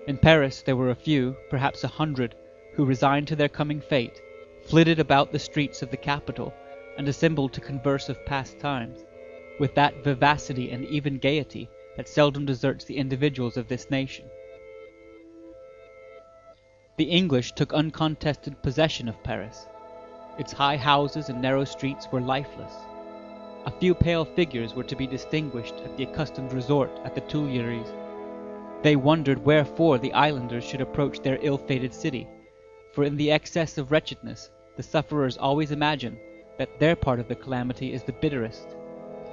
In 0.07 0.17
Paris 0.17 0.63
there 0.63 0.77
were 0.77 0.91
a 0.91 0.95
few, 0.95 1.37
perhaps 1.51 1.83
a 1.83 1.89
hundred, 1.89 2.37
who, 2.75 2.85
resigned 2.85 3.27
to 3.27 3.35
their 3.35 3.49
coming 3.49 3.81
fate, 3.81 4.23
flitted 4.63 5.01
about 5.01 5.33
the 5.33 5.41
streets 5.41 5.83
of 5.83 5.91
the 5.91 5.97
capital 5.97 6.55
and 6.97 7.09
assembled 7.09 7.53
to 7.55 7.61
converse 7.61 8.09
of 8.09 8.25
past 8.25 8.61
times 8.61 9.05
with 9.59 9.75
that 9.75 10.05
vivacity 10.05 10.71
and 10.71 10.85
even 10.85 11.19
gaiety 11.19 11.69
that 11.97 12.09
seldom 12.09 12.47
deserts 12.47 12.85
the 12.85 12.99
individuals 12.99 13.57
of 13.57 13.67
this 13.67 13.91
nation. 13.91 14.27
The 17.01 17.07
English 17.07 17.53
took 17.53 17.73
uncontested 17.73 18.61
possession 18.61 19.09
of 19.09 19.23
Paris. 19.23 19.67
Its 20.39 20.53
high 20.53 20.77
houses 20.77 21.31
and 21.31 21.41
narrow 21.41 21.65
streets 21.65 22.07
were 22.13 22.21
lifeless. 22.21 22.75
A 23.65 23.71
few 23.71 23.95
pale 23.95 24.27
figures 24.27 24.75
were 24.75 24.85
to 24.85 24.95
be 24.95 25.07
distinguished 25.07 25.77
at 25.77 25.97
the 25.97 26.05
accustomed 26.05 26.53
resort 26.53 26.91
at 27.03 27.15
the 27.15 27.23
Tuileries. 27.23 27.91
They 28.83 28.97
wondered 28.97 29.43
wherefore 29.47 29.97
the 29.97 30.13
islanders 30.13 30.63
should 30.63 30.83
approach 30.83 31.21
their 31.21 31.39
ill-fated 31.41 31.95
city, 31.95 32.29
for 32.93 33.05
in 33.05 33.17
the 33.17 33.31
excess 33.31 33.79
of 33.79 33.91
wretchedness 33.91 34.51
the 34.77 34.83
sufferers 34.83 35.39
always 35.39 35.71
imagine 35.71 36.19
that 36.59 36.79
their 36.79 36.97
part 36.97 37.19
of 37.19 37.29
the 37.29 37.35
calamity 37.35 37.95
is 37.95 38.03
the 38.03 38.13
bitterest 38.13 38.77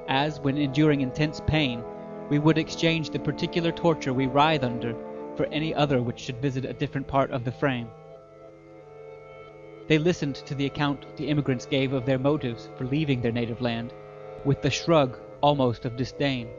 as, 0.07 0.39
when 0.39 0.57
enduring 0.57 1.01
intense 1.01 1.41
pain, 1.47 1.83
we 2.29 2.39
would 2.39 2.57
exchange 2.57 3.09
the 3.09 3.19
particular 3.19 3.73
torture 3.73 4.13
we 4.13 4.25
writhe 4.25 4.63
under 4.63 4.95
for 5.37 5.45
any 5.45 5.73
other 5.73 6.01
which 6.01 6.19
should 6.19 6.41
visit 6.41 6.65
a 6.65 6.73
different 6.73 7.07
part 7.07 7.31
of 7.31 7.45
the 7.45 7.51
frame. 7.51 7.87
They 9.87 9.97
listened 9.97 10.35
to 10.35 10.55
the 10.55 10.65
account 10.65 11.05
the 11.15 11.29
immigrants 11.29 11.65
gave 11.65 11.93
of 11.93 12.05
their 12.05 12.19
motives 12.19 12.67
for 12.75 12.85
leaving 12.85 13.21
their 13.21 13.31
native 13.31 13.61
land, 13.61 13.93
with 14.43 14.61
the 14.61 14.69
shrug 14.69 15.17
almost 15.41 15.85
of 15.85 15.95
disdain. 15.95 16.49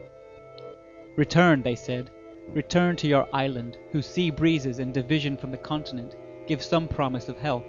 Return, 1.17 1.63
they 1.63 1.75
said, 1.75 2.11
return 2.49 2.97
to 2.97 3.09
your 3.09 3.29
island, 3.35 3.77
whose 3.93 4.07
sea 4.07 4.31
breezes 4.31 4.79
and 4.79 4.95
division 4.95 5.37
from 5.37 5.51
the 5.51 5.59
continent 5.59 6.17
give 6.47 6.63
some 6.63 6.89
promise 6.89 7.29
of 7.29 7.37
health. 7.37 7.67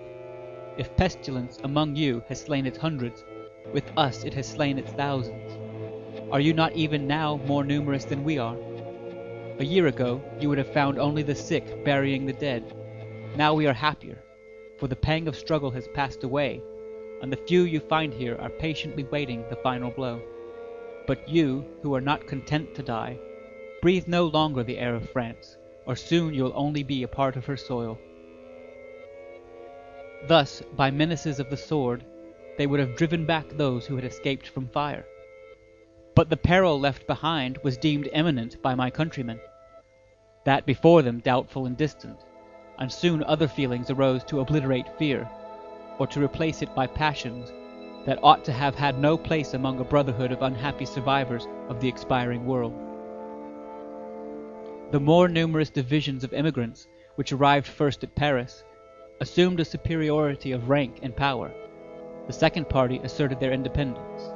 If 0.78 0.96
pestilence 0.96 1.60
among 1.64 1.98
you 1.98 2.24
has 2.30 2.40
slain 2.40 2.66
its 2.66 2.78
hundreds, 2.78 3.26
with 3.74 3.92
us 3.98 4.24
it 4.24 4.34
has 4.36 4.48
slain 4.48 4.78
its 4.78 4.92
thousands. 4.92 5.58
Are 6.32 6.40
you 6.40 6.54
not 6.54 6.74
even 6.74 7.08
now 7.08 7.42
more 7.46 7.66
numerous 7.66 8.06
than 8.06 8.24
we 8.24 8.38
are? 8.38 8.56
A 9.60 9.66
year 9.66 9.88
ago 9.88 10.22
you 10.40 10.48
would 10.48 10.58
have 10.58 10.72
found 10.72 10.98
only 10.98 11.22
the 11.22 11.36
sick 11.36 11.84
burying 11.84 12.26
the 12.26 12.32
dead. 12.32 12.74
Now 13.36 13.54
we 13.54 13.68
are 13.68 13.74
happier, 13.74 14.18
for 14.78 14.88
the 14.88 14.96
pang 14.96 15.28
of 15.28 15.36
struggle 15.36 15.70
has 15.72 15.86
passed 15.90 16.24
away, 16.24 16.62
and 17.22 17.30
the 17.30 17.44
few 17.46 17.64
you 17.64 17.82
find 17.82 18.14
here 18.14 18.38
are 18.40 18.50
patiently 18.50 19.04
waiting 19.04 19.44
the 19.50 19.58
final 19.58 19.92
blow. 19.92 20.22
But 21.08 21.28
you, 21.28 21.66
who 21.82 21.94
are 21.94 22.00
not 22.00 22.26
content 22.26 22.74
to 22.76 22.84
die, 22.84 23.20
breathe 23.82 24.08
no 24.08 24.28
longer 24.28 24.64
the 24.64 24.78
air 24.78 24.96
of 24.96 25.10
France, 25.10 25.58
or 25.86 25.98
soon 25.98 26.34
you 26.34 26.44
will 26.44 26.54
only 26.56 26.84
be 26.84 27.04
a 27.04 27.10
part 27.10 27.36
of 27.36 27.46
her 27.46 27.58
soil. 27.58 28.00
Thus, 30.30 30.64
by 30.78 30.90
menaces 30.90 31.38
of 31.38 31.50
the 31.50 31.58
sword, 31.58 32.06
they 32.58 32.66
would 32.66 32.80
have 32.80 32.96
driven 32.96 33.26
back 33.26 33.50
those 33.50 33.86
who 33.86 33.98
had 33.98 34.06
escaped 34.06 34.48
from 34.48 34.70
fire. 34.70 35.06
But 36.16 36.30
the 36.30 36.38
peril 36.38 36.80
left 36.80 37.08
behind 37.08 37.58
was 37.62 37.78
deemed 37.78 38.08
imminent 38.14 38.62
by 38.62 38.76
my 38.76 38.90
countrymen, 38.90 39.40
that 40.44 40.66
before 40.66 41.02
them 41.02 41.20
doubtful 41.20 41.66
and 41.66 41.78
distant, 41.78 42.20
and 42.80 42.92
soon 42.92 43.24
other 43.24 43.48
feelings 43.48 43.90
arose 43.90 44.24
to 44.24 44.40
obliterate 44.40 44.98
fear, 44.98 45.30
or 45.98 46.08
to 46.08 46.24
replace 46.24 46.62
it 46.62 46.74
by 46.74 46.88
passions 46.88 47.52
that 48.06 48.20
ought 48.24 48.46
to 48.46 48.54
have 48.54 48.76
had 48.76 48.98
no 48.98 49.18
place 49.18 49.54
among 49.54 49.80
a 49.80 49.84
brotherhood 49.84 50.32
of 50.32 50.42
unhappy 50.42 50.86
survivors 50.86 51.48
of 51.68 51.80
the 51.82 51.88
expiring 51.88 52.46
world. 52.46 52.74
The 54.92 55.00
more 55.00 55.28
numerous 55.28 55.70
divisions 55.70 56.24
of 56.24 56.34
immigrants 56.34 56.88
which 57.16 57.32
arrived 57.32 57.68
first 57.68 58.04
at 58.04 58.16
Paris 58.16 58.64
assumed 59.20 59.60
a 59.60 59.66
superiority 59.66 60.54
of 60.54 60.70
rank 60.70 61.00
and 61.04 61.16
power. 61.16 61.52
The 62.28 62.34
second 62.34 62.70
party 62.70 63.00
asserted 63.04 63.40
their 63.40 63.52
independence. 63.52 64.32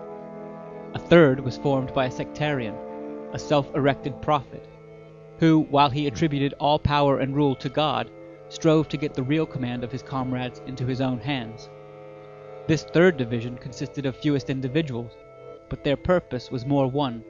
A 0.94 1.00
third 1.00 1.39
was 1.39 1.58
formed 1.58 1.94
by 1.94 2.06
a 2.06 2.12
sectarian, 2.12 2.76
a 3.32 3.39
self-erected 3.39 4.22
prophet, 4.22 4.68
who, 5.43 5.60
while 5.69 5.89
he 5.89 6.08
attributed 6.08 6.53
all 6.58 6.79
power 6.79 7.19
and 7.19 7.36
rule 7.36 7.53
to 7.53 7.67
God, 7.67 8.10
strove 8.47 8.88
to 8.88 8.95
get 8.95 9.13
the 9.13 9.21
real 9.21 9.45
command 9.45 9.84
of 9.84 9.91
his 9.91 10.01
comrades 10.01 10.62
into 10.67 10.86
his 10.86 11.01
own 11.01 11.19
hands. 11.19 11.69
This 12.65 12.84
third 12.84 13.17
division 13.17 13.58
consisted 13.58 14.06
of 14.06 14.15
fewest 14.15 14.49
individuals, 14.49 15.12
but 15.67 15.84
their 15.84 15.97
purpose 15.97 16.49
was 16.49 16.65
more 16.65 16.88
one, 16.88 17.25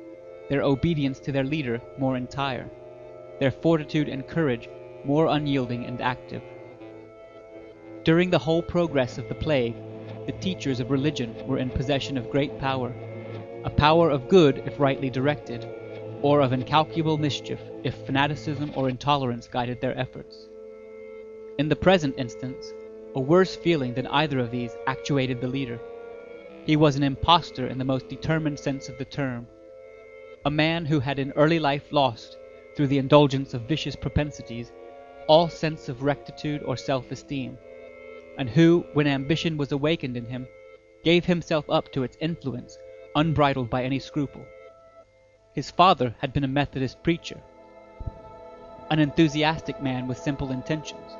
their 0.48 0.62
obedience 0.62 1.20
to 1.22 1.32
their 1.32 1.44
leader 1.44 1.82
more 1.98 2.16
entire, 2.16 2.70
their 3.40 3.50
fortitude 3.50 4.08
and 4.08 4.28
courage 4.28 4.70
more 5.04 5.26
unyielding 5.26 5.84
and 5.86 6.00
active. 6.00 6.44
During 8.04 8.30
the 8.30 8.38
whole 8.38 8.62
progress 8.62 9.18
of 9.18 9.28
the 9.28 9.34
plague, 9.34 9.76
the 10.28 10.34
teachers 10.34 10.80
of 10.80 10.92
religion 10.92 11.34
were 11.48 11.58
in 11.58 11.72
possession 11.72 12.20
of 12.20 12.30
great 12.30 12.60
power 12.60 12.94
a 13.64 13.72
power 13.72 14.12
of 14.12 14.28
good 14.28 14.62
if 14.68 14.80
rightly 14.80 15.10
directed, 15.10 15.66
or 16.24 16.42
of 16.42 16.54
incalculable 16.54 17.18
mischief 17.18 17.60
if 17.84 17.94
fanaticism 17.94 18.72
or 18.76 18.90
intolerance 18.90 19.48
guided 19.48 19.80
their 19.80 19.98
efforts. 20.00 20.48
In 21.60 21.70
the 21.70 21.76
present 21.76 22.16
instance, 22.18 22.74
a 23.14 23.20
worse 23.20 23.56
feeling 23.56 23.94
than 23.94 24.08
either 24.08 24.40
of 24.40 24.50
these 24.50 24.76
actuated 24.88 25.40
the 25.40 25.48
leader. 25.48 25.80
He 26.66 26.78
was 26.78 26.96
an 26.96 27.04
impostor 27.04 27.68
in 27.68 27.78
the 27.78 27.86
most 27.86 28.08
determined 28.08 28.58
sense 28.58 28.90
of 28.90 28.98
the 28.98 29.06
term, 29.06 29.48
a 30.46 30.50
man 30.50 30.86
who 30.86 31.00
had 31.00 31.20
in 31.20 31.32
early 31.34 31.60
life 31.60 31.92
lost, 31.92 32.38
through 32.76 32.88
the 32.88 32.98
indulgence 32.98 33.54
of 33.54 33.68
vicious 33.68 33.96
propensities, 33.96 34.72
all 35.28 35.48
sense 35.50 35.90
of 35.90 36.04
rectitude 36.04 36.64
or 36.64 36.76
self-esteem, 36.76 37.58
and 38.38 38.50
who, 38.50 38.86
when 38.94 39.08
ambition 39.08 39.58
was 39.58 39.72
awakened 39.72 40.18
in 40.18 40.26
him, 40.26 40.48
gave 41.04 41.26
himself 41.26 41.70
up 41.70 41.92
to 41.92 42.04
its 42.04 42.18
influence 42.20 42.78
unbridled 43.16 43.70
by 43.70 43.84
any 43.84 44.00
scruple. 44.00 44.46
His 45.54 45.70
father 45.70 46.16
had 46.18 46.34
been 46.34 46.44
a 46.44 46.48
Methodist 46.48 47.04
preacher, 47.04 47.40
an 48.90 48.98
enthusiastic 48.98 49.80
man 49.84 50.08
with 50.08 50.18
simple 50.18 50.52
intentions, 50.52 51.16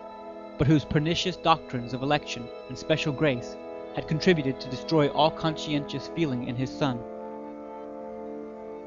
but 0.58 0.66
whose 0.66 0.84
pernicious 0.84 1.38
doctrines 1.38 1.94
of 1.94 2.02
election 2.02 2.48
and 2.68 2.76
special 2.76 3.14
grace 3.14 3.56
had 3.96 4.08
contributed 4.08 4.60
to 4.60 4.70
destroy 4.72 5.08
all 5.10 5.30
conscientious 5.30 6.08
feeling 6.16 6.48
in 6.48 6.56
his 6.56 6.76
son. 6.76 7.00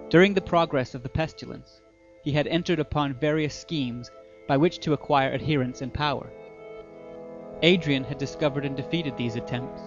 During 0.09 0.35
the 0.35 0.41
progress 0.41 0.97
of 0.97 1.05
the 1.05 1.09
pestilence, 1.09 1.81
he 2.25 2.33
had 2.33 2.49
entered 2.49 2.81
upon 2.81 3.15
various 3.15 3.55
schemes 3.55 4.11
by 4.49 4.57
which 4.57 4.81
to 4.81 4.95
acquire 4.95 5.33
adherents 5.33 5.81
and 5.81 5.95
power. 5.95 6.29
Adrian 7.63 8.03
had 8.03 8.19
discovered 8.19 8.65
and 8.65 8.77
defeated 8.77 9.17
these 9.17 9.37
attempts, 9.37 9.83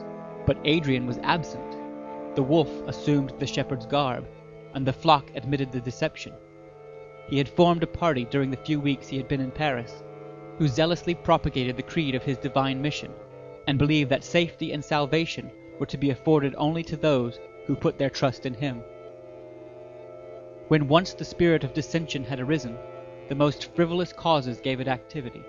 but 0.46 0.58
Adrian 0.64 1.06
was 1.06 1.20
absent. 1.20 1.76
The 2.36 2.44
wolf 2.44 2.70
assumed 2.88 3.34
the 3.40 3.48
shepherd's 3.48 3.86
garb, 3.86 4.26
and 4.74 4.86
the 4.86 4.94
flock 4.94 5.32
admitted 5.36 5.72
the 5.72 5.82
deception. 5.82 6.34
He 7.28 7.38
had 7.38 7.50
formed 7.50 7.84
a 7.84 7.88
party 7.88 8.26
during 8.26 8.52
the 8.52 8.58
few 8.58 8.80
weeks 8.80 9.08
he 9.08 9.18
had 9.18 9.28
been 9.28 9.42
in 9.42 9.52
Paris, 9.52 10.04
who 10.58 10.68
zealously 10.68 11.16
propagated 11.16 11.78
the 11.78 11.84
creed 11.84 12.16
of 12.16 12.24
his 12.24 12.38
divine 12.38 12.82
mission, 12.82 13.12
and 13.68 13.78
believed 13.78 14.10
that 14.10 14.24
safety 14.24 14.72
and 14.72 14.84
salvation 14.84 15.52
were 15.80 15.86
to 15.86 15.98
be 15.98 16.10
afforded 16.10 16.56
only 16.58 16.84
to 16.84 16.98
those 16.98 17.40
who 17.66 17.76
put 17.76 17.98
their 17.98 18.10
trust 18.10 18.46
in 18.46 18.54
him. 18.54 18.82
When 20.68 20.88
once 20.88 21.14
the 21.14 21.26
spirit 21.26 21.64
of 21.64 21.74
dissension 21.74 22.24
had 22.24 22.40
arisen, 22.40 22.78
the 23.28 23.36
most 23.36 23.74
frivolous 23.76 24.12
causes 24.12 24.60
gave 24.60 24.80
it 24.80 24.88
activity. 24.88 25.44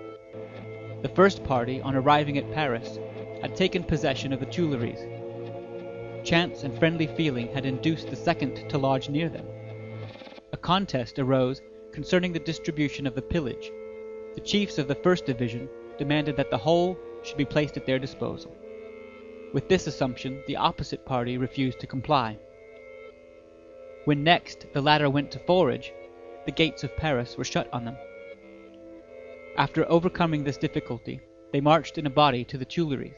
The 1.01 1.09
first 1.09 1.43
party, 1.43 1.81
on 1.81 1.95
arriving 1.95 2.37
at 2.37 2.51
Paris, 2.51 2.99
had 3.41 3.55
taken 3.55 3.83
possession 3.83 4.33
of 4.33 4.39
the 4.39 4.45
Tuileries. 4.45 4.99
Chance 6.23 6.63
and 6.63 6.77
friendly 6.77 7.07
feeling 7.07 7.47
had 7.47 7.65
induced 7.65 8.09
the 8.09 8.15
second 8.15 8.69
to 8.69 8.77
lodge 8.77 9.09
near 9.09 9.27
them. 9.27 9.45
A 10.53 10.57
contest 10.57 11.17
arose 11.17 11.61
concerning 11.91 12.31
the 12.31 12.39
distribution 12.39 13.07
of 13.07 13.15
the 13.15 13.21
pillage. 13.21 13.71
The 14.35 14.41
chiefs 14.41 14.77
of 14.77 14.87
the 14.87 14.95
first 14.95 15.25
division 15.25 15.67
demanded 15.97 16.37
that 16.37 16.51
the 16.51 16.57
whole 16.57 16.97
should 17.23 17.37
be 17.37 17.45
placed 17.45 17.75
at 17.75 17.85
their 17.85 17.99
disposal. 17.99 18.55
With 19.53 19.67
this 19.67 19.87
assumption 19.87 20.43
the 20.47 20.55
opposite 20.55 21.05
party 21.05 21.37
refused 21.37 21.79
to 21.79 21.87
comply. 21.87 22.37
When 24.05 24.23
next 24.23 24.67
the 24.73 24.81
latter 24.81 25.09
went 25.09 25.31
to 25.31 25.39
forage, 25.39 25.91
the 26.45 26.51
gates 26.51 26.83
of 26.83 26.95
Paris 26.95 27.37
were 27.37 27.43
shut 27.43 27.67
on 27.73 27.85
them. 27.85 27.97
After 29.57 29.89
overcoming 29.91 30.43
this 30.43 30.57
difficulty, 30.57 31.19
they 31.51 31.61
marched 31.61 31.97
in 31.97 32.05
a 32.05 32.09
body 32.09 32.43
to 32.45 32.57
the 32.57 32.65
Tuileries. 32.65 33.17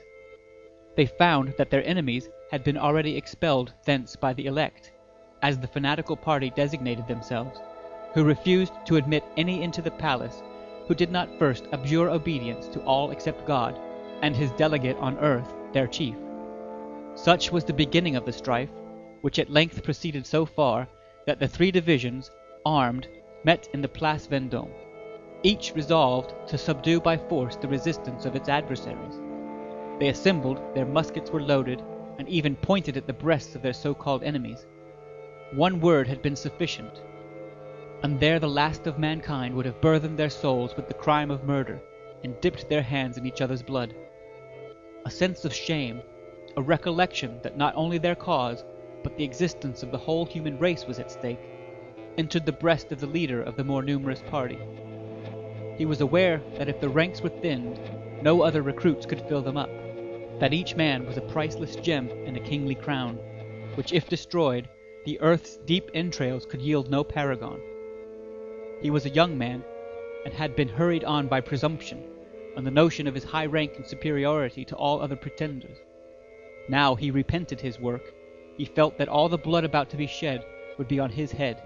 They 0.95 1.05
found 1.05 1.53
that 1.57 1.69
their 1.69 1.85
enemies 1.85 2.29
had 2.53 2.63
been 2.63 2.77
already 2.77 3.17
expelled 3.17 3.73
thence 3.83 4.15
by 4.15 4.31
the 4.31 4.45
elect, 4.45 4.91
as 5.41 5.57
the 5.57 5.65
fanatical 5.65 6.15
party 6.15 6.51
designated 6.51 7.07
themselves, 7.07 7.59
who 8.13 8.23
refused 8.23 8.71
to 8.85 8.95
admit 8.95 9.23
any 9.37 9.63
into 9.63 9.81
the 9.81 9.89
palace 9.89 10.43
who 10.87 10.93
did 10.93 11.11
not 11.11 11.39
first 11.39 11.65
abjure 11.73 12.11
obedience 12.11 12.67
to 12.67 12.79
all 12.81 13.09
except 13.09 13.47
God, 13.47 13.75
and 14.21 14.35
his 14.35 14.51
delegate 14.51 14.97
on 14.97 15.17
earth, 15.17 15.51
their 15.73 15.87
chief. 15.87 16.15
Such 17.15 17.51
was 17.51 17.63
the 17.63 17.73
beginning 17.73 18.15
of 18.15 18.23
the 18.23 18.31
strife, 18.31 18.69
which 19.21 19.39
at 19.39 19.49
length 19.49 19.81
proceeded 19.81 20.23
so 20.23 20.45
far 20.45 20.87
that 21.25 21.39
the 21.39 21.47
three 21.47 21.71
divisions, 21.71 22.29
armed, 22.67 23.07
met 23.43 23.67
in 23.73 23.81
the 23.81 23.87
Place 23.87 24.27
Vendôme, 24.27 24.69
each 25.41 25.73
resolved 25.73 26.35
to 26.49 26.59
subdue 26.59 27.01
by 27.01 27.17
force 27.17 27.55
the 27.55 27.67
resistance 27.67 28.27
of 28.27 28.35
its 28.35 28.47
adversaries. 28.47 29.19
They 29.99 30.09
assembled, 30.09 30.61
their 30.75 30.85
muskets 30.85 31.31
were 31.31 31.41
loaded, 31.41 31.81
and 32.17 32.27
even 32.29 32.55
pointed 32.55 32.97
at 32.97 33.07
the 33.07 33.13
breasts 33.13 33.55
of 33.55 33.61
their 33.61 33.73
so-called 33.73 34.23
enemies. 34.23 34.65
One 35.53 35.79
word 35.79 36.07
had 36.07 36.21
been 36.21 36.35
sufficient, 36.35 37.01
and 38.03 38.19
there 38.19 38.39
the 38.39 38.49
last 38.49 38.85
of 38.87 38.99
mankind 38.99 39.55
would 39.55 39.65
have 39.65 39.81
burthened 39.81 40.17
their 40.17 40.29
souls 40.29 40.75
with 40.75 40.87
the 40.87 40.93
crime 40.93 41.31
of 41.31 41.43
murder, 41.43 41.81
and 42.23 42.39
dipped 42.41 42.69
their 42.69 42.81
hands 42.81 43.17
in 43.17 43.25
each 43.25 43.41
other's 43.41 43.63
blood. 43.63 43.93
A 45.05 45.11
sense 45.11 45.45
of 45.45 45.53
shame, 45.53 46.01
a 46.57 46.61
recollection 46.61 47.39
that 47.43 47.57
not 47.57 47.75
only 47.75 47.97
their 47.97 48.15
cause, 48.15 48.63
but 49.03 49.17
the 49.17 49.23
existence 49.23 49.83
of 49.83 49.91
the 49.91 49.97
whole 49.97 50.25
human 50.25 50.57
race 50.57 50.85
was 50.85 50.99
at 50.99 51.11
stake, 51.11 51.39
entered 52.17 52.45
the 52.45 52.51
breast 52.51 52.91
of 52.91 52.99
the 52.99 53.07
leader 53.07 53.41
of 53.41 53.55
the 53.55 53.63
more 53.63 53.81
numerous 53.81 54.21
party. 54.29 54.59
He 55.77 55.85
was 55.85 56.01
aware 56.01 56.41
that 56.57 56.69
if 56.69 56.79
the 56.79 56.89
ranks 56.89 57.21
were 57.21 57.29
thinned, 57.29 57.79
no 58.21 58.41
other 58.41 58.61
recruits 58.61 59.05
could 59.05 59.21
fill 59.27 59.41
them 59.41 59.57
up, 59.57 59.69
that 60.43 60.51
each 60.51 60.75
man 60.75 61.05
was 61.05 61.15
a 61.15 61.21
priceless 61.21 61.77
gem 61.77 62.09
in 62.25 62.35
a 62.35 62.39
kingly 62.41 62.75
crown, 62.75 63.17
which 63.75 63.93
if 63.93 64.09
destroyed, 64.09 64.67
the 65.05 65.17
earth's 65.21 65.55
deep 65.65 65.89
entrails 65.93 66.45
could 66.45 66.61
yield 66.61 66.91
no 66.91 67.01
paragon. 67.01 67.61
He 68.81 68.89
was 68.89 69.05
a 69.05 69.09
young 69.09 69.37
man, 69.37 69.63
and 70.25 70.33
had 70.33 70.53
been 70.53 70.67
hurried 70.67 71.05
on 71.05 71.29
by 71.29 71.39
presumption, 71.39 72.03
and 72.57 72.67
the 72.67 72.71
notion 72.71 73.07
of 73.07 73.15
his 73.15 73.23
high 73.23 73.45
rank 73.45 73.77
and 73.77 73.87
superiority 73.87 74.65
to 74.65 74.75
all 74.75 75.01
other 75.01 75.15
pretenders. 75.15 75.77
Now 76.67 76.93
he 76.95 77.09
repented 77.09 77.61
his 77.61 77.79
work, 77.79 78.13
he 78.57 78.65
felt 78.65 78.97
that 78.97 79.07
all 79.07 79.29
the 79.29 79.37
blood 79.37 79.63
about 79.63 79.89
to 79.91 79.97
be 79.97 80.07
shed 80.07 80.43
would 80.77 80.89
be 80.89 80.99
on 80.99 81.09
his 81.11 81.31
head. 81.31 81.63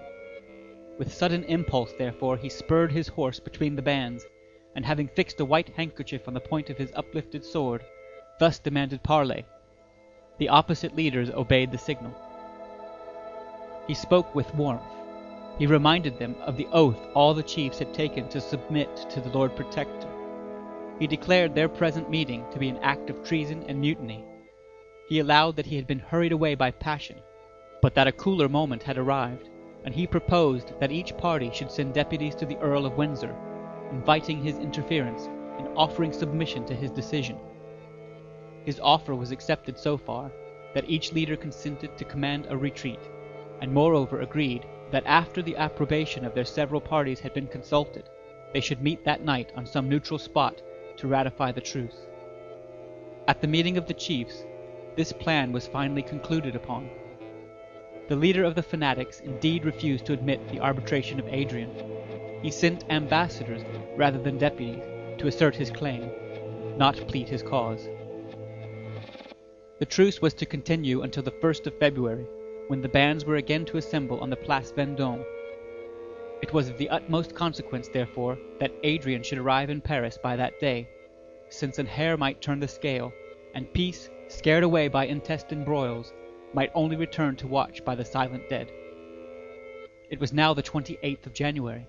With 1.00 1.12
sudden 1.12 1.42
impulse, 1.46 1.94
therefore, 1.98 2.36
he 2.36 2.48
spurred 2.48 2.92
his 2.92 3.08
horse 3.08 3.40
between 3.40 3.74
the 3.74 3.82
bands, 3.82 4.24
and 4.76 4.86
having 4.86 5.08
fixed 5.08 5.40
a 5.40 5.44
white 5.44 5.70
handkerchief 5.70 6.28
on 6.28 6.34
the 6.34 6.38
point 6.38 6.70
of 6.70 6.78
his 6.78 6.92
uplifted 6.94 7.44
sword, 7.44 7.82
thus 8.38 8.58
demanded 8.58 9.02
parley. 9.02 9.44
The 10.38 10.48
opposite 10.48 10.94
leaders 10.94 11.30
obeyed 11.30 11.72
the 11.72 11.78
signal. 11.78 12.14
He 13.86 13.94
spoke 13.94 14.34
with 14.34 14.54
warmth. 14.54 14.82
He 15.58 15.66
reminded 15.66 16.18
them 16.18 16.36
of 16.42 16.56
the 16.56 16.68
oath 16.72 17.00
all 17.14 17.34
the 17.34 17.42
chiefs 17.42 17.78
had 17.78 17.92
taken 17.92 18.28
to 18.28 18.40
submit 18.40 18.94
to 19.10 19.20
the 19.20 19.30
Lord 19.30 19.56
Protector. 19.56 20.08
He 21.00 21.06
declared 21.06 21.54
their 21.54 21.68
present 21.68 22.10
meeting 22.10 22.44
to 22.52 22.58
be 22.58 22.68
an 22.68 22.78
act 22.78 23.10
of 23.10 23.24
treason 23.24 23.64
and 23.66 23.80
mutiny. 23.80 24.24
He 25.08 25.18
allowed 25.18 25.56
that 25.56 25.66
he 25.66 25.76
had 25.76 25.86
been 25.86 25.98
hurried 25.98 26.32
away 26.32 26.54
by 26.54 26.70
passion, 26.70 27.20
but 27.80 27.94
that 27.94 28.06
a 28.06 28.12
cooler 28.12 28.48
moment 28.48 28.82
had 28.82 28.98
arrived, 28.98 29.48
and 29.84 29.94
he 29.94 30.06
proposed 30.06 30.78
that 30.80 30.92
each 30.92 31.16
party 31.16 31.50
should 31.52 31.70
send 31.70 31.94
deputies 31.94 32.34
to 32.36 32.46
the 32.46 32.58
Earl 32.58 32.84
of 32.84 32.98
Windsor, 32.98 33.34
inviting 33.90 34.42
his 34.42 34.58
interference 34.58 35.26
and 35.58 35.68
offering 35.76 36.12
submission 36.12 36.64
to 36.66 36.74
his 36.74 36.90
decision. 36.90 37.38
His 38.68 38.80
offer 38.80 39.14
was 39.14 39.30
accepted 39.30 39.78
so 39.78 39.96
far 39.96 40.30
that 40.74 40.90
each 40.90 41.14
leader 41.14 41.36
consented 41.36 41.96
to 41.96 42.04
command 42.04 42.48
a 42.50 42.56
retreat, 42.58 43.00
and 43.62 43.72
moreover 43.72 44.20
agreed 44.20 44.66
that 44.90 45.06
after 45.06 45.40
the 45.40 45.56
approbation 45.56 46.22
of 46.22 46.34
their 46.34 46.44
several 46.44 46.82
parties 46.82 47.18
had 47.18 47.32
been 47.32 47.46
consulted, 47.46 48.10
they 48.52 48.60
should 48.60 48.82
meet 48.82 49.02
that 49.04 49.24
night 49.24 49.52
on 49.56 49.64
some 49.64 49.88
neutral 49.88 50.18
spot 50.18 50.60
to 50.98 51.08
ratify 51.08 51.50
the 51.50 51.62
truce. 51.62 51.96
At 53.26 53.40
the 53.40 53.46
meeting 53.46 53.78
of 53.78 53.86
the 53.86 53.94
chiefs, 53.94 54.44
this 54.96 55.12
plan 55.12 55.50
was 55.50 55.66
finally 55.66 56.02
concluded 56.02 56.54
upon. 56.54 56.90
The 58.08 58.16
leader 58.16 58.44
of 58.44 58.54
the 58.54 58.62
fanatics 58.62 59.20
indeed 59.20 59.64
refused 59.64 60.04
to 60.04 60.12
admit 60.12 60.46
the 60.50 60.60
arbitration 60.60 61.18
of 61.18 61.28
Adrian. 61.28 61.72
He 62.42 62.50
sent 62.50 62.84
ambassadors 62.90 63.64
rather 63.96 64.18
than 64.18 64.36
deputies 64.36 64.82
to 65.16 65.26
assert 65.26 65.56
his 65.56 65.70
claim, 65.70 66.10
not 66.76 66.96
plead 67.08 67.30
his 67.30 67.42
cause. 67.42 67.88
The 69.78 69.86
truce 69.86 70.20
was 70.20 70.34
to 70.34 70.44
continue 70.44 71.02
until 71.02 71.22
the 71.22 71.30
1st 71.30 71.68
of 71.68 71.78
February, 71.78 72.26
when 72.66 72.80
the 72.80 72.88
bands 72.88 73.24
were 73.24 73.36
again 73.36 73.64
to 73.66 73.76
assemble 73.76 74.18
on 74.18 74.28
the 74.28 74.34
Place 74.34 74.72
Vendôme. 74.72 75.24
It 76.42 76.52
was 76.52 76.68
of 76.68 76.78
the 76.78 76.88
utmost 76.88 77.32
consequence, 77.36 77.86
therefore, 77.86 78.38
that 78.58 78.74
Adrian 78.82 79.22
should 79.22 79.38
arrive 79.38 79.70
in 79.70 79.80
Paris 79.80 80.18
by 80.20 80.34
that 80.34 80.58
day, 80.58 80.88
since 81.48 81.78
an 81.78 81.86
hair 81.86 82.16
might 82.16 82.40
turn 82.40 82.58
the 82.58 82.66
scale, 82.66 83.12
and 83.54 83.72
peace, 83.72 84.10
scared 84.26 84.64
away 84.64 84.88
by 84.88 85.06
intestine 85.06 85.62
broils, 85.62 86.12
might 86.54 86.72
only 86.74 86.96
return 86.96 87.36
to 87.36 87.46
watch 87.46 87.84
by 87.84 87.94
the 87.94 88.04
silent 88.04 88.48
dead. 88.48 88.72
It 90.10 90.18
was 90.18 90.32
now 90.32 90.54
the 90.54 90.62
28th 90.62 91.24
of 91.24 91.34
January. 91.34 91.86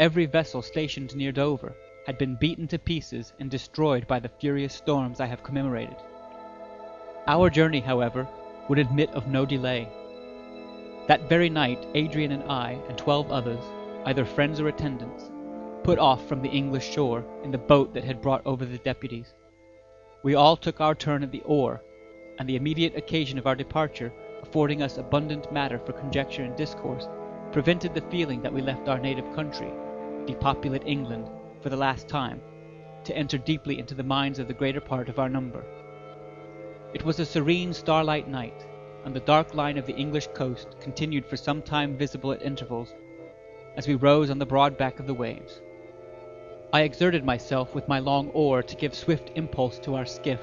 Every 0.00 0.26
vessel 0.26 0.60
stationed 0.60 1.14
near 1.14 1.30
Dover 1.30 1.76
had 2.04 2.18
been 2.18 2.34
beaten 2.34 2.66
to 2.66 2.80
pieces 2.80 3.32
and 3.38 3.48
destroyed 3.48 4.08
by 4.08 4.18
the 4.18 4.32
furious 4.40 4.74
storms 4.74 5.20
I 5.20 5.26
have 5.26 5.44
commemorated. 5.44 5.94
Our 7.26 7.50
journey, 7.50 7.80
however, 7.80 8.26
would 8.68 8.78
admit 8.78 9.10
of 9.10 9.26
no 9.26 9.44
delay. 9.44 9.88
That 11.06 11.28
very 11.28 11.50
night 11.50 11.86
Adrian 11.94 12.32
and 12.32 12.44
I 12.44 12.78
and 12.88 12.96
twelve 12.96 13.30
others, 13.30 13.64
either 14.06 14.24
friends 14.24 14.60
or 14.60 14.68
attendants, 14.68 15.30
put 15.82 15.98
off 15.98 16.26
from 16.28 16.42
the 16.42 16.50
English 16.50 16.90
shore 16.90 17.24
in 17.42 17.50
the 17.50 17.58
boat 17.58 17.94
that 17.94 18.04
had 18.04 18.22
brought 18.22 18.46
over 18.46 18.64
the 18.64 18.78
deputies. 18.78 19.34
We 20.22 20.34
all 20.34 20.56
took 20.56 20.80
our 20.80 20.94
turn 20.94 21.22
at 21.22 21.32
the 21.32 21.42
oar, 21.44 21.82
and 22.38 22.48
the 22.48 22.56
immediate 22.56 22.96
occasion 22.96 23.38
of 23.38 23.46
our 23.46 23.56
departure 23.56 24.12
affording 24.42 24.82
us 24.82 24.98
abundant 24.98 25.52
matter 25.52 25.78
for 25.78 25.92
conjecture 25.92 26.42
and 26.42 26.56
discourse, 26.56 27.08
prevented 27.52 27.94
the 27.94 28.00
feeling 28.10 28.42
that 28.42 28.52
we 28.52 28.62
left 28.62 28.88
our 28.88 28.98
native 28.98 29.30
country, 29.34 29.70
depopulate 30.26 30.86
England, 30.86 31.28
for 31.62 31.68
the 31.68 31.76
last 31.76 32.08
time, 32.08 32.40
to 33.04 33.16
enter 33.16 33.38
deeply 33.38 33.78
into 33.78 33.94
the 33.94 34.02
minds 34.02 34.38
of 34.38 34.48
the 34.48 34.54
greater 34.54 34.80
part 34.80 35.08
of 35.08 35.18
our 35.18 35.28
number. 35.28 35.64
It 36.92 37.04
was 37.04 37.20
a 37.20 37.24
serene 37.24 37.72
starlight 37.72 38.26
night, 38.26 38.66
and 39.04 39.14
the 39.14 39.20
dark 39.20 39.54
line 39.54 39.78
of 39.78 39.86
the 39.86 39.92
English 39.92 40.26
coast 40.34 40.66
continued 40.80 41.24
for 41.24 41.36
some 41.36 41.62
time 41.62 41.96
visible 41.96 42.32
at 42.32 42.42
intervals, 42.42 42.92
as 43.76 43.86
we 43.86 43.94
rose 43.94 44.28
on 44.28 44.40
the 44.40 44.44
broad 44.46 44.76
back 44.76 44.98
of 44.98 45.06
the 45.06 45.14
waves. 45.14 45.60
I 46.72 46.80
exerted 46.82 47.22
myself 47.24 47.76
with 47.76 47.86
my 47.86 48.00
long 48.00 48.28
oar 48.30 48.64
to 48.64 48.74
give 48.74 48.92
swift 48.96 49.30
impulse 49.36 49.78
to 49.84 49.94
our 49.94 50.04
skiff, 50.04 50.40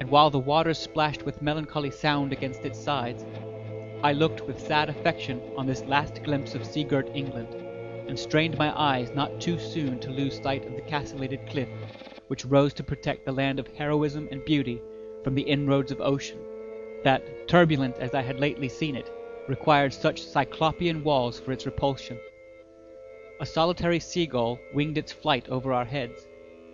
and 0.00 0.08
while 0.08 0.30
the 0.30 0.38
waters 0.38 0.78
splashed 0.78 1.26
with 1.26 1.42
melancholy 1.42 1.90
sound 1.90 2.32
against 2.32 2.64
its 2.64 2.82
sides, 2.82 3.26
I 4.02 4.14
looked 4.14 4.46
with 4.46 4.58
sad 4.58 4.88
affection 4.88 5.42
on 5.58 5.66
this 5.66 5.84
last 5.84 6.22
glimpse 6.24 6.54
of 6.54 6.64
sea-girt 6.64 7.10
England, 7.14 7.54
and 8.08 8.18
strained 8.18 8.56
my 8.56 8.72
eyes 8.80 9.14
not 9.14 9.38
too 9.42 9.58
soon 9.58 9.98
to 10.00 10.10
lose 10.10 10.40
sight 10.40 10.64
of 10.64 10.74
the 10.74 10.80
castellated 10.88 11.46
cliff 11.50 11.68
which 12.28 12.46
rose 12.46 12.72
to 12.72 12.82
protect 12.82 13.26
the 13.26 13.32
land 13.32 13.58
of 13.58 13.66
heroism 13.76 14.26
and 14.30 14.42
beauty 14.46 14.80
from 15.26 15.34
the 15.34 15.42
inroads 15.42 15.90
of 15.90 16.00
ocean, 16.00 16.38
that, 17.02 17.48
turbulent 17.48 17.98
as 17.98 18.14
I 18.14 18.22
had 18.22 18.38
lately 18.38 18.68
seen 18.68 18.94
it, 18.94 19.10
required 19.48 19.92
such 19.92 20.22
cyclopean 20.22 21.02
walls 21.02 21.40
for 21.40 21.50
its 21.50 21.66
repulsion. 21.66 22.16
A 23.40 23.44
solitary 23.44 23.98
seagull 23.98 24.60
winged 24.72 24.96
its 24.96 25.10
flight 25.10 25.48
over 25.48 25.72
our 25.72 25.84
heads, 25.84 26.28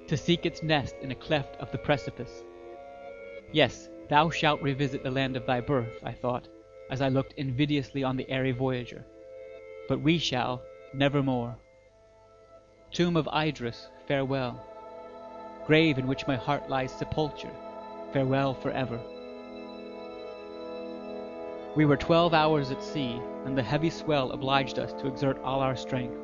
to 0.07 0.19
seek 0.19 0.45
its 0.45 0.63
nest 0.63 0.97
in 1.01 1.11
a 1.11 1.15
cleft 1.15 1.57
of 1.61 1.73
the 1.73 1.79
precipice. 1.79 2.45
Yes, 3.53 3.89
thou 4.11 4.29
shalt 4.29 4.61
revisit 4.61 5.03
the 5.03 5.11
land 5.11 5.35
of 5.35 5.47
thy 5.47 5.63
birth, 5.63 5.99
I 6.03 6.13
thought, 6.13 6.47
as 6.91 7.01
I 7.01 7.09
looked 7.09 7.33
invidiously 7.39 8.05
on 8.05 8.19
the 8.19 8.29
airy 8.29 8.53
voyager. 8.53 9.07
but 9.89 10.03
we 10.03 10.19
shall 10.19 10.61
nevermore. 10.93 11.57
Tomb 12.91 13.17
of 13.17 13.27
Idris, 13.35 13.89
farewell. 14.07 14.63
Grave 15.67 15.97
in 15.97 16.07
which 16.07 16.27
my 16.27 16.37
heart 16.37 16.69
lies 16.69 16.93
sepultured, 16.93 17.57
farewell 18.13 18.55
for 18.55 18.71
ever. 18.71 19.01
We 21.75 21.87
were 21.87 21.97
twelve 21.97 22.35
hours 22.35 22.71
at 22.71 22.83
sea, 22.83 23.21
and 23.47 23.57
the 23.57 23.63
heavy 23.63 23.91
swell 23.91 24.33
obliged 24.33 24.79
us 24.79 24.93
to 24.95 25.09
exert 25.09 25.39
all 25.43 25.61
our 25.61 25.77
strength. 25.77 26.19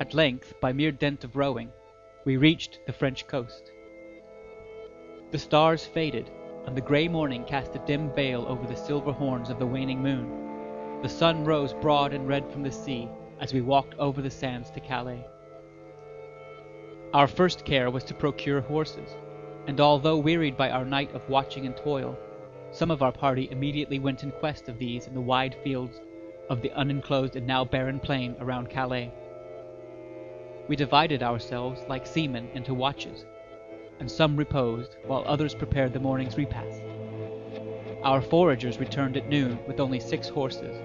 At 0.00 0.14
length, 0.14 0.54
by 0.60 0.72
mere 0.72 0.92
dint 0.92 1.24
of 1.24 1.36
rowing, 1.36 1.70
we 2.24 2.36
reached 2.36 2.80
the 2.86 2.92
French 2.92 3.26
coast. 3.26 3.72
The 5.30 5.38
stars 5.38 5.84
faded, 5.84 6.30
and 6.66 6.76
the 6.76 6.80
grey 6.80 7.08
morning 7.08 7.44
cast 7.44 7.74
a 7.74 7.78
dim 7.80 8.10
veil 8.14 8.46
over 8.48 8.66
the 8.66 8.76
silver 8.76 9.12
horns 9.12 9.50
of 9.50 9.58
the 9.58 9.66
waning 9.66 10.02
moon. 10.02 11.02
The 11.02 11.08
sun 11.08 11.44
rose 11.44 11.74
broad 11.74 12.12
and 12.14 12.26
red 12.26 12.50
from 12.50 12.62
the 12.62 12.72
sea 12.72 13.08
as 13.40 13.52
we 13.52 13.60
walked 13.60 13.94
over 13.98 14.22
the 14.22 14.30
sands 14.30 14.70
to 14.70 14.80
Calais. 14.80 15.26
Our 17.12 17.26
first 17.26 17.64
care 17.64 17.90
was 17.90 18.04
to 18.04 18.14
procure 18.14 18.60
horses, 18.60 19.10
and 19.68 19.80
although 19.82 20.16
wearied 20.16 20.56
by 20.56 20.70
our 20.70 20.86
night 20.86 21.14
of 21.14 21.28
watching 21.28 21.66
and 21.66 21.76
toil, 21.76 22.18
some 22.72 22.90
of 22.90 23.02
our 23.02 23.12
party 23.12 23.48
immediately 23.50 23.98
went 23.98 24.22
in 24.22 24.32
quest 24.32 24.66
of 24.66 24.78
these 24.78 25.06
in 25.06 25.12
the 25.12 25.20
wide 25.20 25.54
fields 25.62 26.00
of 26.48 26.62
the 26.62 26.72
unenclosed 26.76 27.36
and 27.36 27.46
now 27.46 27.66
barren 27.66 28.00
plain 28.00 28.34
around 28.40 28.70
Calais. 28.70 29.12
We 30.68 30.74
divided 30.74 31.22
ourselves, 31.22 31.82
like 31.86 32.06
seamen, 32.06 32.48
into 32.54 32.72
watches, 32.72 33.26
and 34.00 34.10
some 34.10 34.38
reposed, 34.38 34.96
while 35.04 35.22
others 35.26 35.54
prepared 35.54 35.92
the 35.92 36.00
morning's 36.00 36.38
repast. 36.38 36.80
Our 38.02 38.22
foragers 38.22 38.78
returned 38.78 39.18
at 39.18 39.28
noon 39.28 39.58
with 39.66 39.80
only 39.80 40.00
six 40.00 40.28
horses. 40.28 40.78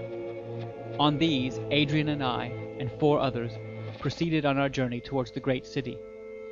On 1.00 1.18
these, 1.18 1.58
Adrian 1.72 2.10
and 2.10 2.22
I, 2.24 2.52
and 2.80 2.92
four 3.00 3.20
others, 3.20 3.54
proceeded 4.00 4.46
on 4.46 4.58
our 4.58 4.70
journey 4.70 5.00
towards 5.00 5.32
the 5.32 5.40
great 5.40 5.66
city, 5.66 5.98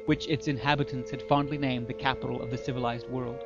which 0.05 0.27
its 0.27 0.47
inhabitants 0.47 1.11
had 1.11 1.21
fondly 1.23 1.57
named 1.57 1.87
the 1.87 1.93
capital 1.93 2.41
of 2.41 2.49
the 2.49 2.57
civilized 2.57 3.07
world. 3.09 3.43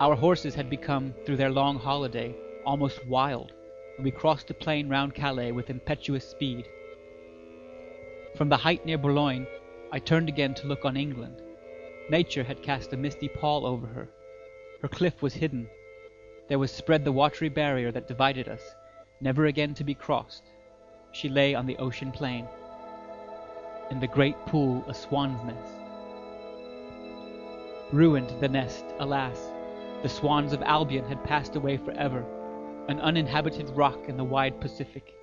Our 0.00 0.16
horses 0.16 0.54
had 0.54 0.68
become, 0.68 1.14
through 1.24 1.36
their 1.36 1.50
long 1.50 1.78
holiday, 1.78 2.34
almost 2.64 3.06
wild, 3.06 3.52
and 3.96 4.04
we 4.04 4.10
crossed 4.10 4.48
the 4.48 4.54
plain 4.54 4.88
round 4.88 5.14
Calais 5.14 5.52
with 5.52 5.70
impetuous 5.70 6.28
speed. 6.28 6.66
From 8.34 8.48
the 8.48 8.56
height 8.56 8.84
near 8.84 8.98
Boulogne, 8.98 9.46
I 9.92 9.98
turned 9.98 10.28
again 10.28 10.54
to 10.54 10.66
look 10.66 10.84
on 10.84 10.96
England. 10.96 11.40
Nature 12.10 12.42
had 12.42 12.62
cast 12.62 12.92
a 12.92 12.96
misty 12.96 13.28
pall 13.28 13.66
over 13.66 13.86
her. 13.86 14.08
Her 14.80 14.88
cliff 14.88 15.22
was 15.22 15.34
hidden. 15.34 15.68
There 16.48 16.58
was 16.58 16.72
spread 16.72 17.04
the 17.04 17.12
watery 17.12 17.48
barrier 17.48 17.92
that 17.92 18.08
divided 18.08 18.48
us, 18.48 18.62
never 19.20 19.46
again 19.46 19.74
to 19.74 19.84
be 19.84 19.94
crossed. 19.94 20.42
She 21.12 21.28
lay 21.28 21.54
on 21.54 21.66
the 21.66 21.76
ocean 21.76 22.10
plain. 22.10 22.48
In 23.90 24.00
the 24.00 24.06
great 24.06 24.36
pool 24.46 24.84
a 24.88 24.94
swan's 24.94 25.42
nest. 25.44 25.74
Ruined 27.92 28.30
the 28.40 28.48
nest, 28.48 28.84
alas! 28.98 29.52
The 30.02 30.08
swans 30.08 30.52
of 30.52 30.62
Albion 30.62 31.04
had 31.04 31.22
passed 31.24 31.56
away 31.56 31.76
for 31.76 31.90
ever, 31.92 32.24
an 32.88 33.00
uninhabited 33.00 33.68
rock 33.70 34.08
in 34.08 34.16
the 34.16 34.24
wide 34.24 34.60
Pacific, 34.60 35.14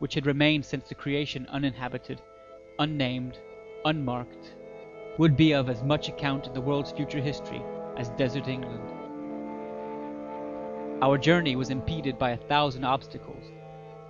which 0.00 0.14
had 0.14 0.26
remained 0.26 0.64
since 0.64 0.88
the 0.88 0.94
creation 0.94 1.46
uninhabited, 1.48 2.20
unnamed, 2.78 3.38
unmarked, 3.84 4.54
would 5.18 5.36
be 5.36 5.52
of 5.52 5.68
as 5.68 5.82
much 5.82 6.08
account 6.08 6.46
in 6.46 6.52
the 6.52 6.60
world's 6.60 6.92
future 6.92 7.20
history 7.20 7.62
as 7.96 8.10
desert 8.10 8.48
England. 8.48 8.88
Our 11.02 11.16
journey 11.16 11.56
was 11.56 11.70
impeded 11.70 12.18
by 12.18 12.30
a 12.30 12.36
thousand 12.36 12.84
obstacles. 12.84 13.50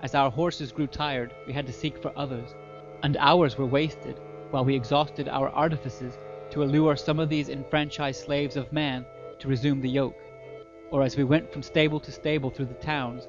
As 0.02 0.14
our 0.14 0.30
horses 0.30 0.72
grew 0.72 0.86
tired, 0.86 1.32
we 1.46 1.52
had 1.52 1.66
to 1.66 1.72
seek 1.72 2.00
for 2.02 2.12
others, 2.16 2.54
and 3.02 3.16
hours 3.18 3.56
were 3.56 3.66
wasted 3.66 4.20
while 4.50 4.64
we 4.64 4.74
exhausted 4.74 5.28
our 5.28 5.48
artifices 5.50 6.18
to 6.50 6.62
allure 6.62 6.96
some 6.96 7.20
of 7.20 7.28
these 7.28 7.48
enfranchised 7.48 8.24
slaves 8.24 8.56
of 8.56 8.72
man 8.72 9.06
to 9.38 9.48
resume 9.48 9.80
the 9.80 9.88
yoke, 9.88 10.16
or 10.90 11.02
as 11.02 11.16
we 11.16 11.24
went 11.24 11.52
from 11.52 11.62
stable 11.62 12.00
to 12.00 12.12
stable 12.12 12.50
through 12.50 12.66
the 12.66 12.74
towns, 12.74 13.28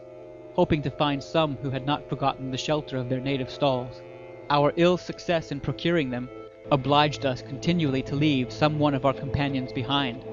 hoping 0.55 0.81
to 0.81 0.89
find 0.89 1.23
some 1.23 1.55
who 1.61 1.69
had 1.69 1.85
not 1.85 2.09
forgotten 2.09 2.51
the 2.51 2.57
shelter 2.57 2.97
of 2.97 3.07
their 3.07 3.21
native 3.21 3.49
stalls. 3.49 4.01
Our 4.49 4.73
ill 4.75 4.97
success 4.97 5.51
in 5.51 5.59
procuring 5.59 6.09
them 6.09 6.29
obliged 6.71 7.25
us 7.25 7.41
continually 7.41 8.01
to 8.03 8.15
leave 8.15 8.51
some 8.51 8.79
one 8.79 8.93
of 8.93 9.05
our 9.05 9.13
companions 9.13 9.71
behind, 9.71 10.23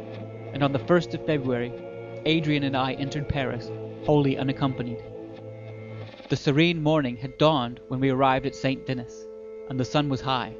and 0.52 0.62
on 0.62 0.72
the 0.72 0.78
first 0.80 1.14
of 1.14 1.24
February, 1.26 1.72
Adrian 2.24 2.64
and 2.64 2.76
I 2.76 2.94
entered 2.94 3.28
Paris, 3.28 3.70
wholly 4.04 4.36
unaccompanied. 4.36 5.02
The 6.28 6.36
serene 6.36 6.82
morning 6.82 7.16
had 7.16 7.38
dawned 7.38 7.80
when 7.88 8.00
we 8.00 8.10
arrived 8.10 8.46
at 8.46 8.54
St. 8.54 8.84
Denis, 8.86 9.27
and 9.68 9.78
the 9.78 9.84
sun 9.84 10.08
was 10.08 10.20
high, 10.20 10.52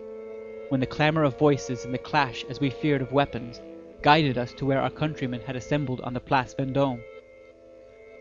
when 0.68 0.80
the 0.80 0.86
clamour 0.86 1.24
of 1.24 1.38
voices 1.38 1.84
and 1.84 1.94
the 1.94 1.98
clash, 1.98 2.44
as 2.48 2.60
we 2.60 2.70
feared, 2.70 3.00
of 3.00 3.12
weapons 3.12 3.60
guided 4.02 4.38
us 4.38 4.52
to 4.52 4.66
where 4.66 4.80
our 4.80 4.90
countrymen 4.90 5.40
had 5.40 5.56
assembled 5.56 6.00
on 6.02 6.14
the 6.14 6.20
Place 6.20 6.54
Vendôme. 6.54 7.00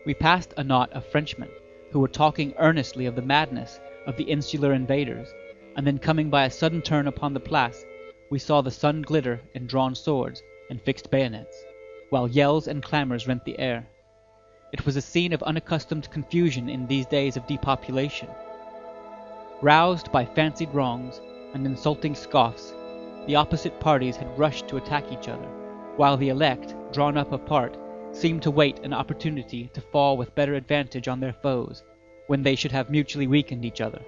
We 0.06 0.14
passed 0.14 0.54
a 0.56 0.64
knot 0.64 0.92
of 0.92 1.04
Frenchmen, 1.06 1.50
who 1.90 2.00
were 2.00 2.08
talking 2.08 2.54
earnestly 2.58 3.06
of 3.06 3.14
the 3.14 3.22
madness 3.22 3.78
of 4.06 4.16
the 4.16 4.24
insular 4.24 4.72
invaders, 4.72 5.28
and 5.76 5.86
then 5.86 5.98
coming 5.98 6.30
by 6.30 6.44
a 6.44 6.50
sudden 6.50 6.82
turn 6.82 7.06
upon 7.06 7.34
the 7.34 7.40
Place, 7.40 7.84
we 8.30 8.38
saw 8.38 8.60
the 8.60 8.70
sun 8.70 9.02
glitter 9.02 9.40
in 9.54 9.66
drawn 9.66 9.94
swords 9.94 10.42
and 10.70 10.80
fixed 10.82 11.10
bayonets, 11.10 11.64
while 12.10 12.26
yells 12.26 12.66
and 12.66 12.82
clamours 12.82 13.26
rent 13.28 13.44
the 13.44 13.58
air. 13.58 13.86
It 14.72 14.84
was 14.84 14.96
a 14.96 15.02
scene 15.02 15.32
of 15.32 15.42
unaccustomed 15.42 16.10
confusion 16.10 16.68
in 16.68 16.86
these 16.86 17.06
days 17.06 17.36
of 17.36 17.46
depopulation. 17.46 18.28
Roused 19.60 20.12
by 20.12 20.24
fancied 20.24 20.72
wrongs 20.72 21.20
and 21.52 21.66
insulting 21.66 22.14
scoffs, 22.14 22.72
the 23.26 23.34
opposite 23.34 23.80
parties 23.80 24.16
had 24.16 24.38
rushed 24.38 24.68
to 24.68 24.76
attack 24.76 25.10
each 25.10 25.28
other 25.28 25.48
while 25.96 26.16
the 26.16 26.28
elect, 26.28 26.76
drawn 26.92 27.16
up 27.16 27.32
apart, 27.32 27.76
seemed 28.12 28.40
to 28.42 28.52
wait 28.52 28.78
an 28.84 28.92
opportunity 28.92 29.68
to 29.74 29.80
fall 29.80 30.16
with 30.16 30.34
better 30.36 30.54
advantage 30.54 31.08
on 31.08 31.18
their 31.18 31.32
foes, 31.32 31.82
when 32.28 32.44
they 32.44 32.54
should 32.54 32.70
have 32.70 32.88
mutually 32.88 33.26
weakened 33.26 33.64
each 33.64 33.80
other. 33.80 34.00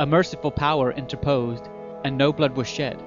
A 0.00 0.06
merciful 0.06 0.50
power 0.50 0.92
interposed, 0.92 1.68
and 2.04 2.16
no 2.16 2.32
blood 2.32 2.56
was 2.56 2.66
shed, 2.66 3.02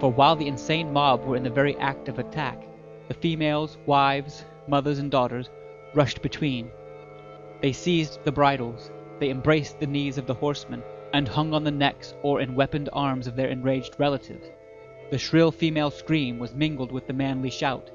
for 0.00 0.10
while 0.10 0.34
the 0.34 0.48
insane 0.48 0.90
mob 0.94 1.24
were 1.26 1.36
in 1.36 1.42
the 1.42 1.50
very 1.50 1.76
act 1.76 2.08
of 2.08 2.18
attack, 2.18 2.66
the 3.08 3.14
females, 3.14 3.76
wives, 3.84 4.46
mothers, 4.66 4.98
and 4.98 5.10
daughters 5.10 5.50
rushed 5.92 6.22
between. 6.22 6.70
They 7.60 7.72
seized 7.72 8.24
the 8.24 8.32
bridles, 8.32 8.90
they 9.18 9.30
embraced 9.30 9.80
the 9.80 9.86
knees 9.86 10.18
of 10.18 10.26
the 10.26 10.34
horsemen, 10.34 10.82
and 11.12 11.26
hung 11.26 11.54
on 11.54 11.64
the 11.64 11.70
necks 11.70 12.14
or 12.22 12.40
in 12.40 12.54
weaponed 12.54 12.88
arms 12.92 13.26
of 13.26 13.36
their 13.36 13.48
enraged 13.48 13.94
relatives. 13.98 14.46
The 15.10 15.18
shrill 15.18 15.50
female 15.50 15.90
scream 15.90 16.38
was 16.38 16.54
mingled 16.54 16.92
with 16.92 17.06
the 17.06 17.12
manly 17.12 17.50
shout, 17.50 17.90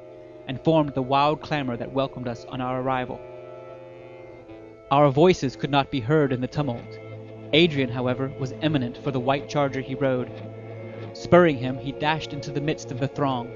and 0.47 0.59
formed 0.61 0.93
the 0.93 1.01
wild 1.01 1.41
clamor 1.41 1.77
that 1.77 1.93
welcomed 1.93 2.27
us 2.27 2.45
on 2.45 2.59
our 2.59 2.81
arrival. 2.81 3.19
Our 4.91 5.09
voices 5.09 5.55
could 5.55 5.71
not 5.71 5.91
be 5.91 5.99
heard 5.99 6.33
in 6.33 6.41
the 6.41 6.47
tumult. 6.47 6.99
Adrian, 7.53 7.89
however, 7.89 8.31
was 8.39 8.53
eminent 8.61 8.97
for 8.97 9.11
the 9.11 9.19
white 9.19 9.47
charger 9.47 9.81
he 9.81 9.95
rode. 9.95 10.31
Spurring 11.13 11.57
him, 11.57 11.77
he 11.77 11.91
dashed 11.91 12.33
into 12.33 12.51
the 12.51 12.61
midst 12.61 12.91
of 12.91 12.99
the 12.99 13.07
throng. 13.07 13.49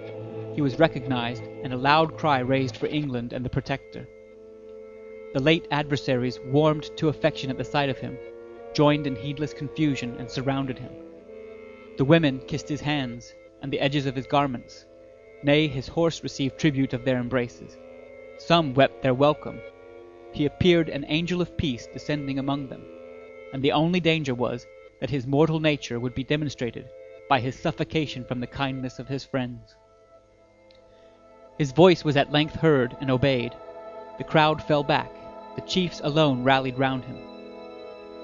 He 0.54 0.62
was 0.62 0.80
recognized, 0.80 1.44
and 1.64 1.74
a 1.74 1.78
loud 1.78 2.16
cry 2.18 2.40
raised 2.40 2.78
for 2.78 2.88
England 2.88 3.34
and 3.34 3.44
the 3.44 3.50
Protector. 3.50 4.08
The 5.34 5.44
late 5.44 5.68
adversaries 5.72 6.40
warmed 6.46 6.90
to 6.98 7.10
affection 7.10 7.50
at 7.50 7.58
the 7.58 7.64
sight 7.64 7.90
of 7.90 7.98
him, 8.00 8.18
joined 8.74 9.06
in 9.06 9.16
heedless 9.16 9.54
confusion, 9.54 10.16
and 10.18 10.32
surrounded 10.32 10.80
him. 10.80 10.92
The 11.98 12.06
women 12.06 12.40
kissed 12.48 12.70
his 12.70 12.82
hands, 12.82 13.34
and 13.62 13.72
the 13.72 13.80
edges 13.80 14.06
of 14.06 14.16
his 14.16 14.26
garments. 14.26 14.86
Nay, 15.44 15.68
his 15.68 15.88
horse 15.88 16.24
received 16.24 16.58
tribute 16.58 16.94
of 16.94 17.04
their 17.04 17.20
embraces. 17.20 17.78
Some 18.38 18.74
wept 18.74 19.02
their 19.02 19.14
welcome. 19.14 19.60
He 20.32 20.46
appeared 20.46 20.90
an 20.90 21.06
angel 21.08 21.42
of 21.42 21.58
peace 21.58 21.88
descending 21.92 22.40
among 22.40 22.70
them, 22.70 22.84
and 23.52 23.62
the 23.62 23.74
only 23.74 24.00
danger 24.00 24.34
was 24.34 24.66
that 25.02 25.10
his 25.10 25.28
mortal 25.28 25.60
nature 25.60 26.00
would 26.00 26.16
be 26.16 26.24
demonstrated 26.24 26.88
by 27.28 27.40
his 27.40 27.60
suffocation 27.60 28.24
from 28.24 28.40
the 28.40 28.48
kindness 28.48 28.98
of 28.98 29.08
his 29.08 29.26
friends. 29.26 29.76
His 31.58 31.72
voice 31.72 32.06
was 32.06 32.16
at 32.16 32.32
length 32.32 32.56
heard 32.56 32.96
and 33.02 33.12
obeyed. 33.12 33.54
The 34.18 34.24
crowd 34.24 34.64
fell 34.64 34.84
back. 34.84 35.12
The 35.58 35.64
chiefs 35.64 36.02
alone 36.04 36.44
rallied 36.44 36.78
round 36.78 37.04
him. 37.06 37.18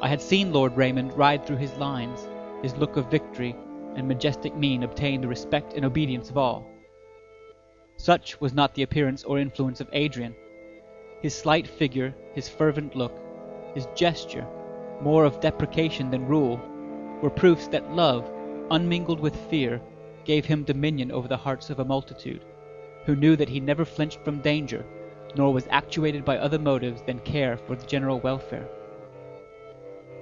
I 0.03 0.07
had 0.07 0.21
seen 0.21 0.53
Lord 0.53 0.77
Raymond 0.77 1.17
ride 1.17 1.43
through 1.43 1.57
his 1.57 1.75
lines, 1.77 2.29
his 2.61 2.77
look 2.77 2.95
of 2.95 3.09
victory 3.09 3.55
and 3.95 4.07
majestic 4.07 4.55
mien 4.55 4.83
obtained 4.83 5.23
the 5.23 5.27
respect 5.27 5.73
and 5.73 5.83
obedience 5.83 6.29
of 6.29 6.37
all. 6.37 6.63
Such 7.97 8.39
was 8.39 8.53
not 8.53 8.75
the 8.75 8.83
appearance 8.83 9.23
or 9.23 9.39
influence 9.39 9.81
of 9.81 9.89
Adrian. 9.93 10.35
His 11.23 11.33
slight 11.33 11.65
figure, 11.65 12.13
his 12.35 12.47
fervent 12.47 12.95
look, 12.95 13.19
his 13.73 13.87
gesture, 13.95 14.45
more 15.01 15.25
of 15.25 15.39
deprecation 15.39 16.11
than 16.11 16.27
rule, 16.27 16.61
were 17.23 17.31
proofs 17.31 17.65
that 17.69 17.95
love, 17.95 18.31
unmingled 18.69 19.19
with 19.19 19.35
fear, 19.49 19.81
gave 20.23 20.45
him 20.45 20.63
dominion 20.63 21.11
over 21.11 21.27
the 21.27 21.37
hearts 21.37 21.71
of 21.71 21.79
a 21.79 21.85
multitude, 21.85 22.45
who 23.07 23.15
knew 23.15 23.35
that 23.35 23.49
he 23.49 23.59
never 23.59 23.85
flinched 23.85 24.19
from 24.23 24.39
danger, 24.41 24.85
nor 25.35 25.53
was 25.53 25.67
actuated 25.69 26.23
by 26.23 26.37
other 26.37 26.59
motives 26.59 27.01
than 27.01 27.19
care 27.19 27.57
for 27.57 27.75
the 27.75 27.85
general 27.85 28.19
welfare. 28.19 28.67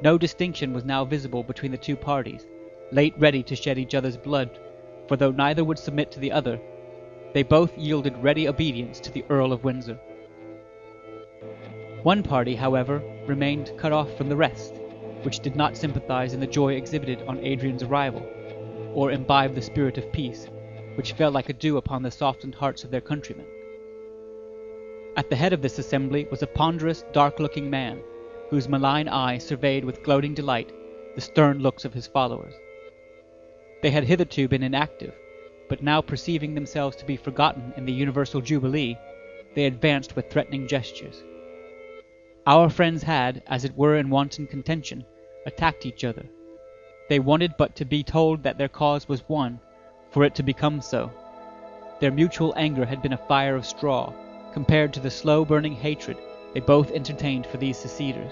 No 0.02 0.18
distinction 0.18 0.74
was 0.74 0.86
now 0.86 1.06
visible 1.06 1.44
between 1.44 1.72
the 1.72 1.78
two 1.78 1.96
parties, 1.96 2.48
late 2.92 3.14
ready 3.18 3.44
to 3.44 3.56
shed 3.56 3.78
each 3.78 3.94
other's 3.94 4.18
blood, 4.18 4.60
for 5.08 5.16
though 5.16 5.32
neither 5.32 5.64
would 5.64 5.80
submit 5.80 6.12
to 6.12 6.20
the 6.20 6.32
other, 6.32 6.60
they 7.34 7.44
both 7.44 7.78
yielded 7.78 8.18
ready 8.18 8.48
obedience 8.48 9.00
to 9.00 9.12
the 9.12 9.24
Earl 9.30 9.54
of 9.54 9.64
Windsor. 9.64 10.00
One 12.04 12.24
party, 12.24 12.56
however, 12.56 13.02
remained 13.28 13.72
cut 13.78 13.92
off 13.92 14.18
from 14.18 14.28
the 14.28 14.36
rest, 14.36 14.74
which 15.24 15.40
did 15.40 15.56
not 15.56 15.78
sympathize 15.78 16.34
in 16.34 16.40
the 16.40 16.48
joy 16.48 16.74
exhibited 16.74 17.22
on 17.28 17.40
Adrian's 17.40 17.84
arrival, 17.84 18.26
or 18.94 19.12
imbibe 19.12 19.56
the 19.56 19.62
spirit 19.62 19.98
of 19.98 20.12
peace, 20.12 20.48
which 20.96 21.14
fell 21.14 21.32
like 21.32 21.50
a 21.50 21.54
dew 21.54 21.78
upon 21.78 22.02
the 22.02 22.12
softened 22.12 22.56
hearts 22.56 22.84
of 22.84 22.92
their 22.92 23.02
countrymen. 23.02 23.46
At 25.14 25.30
the 25.30 25.36
head 25.36 25.52
of 25.52 25.62
this 25.62 25.78
assembly 25.78 26.26
was 26.32 26.42
a 26.42 26.48
ponderous, 26.48 27.04
dark-looking 27.12 27.70
man, 27.70 28.02
whose 28.50 28.70
malign 28.70 29.10
eye 29.10 29.40
surveyed 29.40 29.84
with 29.84 30.04
gloating 30.04 30.34
delight 30.34 30.72
the 31.16 31.22
stern 31.22 31.60
looks 31.60 31.84
of 31.84 31.94
his 31.94 32.08
followers. 32.08 32.54
They 33.82 33.92
had 33.92 34.06
hitherto 34.06 34.48
been 34.48 34.64
inactive, 34.64 35.14
but 35.68 35.84
now 35.84 36.02
perceiving 36.02 36.54
themselves 36.54 36.96
to 36.96 37.06
be 37.06 37.18
forgotten 37.18 37.74
in 37.76 37.86
the 37.86 37.92
universal 37.92 38.40
jubilee, 38.40 38.98
they 39.54 39.66
advanced 39.66 40.16
with 40.16 40.30
threatening 40.30 40.66
gestures. 40.66 41.24
Our 42.48 42.70
friends 42.70 43.04
had, 43.04 43.44
as 43.48 43.66
it 43.66 43.76
were 43.76 43.98
in 43.98 44.10
wanton 44.10 44.48
contention, 44.48 45.04
attacked 45.46 45.86
each 45.86 46.06
other. 46.06 46.26
They 47.10 47.20
wanted 47.20 47.56
but 47.58 47.76
to 47.76 47.86
be 47.86 48.02
told 48.02 48.44
that 48.44 48.58
their 48.58 48.70
cause 48.70 49.10
was 49.10 49.28
won, 49.28 49.60
for 50.12 50.24
it 50.24 50.36
to 50.36 50.44
become 50.44 50.80
so. 50.80 51.12
Their 52.00 52.12
mutual 52.12 52.54
anger 52.56 52.86
had 52.86 53.02
been 53.02 53.14
a 53.14 53.28
fire 53.28 53.58
of 53.58 53.66
straw, 53.66 54.14
compared 54.54 54.94
to 54.94 55.00
the 55.00 55.10
slow 55.10 55.46
burning 55.46 55.74
hatred 55.74 56.18
they 56.54 56.60
both 56.60 56.92
entertained 56.92 57.46
for 57.48 57.58
these 57.58 57.78
seceders, 57.78 58.32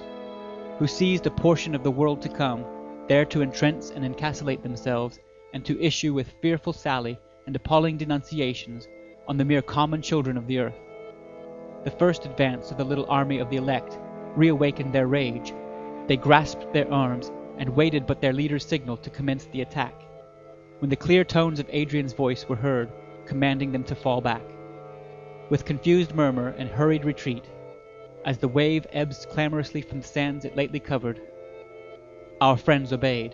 who 0.77 0.87
seized 0.87 1.25
a 1.25 1.31
portion 1.31 1.73
of 1.73 1.83
the 1.83 1.91
world 1.91 2.21
to 2.21 2.29
come, 2.29 2.65
there 3.07 3.25
to 3.25 3.41
entrench 3.41 3.85
and 3.95 4.03
encapsulate 4.03 4.61
themselves, 4.61 5.19
and 5.53 5.65
to 5.65 5.81
issue 5.81 6.13
with 6.13 6.33
fearful 6.41 6.73
sally 6.73 7.17
and 7.47 7.55
appalling 7.55 7.97
denunciations 7.97 8.87
on 9.27 9.37
the 9.37 9.45
mere 9.45 9.61
common 9.61 10.01
children 10.01 10.37
of 10.37 10.47
the 10.47 10.59
earth. 10.59 10.79
The 11.83 11.91
first 11.91 12.25
advance 12.25 12.71
of 12.71 12.77
the 12.77 12.83
little 12.83 13.09
army 13.09 13.39
of 13.39 13.49
the 13.49 13.57
elect 13.57 13.97
reawakened 14.35 14.93
their 14.93 15.07
rage. 15.07 15.53
They 16.07 16.17
grasped 16.17 16.73
their 16.73 16.91
arms 16.91 17.31
and 17.57 17.75
waited 17.75 18.05
but 18.05 18.21
their 18.21 18.33
leader's 18.33 18.65
signal 18.65 18.97
to 18.97 19.09
commence 19.09 19.45
the 19.45 19.61
attack, 19.61 19.93
when 20.79 20.89
the 20.89 20.95
clear 20.95 21.23
tones 21.23 21.59
of 21.59 21.69
Adrian's 21.69 22.13
voice 22.13 22.47
were 22.47 22.55
heard, 22.55 22.91
commanding 23.25 23.71
them 23.71 23.83
to 23.85 23.95
fall 23.95 24.21
back. 24.21 24.41
With 25.49 25.65
confused 25.65 26.13
murmur 26.13 26.49
and 26.59 26.69
hurried 26.69 27.05
retreat, 27.05 27.43
as 28.23 28.37
the 28.37 28.47
wave 28.47 28.85
ebbs 28.91 29.25
clamorously 29.25 29.81
from 29.81 30.01
the 30.01 30.07
sands 30.07 30.45
it 30.45 30.55
lately 30.55 30.79
covered, 30.79 31.19
our 32.39 32.55
friends 32.55 32.93
obeyed. 32.93 33.33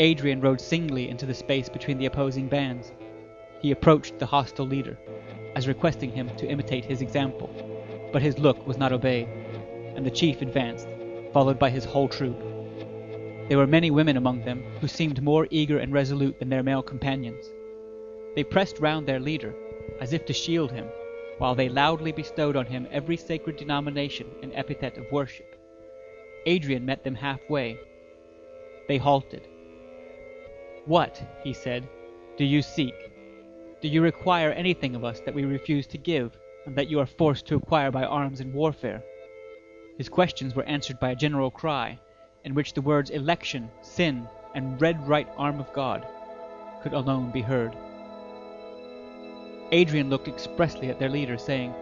Adrian 0.00 0.40
rode 0.40 0.60
singly 0.60 1.08
into 1.08 1.26
the 1.26 1.34
space 1.34 1.68
between 1.68 1.98
the 1.98 2.06
opposing 2.06 2.48
bands. 2.48 2.92
He 3.60 3.70
approached 3.70 4.18
the 4.18 4.26
hostile 4.26 4.66
leader, 4.66 4.98
as 5.54 5.68
requesting 5.68 6.10
him 6.10 6.28
to 6.38 6.48
imitate 6.48 6.84
his 6.84 7.02
example, 7.02 7.50
but 8.12 8.22
his 8.22 8.40
look 8.40 8.66
was 8.66 8.78
not 8.78 8.92
obeyed, 8.92 9.28
and 9.94 10.04
the 10.04 10.10
chief 10.10 10.42
advanced, 10.42 10.88
followed 11.32 11.60
by 11.60 11.70
his 11.70 11.84
whole 11.84 12.08
troop. 12.08 12.36
There 13.48 13.58
were 13.58 13.66
many 13.68 13.92
women 13.92 14.16
among 14.16 14.42
them 14.42 14.64
who 14.80 14.88
seemed 14.88 15.22
more 15.22 15.46
eager 15.50 15.78
and 15.78 15.92
resolute 15.92 16.40
than 16.40 16.48
their 16.48 16.64
male 16.64 16.82
companions. 16.82 17.48
They 18.34 18.42
pressed 18.42 18.80
round 18.80 19.06
their 19.06 19.20
leader, 19.20 19.54
as 20.00 20.12
if 20.12 20.24
to 20.26 20.32
shield 20.32 20.72
him, 20.72 20.86
while 21.38 21.54
they 21.54 21.68
loudly 21.68 22.12
bestowed 22.12 22.56
on 22.56 22.66
him 22.66 22.86
every 22.90 23.16
sacred 23.16 23.56
denomination 23.56 24.26
and 24.42 24.52
epithet 24.54 24.98
of 24.98 25.10
worship. 25.12 25.56
Adrian 26.46 26.84
met 26.84 27.04
them 27.04 27.14
halfway. 27.14 27.78
They 28.88 28.98
halted. 28.98 29.46
What, 30.86 31.22
he 31.44 31.52
said, 31.52 31.88
do 32.36 32.44
you 32.44 32.62
seek? 32.62 32.94
Do 33.80 33.88
you 33.88 34.02
require 34.02 34.50
anything 34.52 34.94
of 34.94 35.04
us 35.04 35.20
that 35.20 35.34
we 35.34 35.44
refuse 35.44 35.86
to 35.88 35.98
give, 35.98 36.36
and 36.66 36.74
that 36.76 36.88
you 36.88 36.98
are 37.00 37.06
forced 37.06 37.46
to 37.46 37.56
acquire 37.56 37.90
by 37.90 38.04
arms 38.04 38.40
and 38.40 38.52
warfare? 38.54 39.02
His 39.98 40.08
questions 40.08 40.54
were 40.54 40.64
answered 40.64 40.98
by 41.00 41.10
a 41.10 41.16
general 41.16 41.50
cry, 41.50 41.98
in 42.44 42.54
which 42.54 42.72
the 42.72 42.80
words 42.80 43.10
election, 43.10 43.70
sin, 43.82 44.26
and 44.54 44.80
red 44.80 45.06
right 45.06 45.28
arm 45.36 45.60
of 45.60 45.72
God 45.72 46.06
could 46.82 46.92
alone 46.92 47.30
be 47.30 47.42
heard. 47.42 47.76
Adrian 49.70 50.08
looked 50.08 50.28
expressly 50.28 50.88
at 50.88 50.98
their 50.98 51.10
leader, 51.10 51.36
saying, 51.36 51.74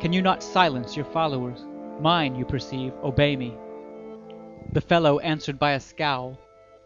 Can 0.00 0.12
you 0.12 0.22
not 0.22 0.42
silence 0.42 0.96
your 0.96 1.04
followers? 1.04 1.64
Mine, 2.00 2.34
you 2.34 2.44
perceive, 2.44 2.92
obey 3.04 3.36
me. 3.36 3.56
The 4.72 4.80
fellow 4.80 5.18
answered 5.20 5.58
by 5.58 5.72
a 5.72 5.80
scowl, 5.80 6.38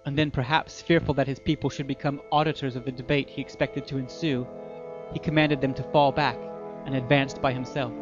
and 0.04 0.18
then 0.18 0.30
perhaps 0.30 0.82
fearful 0.82 1.14
that 1.14 1.26
his 1.26 1.38
people 1.38 1.70
should 1.70 1.86
become 1.86 2.20
auditors 2.30 2.76
of 2.76 2.84
the 2.84 2.92
debate 2.92 3.30
he 3.30 3.40
expected 3.40 3.86
to 3.86 3.96
ensue, 3.96 4.46
he 5.12 5.18
commanded 5.18 5.60
them 5.60 5.74
to 5.74 5.82
fall 5.84 6.12
back, 6.12 6.38
and 6.84 6.94
advanced 6.94 7.40
by 7.40 7.52
himself. 7.52 7.92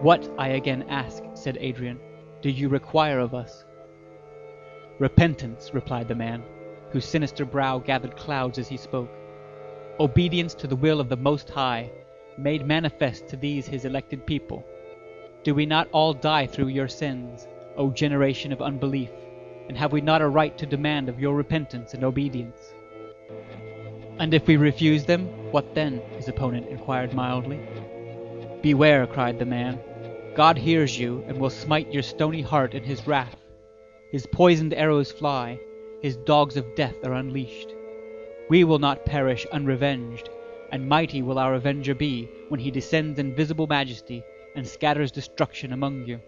What, 0.00 0.28
I 0.38 0.48
again 0.50 0.84
ask, 0.88 1.22
said 1.34 1.58
Adrian, 1.60 1.98
do 2.42 2.50
you 2.50 2.68
require 2.68 3.18
of 3.18 3.34
us? 3.34 3.64
Repentance, 4.98 5.72
replied 5.74 6.08
the 6.08 6.14
man, 6.14 6.42
whose 6.90 7.04
sinister 7.04 7.44
brow 7.44 7.78
gathered 7.78 8.16
clouds 8.16 8.58
as 8.58 8.68
he 8.68 8.76
spoke. 8.76 9.10
Obedience 10.00 10.54
to 10.54 10.66
the 10.66 10.76
will 10.76 11.00
of 11.00 11.08
the 11.08 11.16
Most 11.16 11.50
High, 11.50 11.90
made 12.38 12.66
manifest 12.66 13.28
to 13.28 13.36
these 13.36 13.66
his 13.66 13.84
elected 13.84 14.26
people. 14.26 14.64
Do 15.44 15.54
we 15.54 15.66
not 15.66 15.88
all 15.92 16.14
die 16.14 16.46
through 16.46 16.68
your 16.68 16.88
sins, 16.88 17.46
O 17.76 17.90
generation 17.90 18.52
of 18.52 18.62
unbelief? 18.62 19.10
and 19.68 19.78
have 19.78 19.92
we 19.92 20.00
not 20.00 20.22
a 20.22 20.28
right 20.28 20.56
to 20.58 20.66
demand 20.66 21.08
of 21.08 21.20
your 21.20 21.34
repentance 21.34 21.94
and 21.94 22.04
obedience? 22.04 22.74
And 24.18 24.34
if 24.34 24.46
we 24.46 24.56
refuse 24.56 25.04
them, 25.04 25.26
what 25.50 25.74
then? 25.74 26.02
his 26.16 26.28
opponent 26.28 26.68
inquired 26.68 27.14
mildly. 27.14 27.60
Beware, 28.60 29.06
cried 29.06 29.38
the 29.38 29.46
man. 29.46 29.80
God 30.34 30.56
hears 30.56 30.98
you, 30.98 31.24
and 31.26 31.38
will 31.38 31.50
smite 31.50 31.92
your 31.92 32.02
stony 32.02 32.42
heart 32.42 32.74
in 32.74 32.84
his 32.84 33.06
wrath. 33.06 33.36
His 34.10 34.26
poisoned 34.26 34.74
arrows 34.74 35.10
fly, 35.10 35.58
his 36.02 36.16
dogs 36.16 36.56
of 36.56 36.74
death 36.74 36.96
are 37.04 37.14
unleashed. 37.14 37.72
We 38.52 38.64
will 38.64 38.78
not 38.78 39.06
perish 39.06 39.46
unrevenged, 39.50 40.28
and 40.70 40.86
mighty 40.86 41.22
will 41.22 41.38
our 41.38 41.54
avenger 41.54 41.94
be 41.94 42.28
when 42.50 42.60
he 42.60 42.70
descends 42.70 43.18
in 43.18 43.34
visible 43.34 43.66
majesty 43.66 44.22
and 44.54 44.68
scatters 44.68 45.10
destruction 45.10 45.72
among 45.72 46.04
you. 46.06 46.20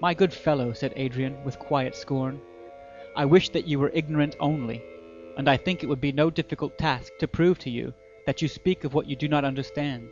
My 0.00 0.14
good 0.14 0.32
fellow, 0.32 0.72
said 0.72 0.94
Adrian, 0.96 1.44
with 1.44 1.58
quiet 1.58 1.94
scorn, 1.94 2.40
I 3.14 3.26
wish 3.26 3.50
that 3.50 3.68
you 3.68 3.78
were 3.78 3.90
ignorant 3.92 4.34
only, 4.40 4.82
and 5.36 5.46
I 5.46 5.58
think 5.58 5.82
it 5.82 5.88
would 5.88 6.00
be 6.00 6.10
no 6.10 6.30
difficult 6.30 6.78
task 6.78 7.12
to 7.18 7.28
prove 7.28 7.58
to 7.58 7.68
you 7.68 7.92
that 8.24 8.40
you 8.40 8.48
speak 8.48 8.84
of 8.84 8.94
what 8.94 9.06
you 9.06 9.14
do 9.14 9.28
not 9.28 9.44
understand. 9.44 10.08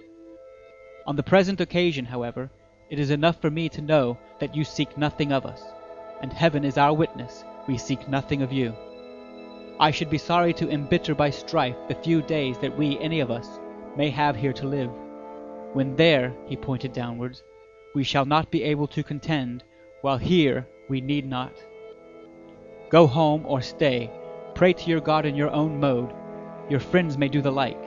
On 1.07 1.17
the 1.17 1.23
present 1.23 1.63
occasion, 1.63 2.05
however, 2.05 2.51
it 2.91 2.99
is 2.99 3.09
enough 3.09 3.41
for 3.41 3.51
me 3.51 3.71
to 3.71 3.81
know 3.81 4.19
that 4.41 4.55
you 4.55 4.63
seek 4.63 4.99
nothing 4.99 5.33
of 5.33 5.47
us, 5.47 5.63
and 6.21 6.31
heaven 6.35 6.67
is 6.67 6.77
our 6.77 6.93
witness, 6.93 7.45
we 7.67 7.79
seek 7.79 8.07
nothing 8.11 8.43
of 8.43 8.53
you. 8.53 8.75
I 9.81 9.91
should 9.91 10.09
be 10.09 10.19
sorry 10.19 10.53
to 10.55 10.71
embitter 10.71 11.17
by 11.17 11.31
strife 11.31 11.77
the 11.89 11.97
few 11.97 12.23
days 12.23 12.59
that 12.59 12.79
we, 12.79 12.97
any 13.01 13.19
of 13.19 13.31
us, 13.33 13.59
may 13.97 14.09
have 14.11 14.37
here 14.37 14.53
to 14.53 14.69
live. 14.69 14.91
When 15.73 15.97
there, 15.97 16.33
he 16.47 16.57
pointed 16.57 16.93
downwards, 16.93 17.43
we 17.93 18.05
shall 18.05 18.25
not 18.25 18.53
be 18.53 18.63
able 18.63 18.87
to 18.89 19.03
contend 19.03 19.65
while 20.03 20.17
here 20.17 20.67
we 20.89 21.01
need 21.01 21.27
not. 21.27 21.53
Go 22.89 23.09
home 23.09 23.45
or 23.47 23.61
stay, 23.61 24.11
pray 24.55 24.75
to 24.75 24.91
your 24.91 25.01
God 25.01 25.27
in 25.27 25.35
your 25.35 25.51
own 25.51 25.81
mode. 25.81 26.15
Your 26.69 26.81
friends 26.81 27.19
may 27.19 27.29
do 27.29 27.43
the 27.43 27.51
like. 27.51 27.83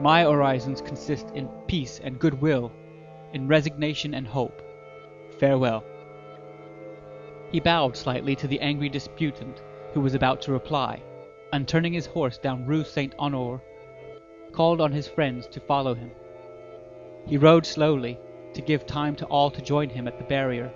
My 0.00 0.24
orisons 0.24 0.84
consist 0.84 1.30
in 1.30 1.48
peace 1.68 2.00
and 2.02 2.18
goodwill, 2.18 2.72
in 3.32 3.46
resignation 3.46 4.14
and 4.14 4.26
hope. 4.26 4.60
Farewell. 5.38 5.84
He 7.52 7.60
bowed 7.60 7.96
slightly 7.96 8.34
to 8.34 8.48
the 8.48 8.60
angry 8.60 8.88
disputant 8.88 9.62
who 9.94 10.00
was 10.00 10.14
about 10.14 10.42
to 10.42 10.52
reply, 10.52 11.00
and 11.52 11.66
turning 11.66 11.94
his 11.94 12.06
horse 12.06 12.36
down 12.36 12.66
Rue 12.66 12.84
Saint 12.84 13.14
Honore, 13.18 13.62
called 14.52 14.80
on 14.80 14.92
his 14.92 15.08
friends 15.08 15.46
to 15.46 15.60
follow 15.60 15.94
him. 15.94 16.10
He 17.26 17.38
rode 17.38 17.64
slowly, 17.64 18.18
to 18.52 18.60
give 18.60 18.86
time 18.86 19.16
to 19.16 19.26
all 19.26 19.50
to 19.50 19.62
join 19.62 19.88
him 19.88 20.06
at 20.06 20.18
the 20.18 20.24
barrier 20.24 20.70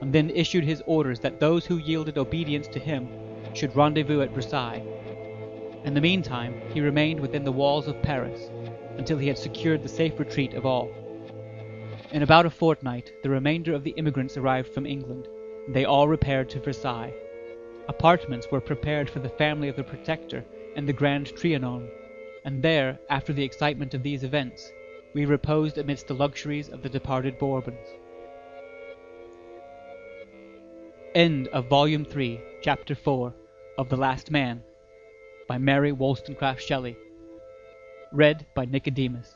and 0.00 0.12
then 0.12 0.30
issued 0.30 0.64
his 0.64 0.82
orders 0.86 1.20
that 1.20 1.40
those 1.40 1.66
who 1.66 1.78
yielded 1.78 2.18
obedience 2.18 2.68
to 2.68 2.78
him 2.78 3.08
should 3.54 3.74
rendezvous 3.74 4.20
at 4.20 4.30
Versailles. 4.30 4.82
In 5.84 5.94
the 5.94 6.00
meantime, 6.00 6.54
he 6.72 6.80
remained 6.80 7.20
within 7.20 7.44
the 7.44 7.52
walls 7.52 7.88
of 7.88 8.00
Paris 8.02 8.50
until 8.96 9.18
he 9.18 9.28
had 9.28 9.38
secured 9.38 9.82
the 9.82 9.88
safe 9.88 10.18
retreat 10.18 10.54
of 10.54 10.66
all. 10.66 10.90
In 12.12 12.22
about 12.22 12.46
a 12.46 12.50
fortnight, 12.50 13.12
the 13.22 13.30
remainder 13.30 13.74
of 13.74 13.84
the 13.84 13.90
immigrants 13.92 14.36
arrived 14.36 14.72
from 14.72 14.86
England, 14.86 15.28
and 15.66 15.74
they 15.74 15.84
all 15.84 16.08
repaired 16.08 16.48
to 16.50 16.60
Versailles. 16.60 17.12
Apartments 17.88 18.50
were 18.50 18.60
prepared 18.60 19.08
for 19.08 19.18
the 19.18 19.30
family 19.30 19.68
of 19.68 19.76
the 19.76 19.82
Protector 19.82 20.44
and 20.76 20.86
the 20.86 20.92
Grand 20.92 21.28
Trianon, 21.28 21.88
and 22.44 22.62
there, 22.62 22.98
after 23.08 23.32
the 23.32 23.42
excitement 23.42 23.94
of 23.94 24.02
these 24.02 24.24
events, 24.24 24.70
we 25.14 25.24
reposed 25.24 25.78
amidst 25.78 26.06
the 26.06 26.14
luxuries 26.14 26.68
of 26.68 26.82
the 26.82 26.88
departed 26.88 27.38
Bourbons. 27.38 27.88
End 31.14 31.48
of 31.48 31.68
Volume 31.68 32.04
3, 32.04 32.38
Chapter 32.62 32.94
4 32.94 33.34
of 33.78 33.88
The 33.88 33.96
Last 33.96 34.30
Man 34.30 34.62
by 35.48 35.56
Mary 35.56 35.90
Wollstonecraft 35.90 36.62
Shelley. 36.62 36.96
Read 38.12 38.46
by 38.54 38.66
Nicodemus. 38.66 39.34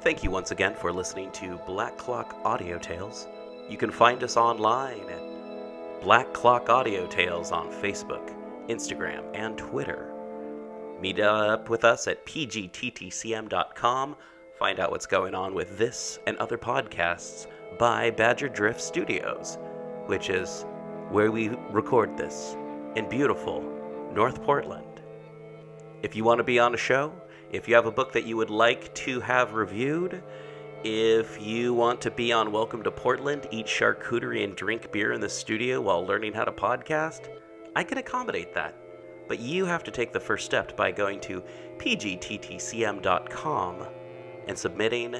Thank 0.00 0.24
you 0.24 0.30
once 0.30 0.50
again 0.50 0.74
for 0.74 0.92
listening 0.92 1.30
to 1.32 1.60
Black 1.66 1.96
Clock 1.96 2.36
Audio 2.44 2.78
Tales. 2.78 3.28
You 3.68 3.76
can 3.76 3.90
find 3.90 4.22
us 4.22 4.36
online 4.36 5.08
at 5.08 5.35
Black 6.02 6.32
Clock 6.32 6.68
Audio 6.68 7.06
Tales 7.06 7.50
on 7.50 7.68
Facebook, 7.68 8.34
Instagram, 8.68 9.24
and 9.34 9.58
Twitter. 9.58 10.12
Meet 11.00 11.20
up 11.20 11.68
with 11.68 11.84
us 11.84 12.06
at 12.06 12.24
pgttcm.com. 12.26 14.16
Find 14.58 14.80
out 14.80 14.90
what's 14.90 15.06
going 15.06 15.34
on 15.34 15.54
with 15.54 15.76
this 15.78 16.18
and 16.26 16.36
other 16.36 16.56
podcasts 16.56 17.46
by 17.78 18.10
Badger 18.10 18.48
Drift 18.48 18.80
Studios, 18.80 19.58
which 20.06 20.30
is 20.30 20.64
where 21.10 21.30
we 21.30 21.48
record 21.70 22.16
this 22.16 22.56
in 22.94 23.08
beautiful 23.08 23.62
North 24.14 24.42
Portland. 24.42 25.02
If 26.02 26.14
you 26.14 26.24
want 26.24 26.38
to 26.38 26.44
be 26.44 26.58
on 26.58 26.74
a 26.74 26.78
show, 26.78 27.12
if 27.50 27.68
you 27.68 27.74
have 27.74 27.86
a 27.86 27.90
book 27.90 28.12
that 28.12 28.26
you 28.26 28.36
would 28.36 28.50
like 28.50 28.94
to 28.94 29.20
have 29.20 29.54
reviewed, 29.54 30.22
if 30.84 31.40
you 31.40 31.74
want 31.74 32.00
to 32.02 32.10
be 32.10 32.32
on 32.32 32.52
Welcome 32.52 32.82
to 32.82 32.90
Portland, 32.90 33.48
eat 33.50 33.66
charcuterie 33.66 34.44
and 34.44 34.54
drink 34.54 34.92
beer 34.92 35.12
in 35.12 35.20
the 35.20 35.28
studio 35.28 35.80
while 35.80 36.04
learning 36.04 36.32
how 36.32 36.44
to 36.44 36.52
podcast, 36.52 37.28
I 37.74 37.82
can 37.82 37.98
accommodate 37.98 38.54
that. 38.54 38.74
But 39.26 39.40
you 39.40 39.64
have 39.64 39.82
to 39.84 39.90
take 39.90 40.12
the 40.12 40.20
first 40.20 40.44
step 40.44 40.76
by 40.76 40.92
going 40.92 41.20
to 41.20 41.42
pgttcm.com 41.78 43.06
and 44.46 44.58
submitting. 44.58 45.16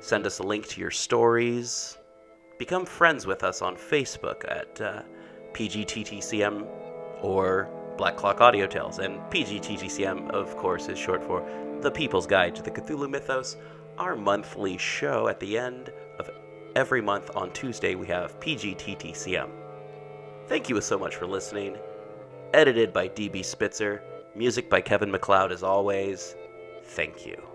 Send 0.00 0.26
us 0.26 0.38
a 0.38 0.42
link 0.42 0.68
to 0.68 0.80
your 0.80 0.90
stories. 0.90 1.98
Become 2.58 2.86
friends 2.86 3.26
with 3.26 3.42
us 3.42 3.62
on 3.62 3.74
Facebook 3.74 4.44
at 4.48 4.80
uh, 4.80 5.02
PGTTCM 5.52 6.66
or 7.22 7.68
Black 7.96 8.16
Clock 8.16 8.40
Audio 8.40 8.66
Tales. 8.66 8.98
And 8.98 9.18
PGTTCM, 9.30 10.30
of 10.30 10.56
course, 10.56 10.88
is 10.88 10.98
short 10.98 11.22
for 11.24 11.44
The 11.80 11.90
People's 11.90 12.26
Guide 12.26 12.54
to 12.56 12.62
the 12.62 12.70
Cthulhu 12.70 13.10
Mythos, 13.10 13.56
our 14.02 14.16
monthly 14.16 14.76
show 14.76 15.28
at 15.28 15.38
the 15.38 15.56
end 15.56 15.92
of 16.18 16.28
every 16.74 17.00
month 17.00 17.30
on 17.36 17.52
Tuesday. 17.52 17.94
We 17.94 18.08
have 18.08 18.38
PGTTCM. 18.40 19.48
Thank 20.48 20.68
you 20.68 20.80
so 20.80 20.98
much 20.98 21.14
for 21.14 21.24
listening. 21.24 21.76
Edited 22.52 22.92
by 22.92 23.08
DB 23.08 23.44
Spitzer. 23.44 24.02
Music 24.34 24.68
by 24.68 24.80
Kevin 24.80 25.08
MacLeod, 25.12 25.52
as 25.52 25.62
always. 25.62 26.34
Thank 26.82 27.24
you. 27.24 27.51